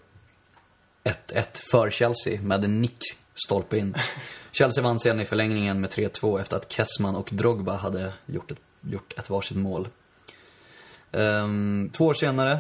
1-1 1.04 1.44
för 1.72 1.90
Chelsea 1.90 2.42
med 2.42 2.64
en 2.64 2.82
nick 2.82 3.00
stolpe 3.46 3.78
in. 3.78 3.96
Chelsea 4.52 4.84
vann 4.84 5.00
sedan 5.00 5.20
i 5.20 5.26
förlängningen 5.26 5.82
med 5.82 5.90
3-2 5.90 6.42
efter 6.42 6.58
att 6.58 6.72
Kessman 6.72 7.16
och 7.16 7.30
Drogba 7.32 7.76
hade 7.76 8.14
gjort 8.26 8.52
ett, 8.52 8.60
gjort 8.82 9.14
ett 9.18 9.30
varsitt 9.30 9.58
mål. 9.58 9.88
Ehm, 11.12 11.90
två 11.94 12.06
år 12.06 12.14
senare 12.14 12.60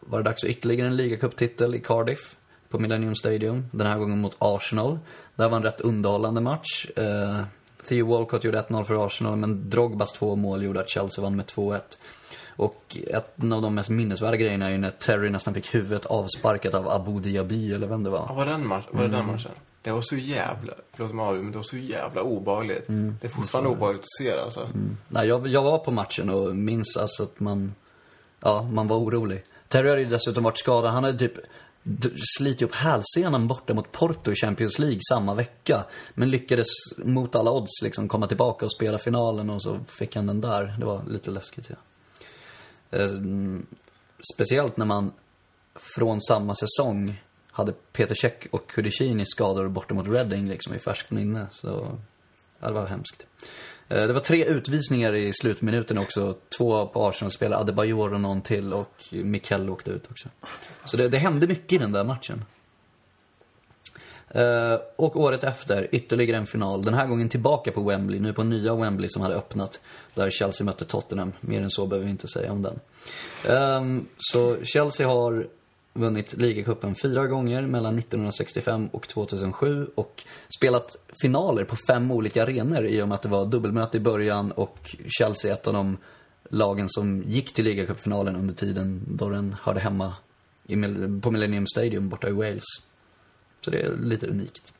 var 0.00 0.18
det 0.18 0.24
dags 0.24 0.40
för 0.40 0.48
ytterligare 0.48 0.88
en 0.88 0.96
ligacuptitel 0.96 1.74
i 1.74 1.80
Cardiff 1.80 2.36
på 2.68 2.78
Millennium 2.78 3.14
Stadium. 3.14 3.66
Den 3.72 3.86
här 3.86 3.98
gången 3.98 4.20
mot 4.20 4.36
Arsenal. 4.38 4.98
Det 5.34 5.42
här 5.42 5.50
var 5.50 5.56
en 5.56 5.62
rätt 5.62 5.80
underhållande 5.80 6.40
match. 6.40 6.86
Uh, 6.98 7.42
Theo 7.88 8.06
Walcott 8.06 8.44
gjorde 8.44 8.60
1-0 8.60 8.84
för 8.84 9.06
Arsenal, 9.06 9.36
men 9.36 9.70
Drogbas 9.70 10.12
två 10.12 10.36
mål 10.36 10.62
gjorde 10.62 10.80
att 10.80 10.88
Chelsea 10.88 11.22
vann 11.22 11.36
med 11.36 11.46
2-1. 11.46 11.80
Och 12.58 12.96
en 13.36 13.52
av 13.52 13.62
de 13.62 13.74
mest 13.74 13.88
minnesvärda 13.88 14.36
grejerna 14.36 14.66
är 14.66 14.70
ju 14.70 14.78
när 14.78 14.90
Terry 14.90 15.30
nästan 15.30 15.54
fick 15.54 15.74
huvudet 15.74 16.06
avsparkat 16.06 16.74
av 16.74 16.88
Abu 16.88 17.20
Diaby, 17.20 17.72
eller 17.72 17.86
vem 17.86 18.04
det 18.04 18.10
var. 18.10 18.26
Ja, 18.28 18.34
var, 18.34 18.46
den 18.46 18.66
match, 18.66 18.84
var 18.90 19.02
det 19.02 19.08
den 19.08 19.26
matchen? 19.26 19.50
Det 19.82 19.92
var 19.92 20.02
så 20.02 20.16
jävla, 20.16 20.72
förlåt 20.92 21.14
mig 21.14 21.42
men 21.42 21.52
det 21.52 21.56
var 21.58 21.64
så 21.64 21.76
jävla 21.76 22.22
obehagligt. 22.22 22.84
Det 22.86 23.26
är 23.26 23.28
fortfarande 23.28 23.70
obehagligt 23.70 24.02
att 24.02 24.24
se 24.24 24.36
det 24.36 24.44
alltså. 24.44 24.68
Nej, 25.08 25.28
jag, 25.28 25.46
jag 25.46 25.62
var 25.62 25.78
på 25.78 25.90
matchen 25.90 26.30
och 26.30 26.56
minns 26.56 26.96
alltså 26.96 27.22
att 27.22 27.40
man... 27.40 27.74
ja, 28.40 28.62
man 28.72 28.86
var 28.86 28.96
orolig. 28.96 29.42
Terry 29.68 29.88
hade 29.88 30.00
ju 30.00 30.08
dessutom 30.08 30.44
varit 30.44 30.58
skadad. 30.58 30.92
Han 30.92 31.04
hade 31.04 31.18
typ 31.18 31.38
sliter 32.38 32.66
upp 32.66 32.74
hälsenan 32.74 33.48
borta 33.48 33.74
mot 33.74 33.92
Porto 33.92 34.32
i 34.32 34.34
Champions 34.34 34.78
League 34.78 35.00
samma 35.08 35.34
vecka. 35.34 35.84
Men 36.14 36.30
lyckades 36.30 36.68
mot 36.96 37.36
alla 37.36 37.50
odds 37.50 37.82
liksom 37.82 38.08
komma 38.08 38.26
tillbaka 38.26 38.64
och 38.64 38.72
spela 38.72 38.98
finalen 38.98 39.50
och 39.50 39.62
så 39.62 39.78
fick 39.88 40.16
han 40.16 40.26
den 40.26 40.40
där. 40.40 40.74
Det 40.78 40.84
var 40.86 41.02
lite 41.08 41.30
läskigt 41.30 41.70
ja. 41.70 41.76
Eh, 42.90 43.10
speciellt 44.34 44.76
när 44.76 44.86
man 44.86 45.12
från 45.74 46.20
samma 46.20 46.54
säsong 46.54 47.22
hade 47.50 47.72
Peter 47.72 48.14
Cech 48.14 48.46
och 48.50 48.70
Kudicini 48.70 49.26
skador 49.26 49.68
borta 49.68 49.94
mot 49.94 50.08
Reading 50.08 50.48
liksom 50.48 50.74
i 50.74 50.78
färskt 50.78 51.10
minne. 51.10 51.46
Så, 51.50 51.98
ja, 52.60 52.66
det 52.66 52.74
var 52.74 52.86
hemskt. 52.86 53.26
Eh, 53.88 54.06
det 54.06 54.12
var 54.12 54.20
tre 54.20 54.44
utvisningar 54.44 55.14
i 55.14 55.32
slutminuten 55.32 55.98
också. 55.98 56.34
Två 56.58 56.86
på 56.86 57.06
Arsenal-spelare, 57.06 57.60
Adebayor 57.60 58.14
och 58.14 58.20
någon 58.20 58.40
till 58.40 58.72
och 58.72 59.04
Mikkel 59.10 59.70
åkte 59.70 59.90
ut 59.90 60.10
också. 60.10 60.28
Så 60.84 60.96
det, 60.96 61.08
det 61.08 61.18
hände 61.18 61.46
mycket 61.46 61.72
i 61.72 61.78
den 61.78 61.92
där 61.92 62.04
matchen. 62.04 62.44
Eh, 64.30 64.80
och 64.96 65.16
året 65.16 65.44
efter, 65.44 65.88
ytterligare 65.92 66.36
en 66.36 66.46
final. 66.46 66.82
Den 66.82 66.94
här 66.94 67.06
gången 67.06 67.28
tillbaka 67.28 67.72
på 67.72 67.80
Wembley, 67.80 68.20
nu 68.20 68.32
på 68.32 68.42
nya 68.42 68.74
Wembley 68.74 69.08
som 69.10 69.22
hade 69.22 69.34
öppnat. 69.34 69.80
Där 70.14 70.30
Chelsea 70.30 70.64
mötte 70.64 70.84
Tottenham. 70.84 71.32
Mer 71.40 71.62
än 71.62 71.70
så 71.70 71.86
behöver 71.86 72.04
vi 72.04 72.10
inte 72.10 72.28
säga 72.28 72.52
om 72.52 72.62
den. 72.62 72.80
Ehm, 73.48 74.06
så 74.18 74.56
Chelsea 74.64 75.08
har 75.08 75.48
vunnit 75.98 76.36
ligacupen 76.36 76.94
fyra 77.02 77.26
gånger 77.26 77.62
mellan 77.62 77.98
1965 77.98 78.88
och 78.92 79.08
2007 79.08 79.86
och 79.94 80.22
spelat 80.58 80.96
finaler 81.22 81.64
på 81.64 81.76
fem 81.88 82.10
olika 82.10 82.42
arenor 82.42 82.84
i 82.84 83.02
och 83.02 83.08
med 83.08 83.14
att 83.14 83.22
det 83.22 83.28
var 83.28 83.46
dubbelmöte 83.46 83.96
i 83.96 84.00
början 84.00 84.52
och 84.52 84.78
Chelsea 85.18 85.50
är 85.50 85.54
ett 85.54 85.66
av 85.66 85.74
de 85.74 85.96
lagen 86.50 86.88
som 86.88 87.22
gick 87.22 87.54
till 87.54 87.64
ligacupfinalen 87.64 88.36
under 88.36 88.54
tiden 88.54 89.02
då 89.06 89.28
den 89.28 89.56
hörde 89.62 89.80
hemma 89.80 90.14
på 91.22 91.30
Millennium 91.30 91.66
Stadium 91.66 92.08
borta 92.08 92.28
i 92.28 92.32
Wales. 92.32 92.64
Så 93.60 93.70
det 93.70 93.80
är 93.80 93.96
lite 93.96 94.26
unikt. 94.26 94.72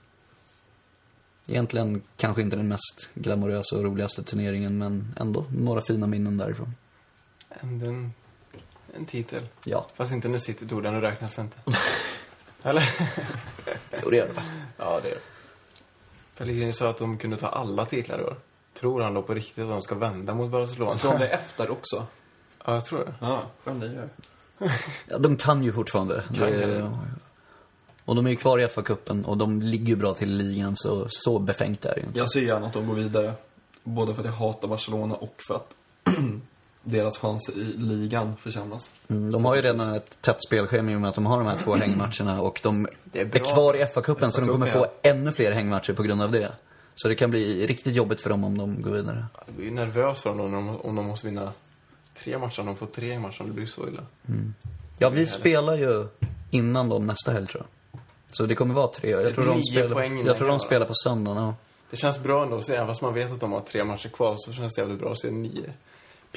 Egentligen 1.46 2.02
kanske 2.16 2.42
inte 2.42 2.56
den 2.56 2.68
mest 2.68 3.10
glamorösa 3.14 3.76
och 3.76 3.84
roligaste 3.84 4.22
turneringen 4.22 4.78
men 4.78 5.14
ändå 5.20 5.46
några 5.50 5.80
fina 5.80 6.06
minnen 6.06 6.36
därifrån. 6.36 6.74
Ändå 7.50 7.86
en, 7.86 8.12
en 8.96 9.06
titel. 9.06 9.46
Ja, 9.64 9.86
Fast 9.94 10.12
inte 10.12 10.28
när 10.28 10.38
City 10.38 10.66
tog 10.68 10.82
den, 10.82 10.94
nu 10.94 11.00
räknas 11.00 11.34
det 11.34 11.42
inte. 11.42 11.58
Eller? 12.62 12.90
jo, 14.02 14.10
det 14.10 14.16
gör 14.16 14.26
det 14.26 14.32
va? 14.32 14.42
Ja, 14.76 15.00
det 15.02 15.08
är 15.10 15.14
det. 15.14 15.20
Pellegrini 16.38 16.72
sa 16.72 16.88
att 16.90 16.98
de 16.98 17.18
kunde 17.18 17.36
ta 17.36 17.46
alla 17.46 17.86
titlar 17.86 18.20
i 18.20 18.22
år. 18.24 18.36
Tror 18.74 19.00
han 19.02 19.14
då 19.14 19.22
på 19.22 19.34
riktigt 19.34 19.64
att 19.64 19.70
de 19.70 19.82
ska 19.82 19.94
vända 19.94 20.34
mot 20.34 20.50
Barcelona? 20.50 20.98
Så 20.98 21.12
om 21.12 21.18
det 21.18 21.28
är 21.28 21.34
efter 21.38 21.70
också. 21.70 22.06
Ja, 22.64 22.74
jag 22.74 22.84
tror 22.84 22.98
det. 22.98 23.14
Ja, 23.20 23.42
skön 23.64 23.80
lirare. 23.80 24.08
Ja, 25.08 25.18
de 25.18 25.36
kan 25.36 25.64
ju 25.64 25.72
fortfarande. 25.72 26.22
Kan 26.34 26.36
Det- 26.50 26.78
kan. 26.80 26.98
och 28.04 28.16
de 28.16 28.26
är 28.26 28.30
ju 28.30 28.36
kvar 28.36 28.58
i 28.58 28.66
FA-cupen 28.66 29.24
och 29.24 29.36
de 29.36 29.62
ligger 29.62 29.86
ju 29.86 29.96
bra 29.96 30.14
till 30.14 30.36
ligan 30.36 30.76
så, 30.76 31.06
så 31.10 31.38
befängt 31.38 31.84
är 31.84 31.94
det 31.94 32.00
ju 32.00 32.06
inte. 32.06 32.18
Jag 32.18 32.30
ser 32.30 32.40
gärna 32.42 32.66
att 32.66 32.72
de 32.72 32.86
går 32.88 32.94
vidare. 32.94 33.32
Både 33.84 34.14
för 34.14 34.22
att 34.22 34.26
jag 34.26 34.32
hatar 34.32 34.68
Barcelona 34.68 35.14
och 35.14 35.34
för 35.48 35.54
att 35.54 35.74
deras 36.82 37.18
chanser 37.18 37.52
i 37.52 37.64
ligan 37.76 38.36
försämras. 38.36 38.90
Mm, 39.08 39.32
de 39.32 39.44
har 39.44 39.56
ju 39.56 39.62
redan 39.62 39.94
ett 39.94 40.22
tätt 40.22 40.42
spelschema 40.46 40.92
i 40.92 40.96
och 40.96 41.00
med 41.00 41.08
att 41.08 41.14
de 41.14 41.26
har 41.26 41.38
de 41.38 41.46
här 41.46 41.58
två 41.58 41.74
hängmatcherna 41.74 42.40
och 42.40 42.60
de 42.62 42.88
är 43.12 43.36
är, 43.36 43.38
kvar 43.38 43.76
i 43.76 43.84
FA-cupen 43.84 44.30
så 44.30 44.40
de 44.40 44.48
kommer 44.48 44.72
få 44.72 44.86
ännu 45.02 45.32
fler 45.32 45.52
hängmatcher 45.52 45.92
på 45.92 46.02
grund 46.02 46.22
av 46.22 46.32
det. 46.32 46.52
Så 46.94 47.08
det 47.08 47.14
kan 47.14 47.30
bli 47.30 47.66
riktigt 47.66 47.94
jobbigt 47.94 48.20
för 48.20 48.30
dem 48.30 48.44
om 48.44 48.58
de 48.58 48.82
går 48.82 48.90
vidare. 48.90 49.26
Jag 49.46 49.54
blir 49.54 49.70
nervös 49.70 50.22
för 50.22 50.30
dem 50.30 50.40
om 50.40 50.52
de, 50.52 50.80
om 50.80 50.96
de 50.96 51.06
måste 51.06 51.26
vinna 51.26 51.52
tre 52.22 52.38
matcher. 52.38 52.60
Om 52.60 52.66
de 52.66 52.76
får 52.76 52.86
tre 52.86 53.18
matcher, 53.18 53.44
det 53.44 53.52
blir 53.52 53.66
så 53.66 53.88
illa. 53.88 54.02
Ja, 54.98 55.08
vi 55.08 55.26
spelar 55.26 55.74
ju 55.74 56.06
innan 56.50 56.88
dem 56.88 57.06
nästa 57.06 57.32
helg 57.32 57.46
tror 57.46 57.62
jag. 57.62 58.00
Så 58.32 58.46
det 58.46 58.54
kommer 58.54 58.74
vara 58.74 58.88
tre. 58.88 59.10
Jag 59.10 59.34
tror 59.34 59.46
de 59.46 59.62
spelar, 59.62 60.26
jag 60.26 60.38
tror 60.38 60.48
de 60.48 60.58
spelar 60.58 60.86
på 60.86 60.94
söndagen, 60.94 61.42
ja. 61.42 61.54
Det 61.90 61.96
känns 61.96 62.22
bra 62.22 62.42
ändå 62.42 62.56
att 62.56 62.64
se, 62.64 62.74
även 62.74 62.86
fast 62.86 63.02
man 63.02 63.14
vet 63.14 63.32
att 63.32 63.40
de 63.40 63.52
har 63.52 63.60
tre 63.60 63.84
matcher 63.84 64.08
kvar 64.08 64.34
så 64.38 64.52
känns 64.52 64.74
det 64.74 64.80
jävligt 64.80 64.98
bra 64.98 65.12
att 65.12 65.20
se 65.20 65.30
nio 65.30 65.72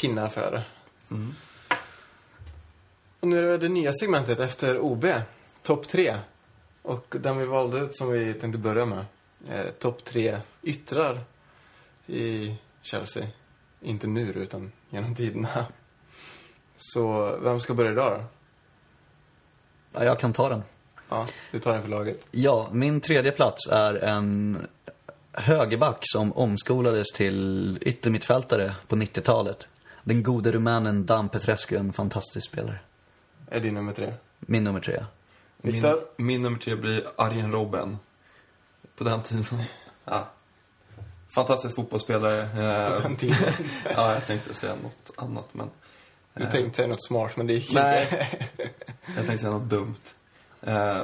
pinnar 0.02 0.30
före. 0.30 0.64
Och 3.20 3.28
nu 3.28 3.38
är 3.40 3.44
det 3.44 3.58
det 3.58 3.70
nya 3.70 3.94
segmentet 3.94 4.40
efter 4.40 4.80
OB, 4.80 5.06
topp 5.64 5.88
tre. 5.88 6.18
Och 6.82 7.16
den 7.20 7.38
vi 7.38 7.46
valde 7.46 7.80
ut 7.80 7.98
som 7.98 8.12
vi 8.12 8.34
tänkte 8.34 8.60
börja 8.60 8.86
med, 8.86 9.06
eh, 9.50 9.66
topp 9.80 10.04
tre 10.04 10.40
yttrar 10.64 11.24
i 12.08 12.56
Chelsea. 12.82 13.28
Inte 13.82 14.08
nu 14.08 14.32
utan 14.32 14.72
genom 14.90 15.16
tiderna. 15.16 15.66
Så 16.78 17.38
vem 17.42 17.60
ska 17.60 17.74
börja 17.74 17.92
idag 17.92 18.20
då? 18.20 18.26
ja. 19.94 20.04
Jag 20.04 20.20
kan 20.20 20.34
ta 20.34 20.50
den. 20.50 20.64
Ja, 21.10 21.28
du 21.52 21.60
tar 21.60 21.74
den 21.74 21.82
för 21.82 21.90
laget. 21.90 22.28
Ja, 22.32 22.70
min 22.72 23.02
tredje 23.02 23.32
plats 23.32 23.68
är 23.68 23.94
en 23.94 24.68
högerback 25.32 26.00
som 26.02 26.34
omskolades 26.34 27.08
till 27.16 27.78
yttermittfältare 27.82 28.76
på 28.88 28.96
90-talet. 28.96 29.68
Den 30.04 30.24
gode 30.24 30.52
rumänen 30.52 31.06
Dan 31.06 31.30
Petrescu, 31.30 31.76
en 31.78 31.94
fantastisk 31.94 32.48
spelare. 32.50 32.80
Är 33.48 33.60
din 33.60 33.74
nummer 33.74 33.94
tre? 33.94 34.14
Min 34.40 34.64
nummer 34.64 34.80
tre. 34.80 35.06
Viktor? 35.62 36.04
Min, 36.18 36.28
min 36.28 36.42
nummer 36.42 36.60
tre 36.60 36.76
blir 36.76 37.08
Arjen 37.16 37.52
Robben. 37.52 37.98
På 38.98 39.04
den 39.04 39.22
tiden. 39.22 39.44
Ja. 40.06 40.30
Fantastisk 41.36 41.76
fotbollsspelare. 41.76 42.50
På 42.54 42.60
Eh, 42.62 43.02
den 43.04 43.16
tiden. 43.16 43.54
ja, 43.96 44.14
jag 44.14 44.28
tänkte 44.28 44.54
säga 44.54 44.76
något 44.84 45.12
annat 45.18 45.48
men... 45.52 45.70
Du 46.34 46.44
eh, 46.44 46.50
tänkte 46.50 46.76
säga 46.76 46.88
något 46.88 47.06
smart, 47.06 47.38
men 47.38 47.48
det 47.48 47.54
gick 47.54 47.74
Nej. 47.74 48.04
inte. 48.04 48.28
Jag 49.16 49.16
tänkte 49.16 49.38
säga 49.38 49.52
något 49.52 49.70
dumt. 49.70 49.96
Eh, 50.62 51.04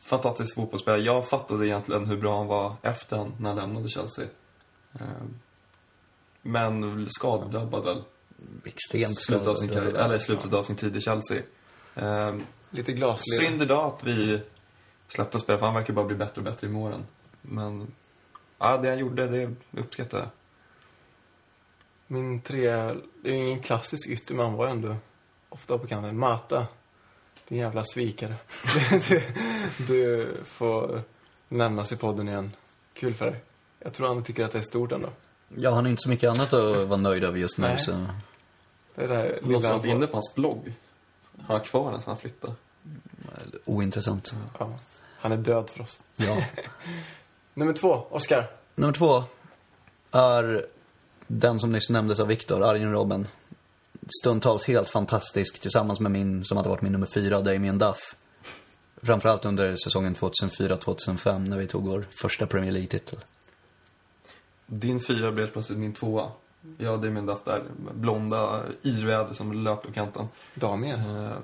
fantastisk 0.00 0.54
fotbollsspelare. 0.54 1.00
Jag 1.00 1.28
fattade 1.28 1.66
egentligen 1.66 2.04
hur 2.04 2.16
bra 2.16 2.38
han 2.38 2.46
var 2.46 2.76
efter 2.82 3.30
när 3.38 3.48
han 3.48 3.58
lämnade 3.58 3.88
Chelsea. 3.88 4.26
Eh, 4.94 5.06
men 6.42 7.06
skadedrabbad 7.10 7.84
väl. 7.84 8.02
Extremt 8.64 9.22
Slutet 9.22 9.48
av 9.48 9.54
sin 9.54 9.68
karriär, 9.68 9.94
eller 9.94 10.18
slutet 10.18 10.52
av 10.52 10.62
sin 10.62 10.76
tid 10.76 10.96
i 10.96 11.00
Chelsea. 11.00 11.42
Eh, 11.94 12.34
Lite 12.70 12.92
glasled. 12.92 13.38
synd 13.48 13.62
idag 13.62 13.94
att 13.94 14.04
vi 14.04 14.42
släppte 15.08 15.38
spela, 15.38 15.58
för 15.58 15.66
han 15.66 15.74
verkar 15.74 15.94
bara 15.94 16.06
bli 16.06 16.16
bättre 16.16 16.40
och 16.40 16.44
bättre 16.44 16.66
i 16.66 16.70
målen. 16.70 17.06
Men, 17.42 17.92
ja, 18.58 18.76
det 18.76 18.88
han 18.88 18.98
gjorde, 18.98 19.26
det 19.26 19.50
uppskattar 19.80 20.18
jag. 20.18 20.28
Min 22.06 22.40
tre, 22.40 22.70
det 23.22 23.30
är 23.30 23.32
ingen 23.32 23.60
klassisk 23.60 24.08
ytter, 24.08 24.34
men 24.34 24.46
han 24.46 24.54
var 24.54 24.68
ändå 24.68 24.96
ofta 25.48 25.78
på 25.78 25.86
kanten. 25.86 26.18
Mata. 26.18 26.66
Din 27.48 27.58
jävla 27.58 27.84
svikare. 27.84 28.34
du, 29.08 29.22
du 29.86 30.28
får 30.44 31.02
nämnas 31.48 31.92
i 31.92 31.96
podden 31.96 32.28
igen. 32.28 32.52
Kul 32.94 33.14
för 33.14 33.26
dig. 33.26 33.40
Jag 33.78 33.92
tror 33.92 34.08
han 34.08 34.24
tycker 34.24 34.44
att 34.44 34.52
det 34.52 34.58
är 34.58 34.62
stort 34.62 34.92
ändå. 34.92 35.08
Ja, 35.48 35.70
han 35.70 35.84
har 35.84 35.90
inte 35.90 36.02
så 36.02 36.08
mycket 36.08 36.30
annat 36.30 36.52
att 36.52 36.88
vara 36.88 37.00
nöjd 37.00 37.24
över 37.24 37.38
just 37.38 37.58
nu, 37.58 37.66
Nej. 37.66 37.78
så... 37.78 38.06
Det 38.94 39.02
är 39.02 39.08
det 39.08 39.14
här 39.14 39.24
Någon 39.28 39.40
som 39.40 39.48
lilla 39.52 39.68
han 39.68 39.78
varit 39.78 39.90
får. 39.90 39.96
inne 39.96 40.06
på 40.06 40.12
hans 40.12 40.34
blogg. 40.34 40.74
Har 41.46 41.54
han 41.54 41.64
kvar 41.64 41.92
den 41.92 42.00
sen 42.00 42.10
han 42.10 42.18
flyttade? 42.18 42.54
Ointressant. 43.66 44.34
Ja, 44.58 44.70
han 45.18 45.32
är 45.32 45.36
död 45.36 45.70
för 45.70 45.82
oss. 45.82 46.00
Ja. 46.16 46.36
Nummer 47.54 47.72
två, 47.72 48.06
Oscar. 48.10 48.50
Nummer 48.74 48.92
två 48.92 49.24
är 50.10 50.66
den 51.26 51.60
som 51.60 51.72
nyss 51.72 51.90
nämndes 51.90 52.20
av 52.20 52.26
Viktor, 52.26 52.62
Arjen 52.62 52.92
Robben. 52.92 53.28
Stundtals 54.20 54.64
helt 54.64 54.88
fantastisk 54.88 55.60
tillsammans 55.60 56.00
med 56.00 56.10
min, 56.12 56.44
som 56.44 56.56
hade 56.56 56.68
varit 56.68 56.82
min 56.82 56.92
nummer 56.92 57.06
fyra, 57.14 57.40
Damien 57.40 57.78
Duff. 57.78 58.16
Framförallt 59.02 59.44
under 59.44 59.76
säsongen 59.76 60.14
2004-2005 60.14 61.48
när 61.48 61.56
vi 61.58 61.66
tog 61.66 61.86
vår 61.86 62.06
första 62.10 62.46
Premier 62.46 62.72
League-titel. 62.72 63.18
Din 64.66 65.00
fyra 65.00 65.32
blev 65.32 65.46
plötsligt 65.46 65.78
min 65.78 65.94
tvåa. 65.94 66.32
Jag 66.78 66.90
hade 66.90 67.10
min 67.10 67.26
Duff 67.26 67.44
där, 67.44 67.64
blonda 67.92 68.62
yrväder 68.84 69.32
som 69.32 69.52
löpte 69.52 69.88
på 69.88 69.94
kanten. 69.94 70.28
Damien. 70.54 71.24
Eh, 71.26 71.36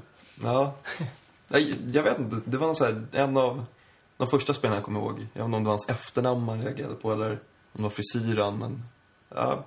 ja, 0.43 0.75
jag, 1.49 1.61
jag 1.93 2.03
vet 2.03 2.19
inte. 2.19 2.41
Det 2.45 2.57
var 2.57 2.67
någon 2.67 2.77
så 2.77 2.85
här, 2.85 3.07
en 3.13 3.37
av 3.37 3.65
de 4.17 4.29
första 4.29 4.55
spelarna 4.55 4.77
jag 4.77 4.85
kommer 4.85 5.01
ihåg. 5.01 5.27
Jag 5.33 5.43
vet 5.43 5.45
inte 5.45 5.57
om 5.57 5.65
det 5.65 5.69
var 5.69 5.73
hans 5.73 5.89
efternamn 5.89 6.45
man 6.45 6.63
reagerade 6.63 6.95
på 6.95 7.13
eller 7.13 7.31
om 7.33 7.39
det 7.73 7.83
var 7.83 7.91
frisyren. 7.91 8.59
Men 8.59 8.83
ja, 9.35 9.65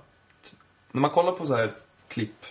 när 0.92 1.00
man 1.00 1.10
kollar 1.10 1.32
på 1.32 1.46
så 1.46 1.54
här 1.54 1.72
klipp 2.08 2.44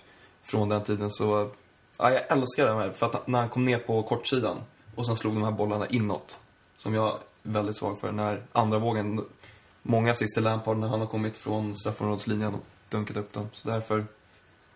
från 0.43 0.70
den 0.70 0.84
tiden 0.84 1.12
så, 1.12 1.52
ja, 1.97 2.12
jag 2.12 2.32
älskar 2.32 2.66
det 2.66 2.74
här. 2.74 2.91
För 2.91 3.06
att 3.06 3.28
när 3.28 3.39
han 3.39 3.49
kom 3.49 3.66
ner 3.66 3.78
på 3.78 4.04
kortsidan 4.04 4.58
och 4.95 5.06
sen 5.06 5.18
slog 5.18 5.34
de 5.34 5.43
här 5.43 5.52
bollarna 5.52 5.88
inåt. 5.88 6.39
Som 6.78 6.93
jag 6.93 7.08
är 7.08 7.18
väldigt 7.43 7.78
svag 7.78 7.99
för. 7.99 8.12
När 8.12 8.43
andra 8.52 8.80
vågen, 8.80 9.26
många 9.82 10.14
till 10.14 10.43
Lampard 10.43 10.78
när 10.78 10.88
han 10.88 10.99
har 10.99 11.08
kommit 11.08 11.38
från 11.38 11.76
straffområdeslinjen 11.76 12.54
och 12.54 12.66
dunkat 12.92 13.18
upp 13.18 13.34
dem. 13.34 13.50
Så 13.54 13.68
därför 13.70 14.06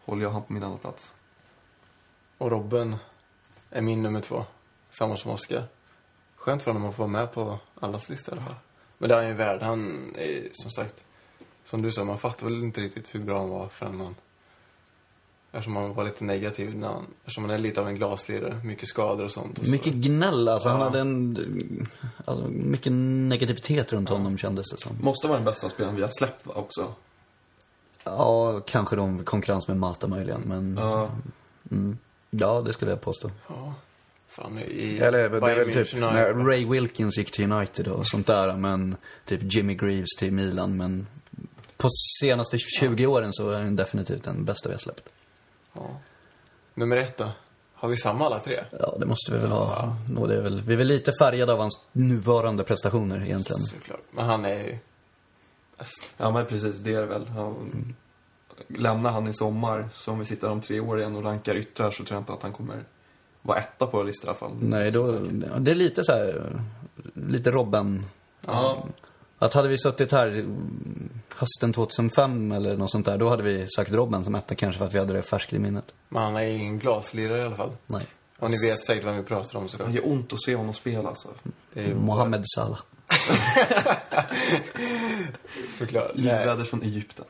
håller 0.06 0.24
jag 0.24 0.32
han 0.32 0.44
på 0.44 0.54
min 0.54 0.64
andra 0.64 0.78
plats. 0.78 1.14
Och 2.38 2.52
Robben 2.52 2.96
är 3.70 3.82
min 3.82 4.04
nummer 4.04 4.22
två. 4.22 4.46
Samma 4.90 5.18
som 5.18 5.32
Oscar. 5.32 5.64
Skönt 6.36 6.64
för 6.64 6.72
honom 6.72 6.90
att 6.90 6.96
få 6.96 7.02
vara 7.02 7.12
med 7.12 7.34
på 7.34 7.60
allas 7.82 8.10
lista 8.10 8.32
i 8.32 8.34
alla 8.34 8.46
fall. 8.46 8.56
Men 8.98 9.10
det 9.10 9.16
är 9.16 9.20
han 9.20 9.28
ju 9.28 9.34
värd. 9.34 9.62
Han 9.62 10.12
är 10.18 10.50
som 10.52 10.72
sagt, 10.72 11.04
som 11.64 11.82
du 11.82 11.92
sa, 11.92 12.04
man 12.04 12.18
fattar 12.18 12.46
väl 12.46 12.64
inte 12.64 12.82
riktigt 12.82 13.16
hur 13.16 13.20
bra 13.20 13.40
han 13.40 13.50
var 13.50 13.68
förrän 13.70 13.98
man 13.98 14.16
Eftersom 15.52 15.74
man 15.74 15.94
var 15.94 16.04
lite 16.04 16.24
negativ 16.24 16.78
när 16.78 16.88
han, 16.88 17.06
eftersom 17.20 17.44
man 17.44 17.52
är 17.52 17.58
lite 17.58 17.82
av 17.82 17.88
en 17.88 17.96
glaslirare. 17.96 18.62
Mycket 18.64 18.90
skador 18.90 19.26
och 19.26 19.32
sånt. 19.32 19.60
Och 19.60 19.66
så. 19.66 19.72
Mycket 19.72 19.94
gnäll, 19.94 20.48
alltså. 20.48 20.70
Han 20.70 20.80
Ja. 20.80 20.86
hade 20.86 21.00
en... 21.00 21.88
Alltså, 22.26 22.48
mycket 22.48 22.92
negativitet 22.92 23.94
runt 23.94 24.10
honom 24.10 24.38
kändes 24.38 24.72
det 24.72 24.78
som. 24.78 24.98
Måste 25.02 25.28
vara 25.28 25.38
den 25.38 25.46
bästa 25.46 25.70
spelaren 25.70 25.96
vi 25.96 26.02
har 26.02 26.10
släppt 26.10 26.48
också. 26.48 26.94
Ja, 28.06 28.62
kanske 28.66 28.96
de 28.96 29.24
konkurrens 29.24 29.68
med 29.68 29.78
Mata 29.78 30.08
möjligen, 30.08 30.42
men... 30.42 30.78
Ja. 30.78 31.12
Mm. 31.72 31.98
Ja, 32.30 32.62
det 32.62 32.74
skulle 32.74 32.92
jag 32.92 33.02
påstå. 33.02 33.32
Ja. 33.50 33.74
Fan, 34.28 34.60
i 34.60 34.98
Eller 34.98 35.30
det 35.30 35.52
är 35.52 35.66
väl 35.66 35.74
typ 35.74 36.00
när 36.00 36.34
Ray 36.34 36.66
Wilkins 36.66 37.18
gick 37.18 37.32
till 37.32 37.52
United 37.52 37.88
och 37.88 38.08
sånt 38.08 38.28
där, 38.28 38.58
men 38.58 38.96
typ 39.26 39.54
Jimmy 39.54 39.76
Greaves 39.76 40.16
till 40.20 40.32
Milan, 40.32 40.78
men 40.78 41.08
på 41.78 41.90
senaste 42.22 42.58
20 42.58 43.06
åren 43.08 43.34
så 43.34 43.50
är 43.50 43.62
han 43.62 43.76
definitivt 43.76 44.24
den 44.24 44.46
bästa 44.46 44.70
vi 44.70 44.74
har 44.74 44.80
släppt. 44.80 45.10
Ja. 45.74 45.82
Nummer 46.74 46.98
ett 46.98 47.18
då? 47.18 47.32
Har 47.74 47.90
vi 47.90 47.98
samma 47.98 48.26
alla 48.26 48.40
tre? 48.40 48.64
Ja, 48.80 48.96
det 49.00 49.06
måste 49.06 49.34
vi 49.34 49.38
väl 49.38 49.52
ha. 49.52 49.98
Och 50.18 50.28
det 50.28 50.36
är 50.36 50.42
väl, 50.42 50.62
vi 50.62 50.74
är 50.74 50.78
väl 50.78 50.88
lite 50.88 51.12
färgade 51.20 51.54
av 51.54 51.60
hans 51.60 51.82
nuvarande 51.92 52.64
prestationer 52.64 53.22
egentligen. 53.22 53.62
Såklart. 53.62 54.02
Men 54.12 54.26
han 54.26 54.46
är 54.46 54.64
ju 54.64 54.78
bäst. 55.78 56.14
Ja, 56.18 56.32
men 56.32 56.46
precis. 56.46 56.80
Det 56.80 56.94
är 56.94 57.02
det 57.02 57.08
väl. 57.08 57.32
Ja, 57.36 57.56
lämnar 58.68 59.12
han 59.12 59.28
i 59.28 59.34
sommar, 59.34 59.90
så 59.94 60.12
om 60.12 60.20
vi 60.20 60.26
sitter 60.26 60.50
om 60.50 60.62
tre 60.62 60.80
år 60.80 61.00
igen 61.00 61.16
och 61.16 61.24
rankar 61.24 61.56
yttrar 61.56 61.92
så 61.92 62.04
tror 62.04 62.16
jag 62.16 62.22
inte 62.22 62.34
att 62.34 62.44
han 62.44 62.54
kommer 62.54 62.84
vara 63.42 63.60
etta 63.60 63.88
på 63.88 64.04
listan 64.04 64.28
i 64.28 64.30
alla 64.30 64.38
fall. 64.38 64.58
Nej, 64.62 64.92
då, 64.92 65.06
det 65.60 65.72
är 65.72 65.76
lite 65.76 66.04
så 66.04 66.12
här, 66.12 66.52
lite 67.14 67.52
Robben. 67.52 68.06
Ja. 68.46 68.86
Att 69.40 69.54
hade 69.54 69.68
vi 69.68 69.78
suttit 69.78 70.12
här 70.12 70.28
mm, 70.28 71.10
hösten 71.30 71.74
2005 71.74 72.52
eller 72.52 72.78
något 72.78 72.92
sånt 72.92 73.06
där, 73.06 73.18
då 73.18 73.30
hade 73.30 73.44
vi 73.44 73.68
sagt 73.68 73.92
Robben 73.92 74.24
som 74.24 74.36
etta 74.36 74.56
kanske 74.56 74.80
för 74.80 74.86
att 74.86 74.94
vi 74.94 75.00
hade 75.00 75.14
det 75.14 75.22
färskt 75.22 75.54
i 75.54 75.60
minnet. 75.60 75.94
Men 76.10 76.24
han 76.24 76.36
är 76.36 76.42
ingen 76.42 76.80
glaslirare 76.80 77.42
i 77.42 77.46
alla 77.46 77.56
fall. 77.56 77.72
Nej. 77.88 78.06
Och 78.40 78.52
ni 78.52 78.58
vet 78.58 78.86
säkert 78.86 79.06
vad 79.06 79.16
vi 79.16 79.24
pratar 79.24 79.60
om 79.60 79.70
såklart. 79.70 79.90
Det 79.90 79.96
gör 79.96 80.08
ont 80.08 80.34
att 80.34 80.42
se 80.42 80.56
honom 80.56 80.74
spela 80.74 81.10
alltså. 81.10 81.30
Det 81.74 81.80
är 81.80 81.88
ju 81.88 81.96
Mohamed 81.96 82.44
Salah. 82.56 82.80
såklart. 85.70 86.12
Nej, 86.16 86.24
Livväder 86.26 86.64
från 86.64 86.84
Egypten. 86.84 87.26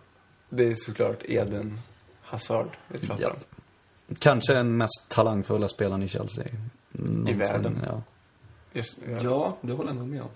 det 0.50 0.64
är 0.72 0.76
såklart 0.76 1.20
Eden 1.26 1.80
Hazard 2.22 2.68
vi 2.88 3.08
pratar 3.08 3.24
Ja. 3.24 3.30
om. 3.30 3.36
Kanske 4.20 4.54
den 4.54 4.78
mest 4.78 5.06
talangfulla 5.10 5.68
spelaren 5.68 6.04
i 6.04 6.10
Chelsea. 6.10 6.46
någonsin, 6.92 7.40
världen. 7.40 7.80
Ja. 7.86 8.02
Just, 8.74 9.00
jag 9.10 9.24
Ja, 9.24 9.58
det 9.62 9.74
håller 9.74 9.90
jag 9.90 9.96
nog 9.98 10.08
med 10.08 10.22
om. 10.22 10.30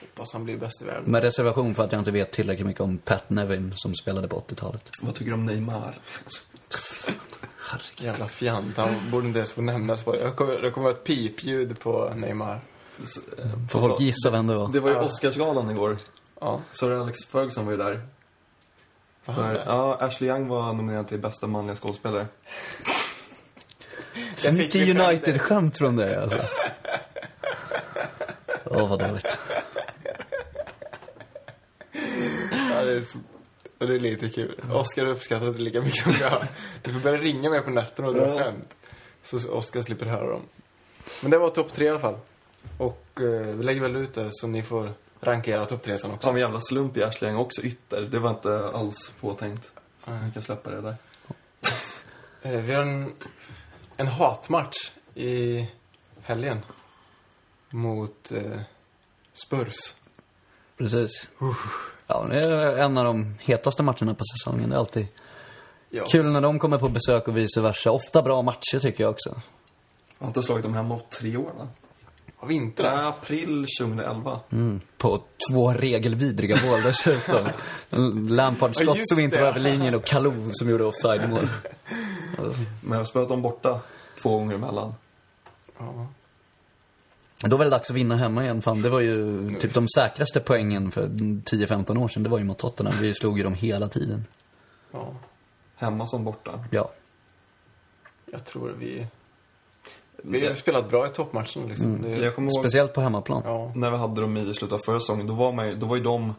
hoppas 0.00 0.32
han 0.32 0.44
blir 0.44 0.58
bäst 0.58 0.82
i 0.82 0.84
världen. 0.84 1.04
Med 1.10 1.22
reservation 1.22 1.74
för 1.74 1.84
att 1.84 1.92
jag 1.92 2.00
inte 2.00 2.10
vet 2.10 2.32
tillräckligt 2.32 2.66
mycket 2.66 2.80
om 2.80 2.98
Pat 2.98 3.30
Nevin 3.30 3.72
som 3.76 3.94
spelade 3.94 4.28
på 4.28 4.38
80-talet. 4.40 4.90
Vad 5.02 5.14
tycker 5.14 5.30
du 5.30 5.34
om 5.34 5.46
Neymar? 5.46 5.94
Jävla 7.96 8.28
fjant. 8.28 8.76
Han 8.76 9.10
borde 9.10 9.26
inte 9.26 9.38
ens 9.38 9.52
få 9.52 9.62
nämnas 9.62 10.02
på 10.04 10.12
det. 10.12 10.24
Det 10.24 10.30
kommer, 10.30 10.58
det 10.58 10.70
kommer 10.70 10.84
vara 10.84 10.94
ett 10.96 11.04
pipljud 11.04 11.80
på 11.80 12.12
Neymar. 12.14 12.60
Får 13.70 13.80
folk 13.80 14.00
gissa 14.00 14.30
vem 14.30 14.46
det 14.46 14.54
var? 14.54 14.68
Det 14.68 14.80
var 14.80 14.90
ju 14.90 14.96
Oscarsgalan 14.96 15.70
igår. 15.70 15.98
Ja. 16.40 16.60
Sir 16.72 16.90
Alex 16.92 17.18
Ferguson 17.26 17.64
var 17.64 17.72
ju 17.72 17.78
där. 17.78 18.06
För, 19.22 19.62
ja, 19.66 19.96
Ashley 20.00 20.30
Young 20.30 20.48
var 20.48 20.72
nominerad 20.72 21.08
till 21.08 21.18
bästa 21.18 21.46
manliga 21.46 21.76
skådespelare. 21.76 22.26
För 24.36 24.52
fick 24.52 24.74
mycket. 24.74 24.88
United-skämt 24.88 25.78
från 25.78 25.96
dig 25.96 26.16
alltså. 26.16 26.44
Åh, 28.64 28.88
vad 28.88 28.98
dåligt. 28.98 29.38
Ja, 32.70 32.84
det, 32.84 32.92
är 32.92 33.00
så, 33.00 33.18
det 33.78 33.94
är 33.94 34.00
lite 34.00 34.28
kul. 34.28 34.60
Oskar 34.72 35.06
uppskattar 35.06 35.48
inte 35.48 35.60
lika 35.60 35.80
mycket 35.80 36.02
som 36.02 36.12
jag. 36.20 36.42
Du 36.82 36.92
får 36.92 37.00
börja 37.00 37.18
ringa 37.18 37.50
mig 37.50 37.60
på 37.60 37.70
nätterna 37.70 38.08
och 38.08 38.14
dra 38.14 38.38
skämt. 38.38 38.76
Så 39.22 39.52
Oskar 39.52 39.82
slipper 39.82 40.06
höra 40.06 40.30
dem. 40.30 40.42
Men 41.20 41.30
det 41.30 41.38
var 41.38 41.50
topp 41.50 41.72
tre 41.72 41.86
i 41.86 41.88
alla 41.88 42.00
fall. 42.00 42.18
Och 42.78 43.06
eh, 43.20 43.54
vi 43.54 43.64
lägger 43.64 43.80
väl 43.80 43.96
ut 43.96 44.14
det 44.14 44.28
så 44.32 44.46
ni 44.46 44.62
får 44.62 44.90
ranka 45.20 45.50
era 45.50 45.66
topp 45.66 45.82
tre 45.82 45.98
sen 45.98 46.10
också. 46.10 46.30
En 46.30 46.36
jävla 46.36 46.60
slump 46.60 46.96
i 46.96 47.02
Ashley 47.02 47.30
Young 47.30 47.40
också 47.40 47.62
ytter. 47.62 48.00
Det 48.02 48.18
var 48.18 48.30
inte 48.30 48.68
alls 48.74 49.12
påtänkt. 49.20 49.72
Jag 50.06 50.34
kan 50.34 50.42
släppa 50.42 50.70
det 50.70 50.80
där. 50.80 50.96
Eh, 52.42 52.60
vi 52.60 52.74
har 52.74 52.82
en, 52.82 53.12
en 53.96 54.06
hatmatch 54.06 54.90
i 55.14 55.66
helgen. 56.22 56.60
Mot 57.70 58.32
eh, 58.32 58.60
Spurs. 59.32 59.94
Precis. 60.78 61.28
Ja, 62.06 62.26
det 62.30 62.38
är 62.44 62.76
en 62.76 62.98
av 62.98 63.04
de 63.04 63.34
hetaste 63.40 63.82
matcherna 63.82 64.14
på 64.14 64.24
säsongen. 64.24 64.70
Det 64.70 64.76
är 64.76 64.78
alltid 64.78 65.06
Ja. 65.90 66.04
kul 66.04 66.26
när 66.32 66.40
de 66.40 66.58
kommer 66.58 66.78
på 66.78 66.88
besök 66.88 67.28
och 67.28 67.36
vice 67.36 67.60
versa. 67.60 67.90
Ofta 67.90 68.22
bra 68.22 68.42
matcher 68.42 68.78
tycker 68.78 69.04
jag 69.04 69.10
också. 69.10 69.30
Jag 70.18 70.24
har 70.24 70.26
inte 70.26 70.42
slagit 70.42 70.64
dem 70.64 70.74
hemma 70.74 70.98
på 70.98 71.04
tre 71.20 71.36
år 71.36 71.52
va? 71.58 71.68
Har 72.44 72.48
vi 72.48 72.54
inte 72.54 72.82
Det 72.82 72.88
det? 72.88 72.94
är 72.94 73.08
april 73.08 73.66
2011. 73.80 74.40
Mm. 74.52 74.80
På 74.98 75.22
två 75.50 75.72
regelvidriga 75.72 76.56
mål 76.66 76.82
dessutom. 76.82 77.40
Lampard 78.28 78.70
Ja, 78.70 78.74
skott 78.84 78.96
just 78.96 79.08
som 79.08 79.18
inte 79.20 79.40
var 79.40 79.48
över 79.48 79.60
linjen 79.60 79.94
och 79.94 80.04
Kalou 80.04 80.50
som 80.52 80.68
gjorde 80.70 80.84
offside-mål. 80.84 81.48
Men 82.80 82.90
jag 82.90 82.96
har 82.96 83.04
spelat 83.04 83.28
dem 83.28 83.42
borta 83.42 83.80
två 84.22 84.38
gånger 84.38 84.54
emellan. 84.54 84.94
Ja. 85.78 86.06
Då 87.40 87.56
var 87.56 87.64
det 87.64 87.70
dags 87.70 87.90
att 87.90 87.96
vinna 87.96 88.16
hemma 88.16 88.42
igen. 88.44 88.62
Fan, 88.62 88.82
det 88.82 88.88
var 88.90 89.00
ju 89.00 89.50
typ 89.60 89.74
de 89.74 89.88
säkraste 89.88 90.40
poängen 90.40 90.90
för 90.90 91.06
10-15 91.06 91.98
år 91.98 92.08
sedan. 92.08 92.22
Det 92.22 92.28
var 92.28 92.38
ju 92.38 92.44
mot 92.44 92.58
Tottenham. 92.58 92.94
Vi 93.00 93.14
slog 93.14 93.38
ju 93.38 93.44
dem 93.44 93.54
hela 93.54 93.88
tiden. 93.88 94.24
ja. 94.92 95.14
Hemma 95.76 96.06
som 96.06 96.24
borta. 96.24 96.64
Ja. 96.70 96.90
Jag 98.32 98.44
tror 98.44 98.74
vi... 98.78 99.06
Vi 100.26 100.46
har 100.46 100.54
spelat 100.54 100.88
bra 100.90 101.06
i 101.06 101.08
toppmatchen 101.10 101.68
liksom. 101.68 102.02
Det, 102.02 102.08
Jag 102.16 102.34
kommer 102.34 102.48
ihåg 102.50 102.60
Speciellt 102.62 102.92
på 102.94 103.00
hemmaplan. 103.00 103.42
ja. 103.44 103.72
när 103.74 103.90
vi 103.90 103.96
hade 103.96 104.20
dem 104.20 104.36
i 104.36 104.54
slutet 104.54 104.72
av 104.72 104.80
förra 104.86 105.00
säsongen. 105.00 105.26
Då 105.26 105.34
var, 105.34 105.52
man 105.52 105.68
ju, 105.68 105.74
då 105.76 105.86
var 105.86 105.96
ju 105.96 106.02
de 106.02 106.34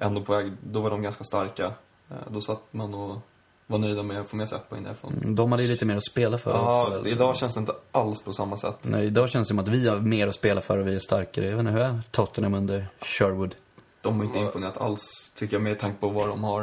ändå 0.00 0.20
på 0.20 0.32
väg, 0.32 0.52
då 0.62 0.80
var 0.80 0.90
de 0.90 1.02
ganska 1.02 1.24
starka. 1.24 1.64
Eh, 2.10 2.16
Då 2.28 2.40
satt 2.40 2.62
man 2.70 2.94
och 2.94 3.18
var 3.66 3.78
nöjda 3.78 4.02
med 4.02 4.20
att 4.20 4.28
få 4.28 4.36
med 4.36 4.48
sig 4.48 4.58
ett 4.58 4.68
poäng 4.70 4.82
därifrån. 4.84 5.12
Mm, 5.22 5.34
De 5.34 5.52
hade 5.52 5.62
ju 5.64 5.68
lite 5.68 5.84
mer 5.84 5.96
att 5.96 6.04
spela 6.06 6.38
för 6.38 6.50
Ja, 6.50 6.80
också. 6.82 6.92
väl, 6.94 7.02
så- 7.02 7.08
idag 7.08 7.36
känns 7.36 7.54
det 7.54 7.60
inte 7.60 7.72
alls 7.92 8.22
på 8.24 8.32
samma 8.32 8.56
sätt. 8.56 8.76
Nej, 8.82 9.06
idag 9.06 9.30
känns 9.30 9.46
det 9.46 9.48
som 9.48 9.58
att 9.58 9.68
vi 9.68 9.88
har 9.88 9.96
mer 9.96 10.26
att 10.26 10.34
spela 10.34 10.60
för 10.60 10.78
och 10.78 10.86
vi 10.86 10.94
är 10.94 10.98
starkare. 10.98 11.44
Jag 11.44 11.52
vet 11.52 11.60
inte, 11.60 11.72
hur 11.72 11.80
är 11.80 12.00
Tottenham 12.10 12.54
under 12.54 12.86
Sherwood? 13.00 13.54
De 14.02 14.16
har 14.18 14.24
inte 14.26 14.38
imponerat 14.38 14.78
alls, 14.78 15.32
tycker 15.36 15.54
jag, 15.56 15.62
med 15.62 15.78
tanke 15.78 16.00
på 16.00 16.08
vad 16.08 16.28
de 16.28 16.44
har. 16.44 16.62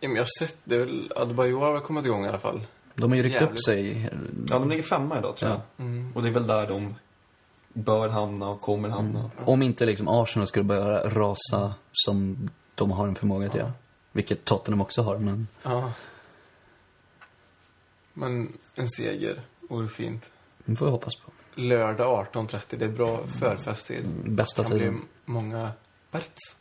Ja, 0.00 0.08
men 0.08 0.16
jag 0.16 0.22
har 0.22 0.46
sett 0.46 0.56
det. 0.64 0.74
är 0.74 0.78
väl- 0.78 1.12
Adebayor 1.16 1.60
har 1.60 1.80
kommit 1.80 2.06
igång 2.06 2.24
i 2.24 2.28
alla 2.28 2.38
fall. 2.38 2.60
De 2.94 3.10
har 3.10 3.16
ju 3.16 3.22
ryckt 3.22 3.42
upp 3.42 3.60
sig. 3.64 4.10
Ja, 4.48 4.58
de 4.58 4.68
ligger 4.68 4.82
femma 4.82 5.18
idag, 5.18 5.36
tror 5.36 5.50
jag. 5.50 5.60
Ja. 5.76 5.84
Mm. 5.84 6.12
Och 6.14 6.22
det 6.22 6.28
är 6.28 6.32
väl 6.32 6.46
där 6.46 6.66
de 6.66 6.94
bör 7.72 8.08
hamna 8.08 8.48
och 8.48 8.60
kommer 8.60 8.88
hamna. 8.88 9.30
Om 9.44 9.62
inte 9.62 9.86
liksom 9.86 10.08
Arsenal 10.08 10.46
skulle 10.48 10.64
börja 10.64 11.08
rasa 11.10 11.74
som 11.92 12.48
de 12.74 12.90
har 12.90 13.06
en 13.08 13.14
förmåga 13.14 13.46
att 13.46 13.54
göra. 13.54 13.72
Vilket 14.12 14.44
Tottenham 14.44 14.80
också 14.80 15.02
har, 15.02 15.18
men... 15.18 15.48
Ja. 15.62 15.92
Men 18.12 18.52
en 18.74 18.88
seger 18.88 19.42
vore 19.60 19.88
fint. 19.88 20.30
Det 20.64 20.76
får 20.76 20.86
vi 20.86 20.92
hoppas 20.92 21.16
på. 21.16 21.30
Lördag 21.54 22.26
18.30, 22.32 22.60
det 22.76 22.84
är 22.84 22.88
bra 22.88 23.20
förfesttid. 23.26 24.04
Bästa 24.24 24.62
Det 24.62 24.68
kan 24.68 24.78
bli 24.78 24.86
tiden. 24.86 25.02
många 25.24 25.70
berts 26.10 26.56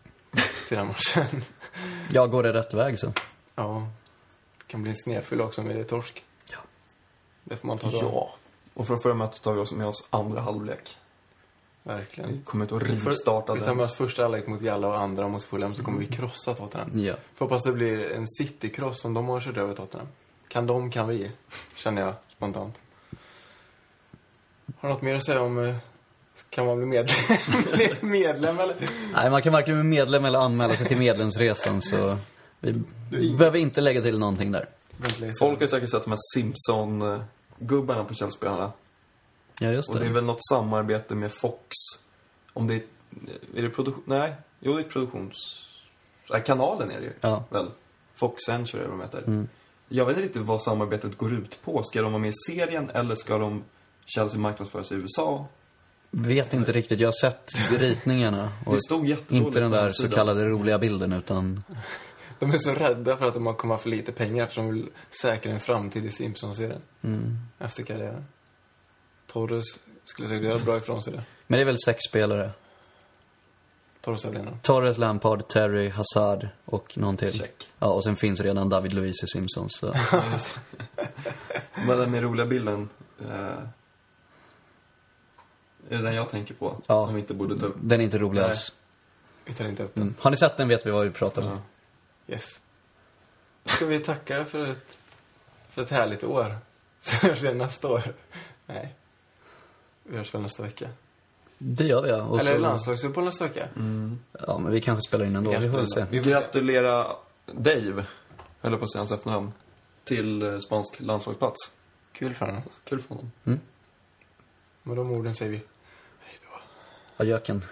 till 0.67 0.77
den 0.77 0.87
matchen. 0.87 1.43
Ja, 2.11 2.25
går 2.27 2.43
det 2.43 2.53
rätt 2.53 2.73
väg 2.73 2.99
så. 2.99 3.13
ja. 3.55 3.87
Kan 4.71 4.81
bli 4.81 4.89
en 4.91 4.95
snedfylla 4.97 5.43
också 5.43 5.61
med 5.63 5.75
det 5.75 5.79
är 5.79 5.83
torsk. 5.83 6.23
Ja. 6.51 6.57
Det 7.43 7.55
får 7.57 7.67
man 7.67 7.77
ta 7.77 7.89
då. 7.91 7.97
Ja. 8.01 8.33
Och 8.73 8.87
från 8.87 9.01
förra 9.01 9.13
mötet 9.13 9.41
tar 9.41 9.53
vi 9.53 9.59
oss 9.59 9.71
med 9.71 9.87
oss 9.87 10.07
andra 10.09 10.41
halvlek. 10.41 10.97
Verkligen. 11.83 12.31
Vi 12.31 12.39
kommer 12.45 12.65
ut 12.65 12.71
och 12.71 12.81
Vi 12.83 12.97
får- 12.97 13.09
rivstarta 13.09 13.53
Vi 13.53 13.59
tar 13.59 13.67
den. 13.67 13.77
med 13.77 13.83
oss 13.85 13.95
första 13.95 14.21
halvlek 14.21 14.47
mot 14.47 14.61
Jalla 14.61 14.87
och 14.87 14.99
andra 14.99 15.27
mot 15.27 15.43
Fulham 15.43 15.75
så 15.75 15.83
kommer 15.83 15.99
vi 15.99 16.05
krossa 16.05 16.53
Tottenham. 16.53 16.89
Ja. 17.05 17.13
Får 17.35 17.45
hoppas 17.45 17.63
det 17.63 17.71
blir 17.73 18.11
en 18.11 18.27
citykross 18.27 19.01
som 19.01 19.13
de 19.13 19.27
har 19.27 19.41
kört 19.41 19.57
över 19.57 19.73
Tottenham. 19.73 20.07
Kan 20.47 20.67
de, 20.67 20.91
kan 20.91 21.07
vi. 21.07 21.31
Känner 21.75 22.01
jag 22.01 22.13
spontant. 22.29 22.81
Har 24.79 24.89
du 24.89 24.93
något 24.93 25.01
mer 25.01 25.15
att 25.15 25.25
säga 25.25 25.41
om... 25.41 25.65
eh, 25.65 25.75
Kan 26.49 26.65
man 26.65 26.77
bli 26.77 26.85
medlem, 26.85 27.17
medlem 28.11 28.59
eller? 28.59 28.75
Nej, 29.13 29.29
man 29.31 29.41
kan 29.41 29.53
varken 29.53 29.73
bli 29.75 29.83
medlem 29.83 30.25
eller 30.25 30.39
anmäla 30.39 30.75
sig 30.75 30.87
till 30.87 30.97
medlemsresan, 30.97 31.81
så 31.81 32.17
vi 32.61 32.69
är- 32.69 33.37
behöver 33.37 33.57
inte 33.59 33.81
lägga 33.81 34.01
till 34.01 34.19
någonting 34.19 34.51
där. 34.51 34.65
Folk 35.39 35.59
har 35.59 35.67
säkert 35.67 35.89
sett 35.89 36.03
de 36.03 36.09
här 36.09 36.19
Simpson-gubbarna 36.35 38.03
på 38.03 38.13
Chelsea-spelarna. 38.13 38.71
Ja, 39.59 39.69
just 39.71 39.89
Och 39.89 39.95
det 39.95 40.01
är 40.05 40.07
det. 40.07 40.13
väl 40.13 40.23
något 40.23 40.47
samarbete 40.49 41.15
med 41.15 41.31
Fox. 41.31 41.67
Om 42.53 42.67
det 42.67 42.73
är... 42.75 42.81
Är 43.55 43.61
det 43.61 43.69
produktion... 43.69 44.03
Nej. 44.05 44.33
Jo, 44.59 44.73
det 44.73 44.79
är 44.81 44.89
produktions... 44.89 45.35
Nej, 46.29 46.43
kanalen 46.45 46.91
är 46.91 46.99
det 46.99 47.05
ju. 47.05 47.13
Ja. 47.21 47.43
Väl? 47.49 47.67
Fox 48.15 48.43
Century 48.43 48.79
eller 48.81 48.89
vad 48.91 48.99
de 48.99 49.03
heter. 49.05 49.23
Mm. 49.27 49.47
Jag 49.89 50.05
vet 50.05 50.15
inte 50.17 50.25
riktigt 50.27 50.41
vad 50.41 50.63
samarbetet 50.63 51.17
går 51.17 51.33
ut 51.33 51.59
på. 51.63 51.83
Ska 51.83 52.01
de 52.01 52.11
vara 52.11 52.21
med 52.21 52.29
i 52.29 52.33
serien 52.51 52.89
eller 52.89 53.15
ska 53.15 53.37
de 53.37 53.63
Chelsea 54.05 54.39
marknadsföras 54.39 54.91
i 54.91 54.95
USA? 54.95 55.45
Vet 56.11 56.53
inte 56.53 56.71
riktigt. 56.71 56.99
Jag 56.99 57.07
har 57.07 57.21
sett 57.29 57.49
ritningarna. 57.79 58.51
Och 58.65 58.73
Det 58.73 58.81
stod 58.81 59.07
jättedåligt 59.07 59.45
inte 59.47 59.59
den 59.59 59.71
där 59.71 59.89
så 59.89 60.09
kallade 60.09 60.45
roliga 60.45 60.79
bilden, 60.79 61.13
utan 61.13 61.63
De 62.41 62.51
är 62.51 62.57
så 62.57 62.73
rädda 62.73 63.17
för 63.17 63.27
att 63.27 63.33
de 63.33 63.55
kommer 63.55 63.75
ha 63.75 63.81
för 63.81 63.89
lite 63.89 64.11
pengar 64.11 64.43
eftersom 64.43 64.65
de 64.65 64.73
vill 64.73 64.89
säkra 65.21 65.51
en 65.51 65.59
framtid 65.59 66.05
i 66.05 66.09
Simpsons-serien. 66.09 66.81
Mm. 67.01 67.37
Efter 67.59 67.83
karriären. 67.83 68.25
Torres 69.27 69.65
skulle 70.05 70.27
säkert 70.27 70.43
göra 70.43 70.59
bra 70.59 70.77
ifrån 70.77 71.01
sig 71.01 71.13
det. 71.13 71.23
Men 71.47 71.57
det 71.57 71.63
är 71.63 71.65
väl 71.65 71.77
sex 71.85 71.99
spelare? 72.09 72.51
Torres 74.01 74.25
är 74.25 74.29
väl 74.29 74.37
en 74.37 74.45
av 74.45 74.51
dem. 74.51 74.59
Torres, 74.61 74.97
Lampard, 74.97 75.47
Terry, 75.47 75.89
Hazard 75.89 76.47
och 76.65 76.97
någon 76.97 77.17
till. 77.17 77.33
Check. 77.33 77.67
Ja, 77.79 77.87
och 77.87 78.03
sen 78.03 78.15
finns 78.15 78.41
redan 78.41 78.69
David 78.69 78.93
Luiz 78.93 79.23
i 79.23 79.27
Simpsons. 79.27 79.71
Så. 79.79 79.87
Vad 81.87 81.97
är 81.97 82.01
den 82.01 82.11
med 82.11 82.23
roliga 82.23 82.45
bilden? 82.45 82.89
Eh, 83.19 83.27
är 85.89 85.97
det 85.97 86.01
den 86.01 86.13
jag 86.13 86.29
tänker 86.29 86.53
på? 86.53 86.75
Ja. 86.87 87.05
Som 87.05 87.13
vi 87.13 87.19
inte 87.19 87.33
borde 87.33 87.59
ta 87.59 87.65
upp? 87.65 87.75
Den 87.81 87.99
är 87.99 88.03
inte 88.03 88.17
rolig 88.17 88.39
Nej. 88.39 88.49
alls. 88.49 88.73
Vi 89.45 89.53
tar 89.53 89.65
inte 89.65 89.83
upp 89.83 89.95
den. 89.95 90.03
Mm. 90.03 90.15
Har 90.19 90.31
ni 90.31 90.37
sett 90.37 90.57
den 90.57 90.67
vet 90.67 90.85
vi 90.85 90.91
vad 90.91 91.03
vi 91.03 91.11
pratar 91.11 91.41
om. 91.41 91.47
Ja. 91.47 91.61
Yes. 92.31 92.61
Ska 93.65 93.85
vi 93.85 93.99
tacka 93.99 94.45
för 94.45 94.67
ett, 94.67 94.97
för 95.69 95.81
ett 95.81 95.89
härligt 95.89 96.23
år? 96.23 96.57
Så 96.99 97.27
hörs 97.27 97.41
vi 97.41 97.53
nästa 97.53 97.87
år. 97.87 98.01
Nej. 98.65 98.95
Vi 100.03 100.17
hörs 100.17 100.33
väl 100.33 100.41
nästa 100.41 100.63
vecka. 100.63 100.89
Det 101.57 101.83
gör 101.85 102.01
vi 102.01 102.09
ja. 102.09 102.23
Och 102.23 102.39
Eller 102.39 102.51
så- 102.53 102.57
landslagsuppehåll 102.57 103.25
nästa 103.25 103.43
vecka. 103.47 103.67
Ja, 104.47 104.57
men 104.57 104.71
vi 104.71 104.81
kanske 104.81 105.07
spelar 105.07 105.25
in 105.25 105.35
ändå. 105.35 105.51
Vi 105.51 105.57
Vi 105.57 105.71
får 105.71 105.85
se. 105.85 106.05
Vi. 106.09 106.19
Gratulera 106.19 107.07
Dave, 107.45 108.05
höll 108.61 108.77
på 108.77 108.83
att 108.83 108.91
säga 108.91 108.99
hans 108.99 109.11
efternamn, 109.11 109.51
till 110.03 110.41
eh, 110.41 110.57
spansk 110.59 110.99
landslagsplats. 110.99 111.75
Kul 112.11 112.33
för 112.33 112.45
honom. 112.45 112.61
Kul 112.83 113.01
för 113.01 113.09
honom. 113.09 113.31
Med 114.83 114.97
de 114.97 115.11
orden 115.11 115.35
säger 115.35 115.51
vi 115.51 115.57
hej 116.19 116.39
då. 116.41 116.59
Ajöken. 117.23 117.65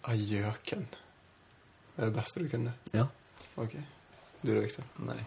Ajöken. 0.00 0.86
Det 1.96 2.02
är 2.02 2.06
det 2.06 2.12
bästa 2.12 2.40
du 2.40 2.48
kunde. 2.48 2.72
Ja. 2.90 3.06
Okej. 3.54 3.82
Du 4.40 4.54
då, 4.54 4.60
Viktor? 4.60 4.84
Nej. 4.96 5.24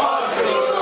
Arsenal, 0.00 0.73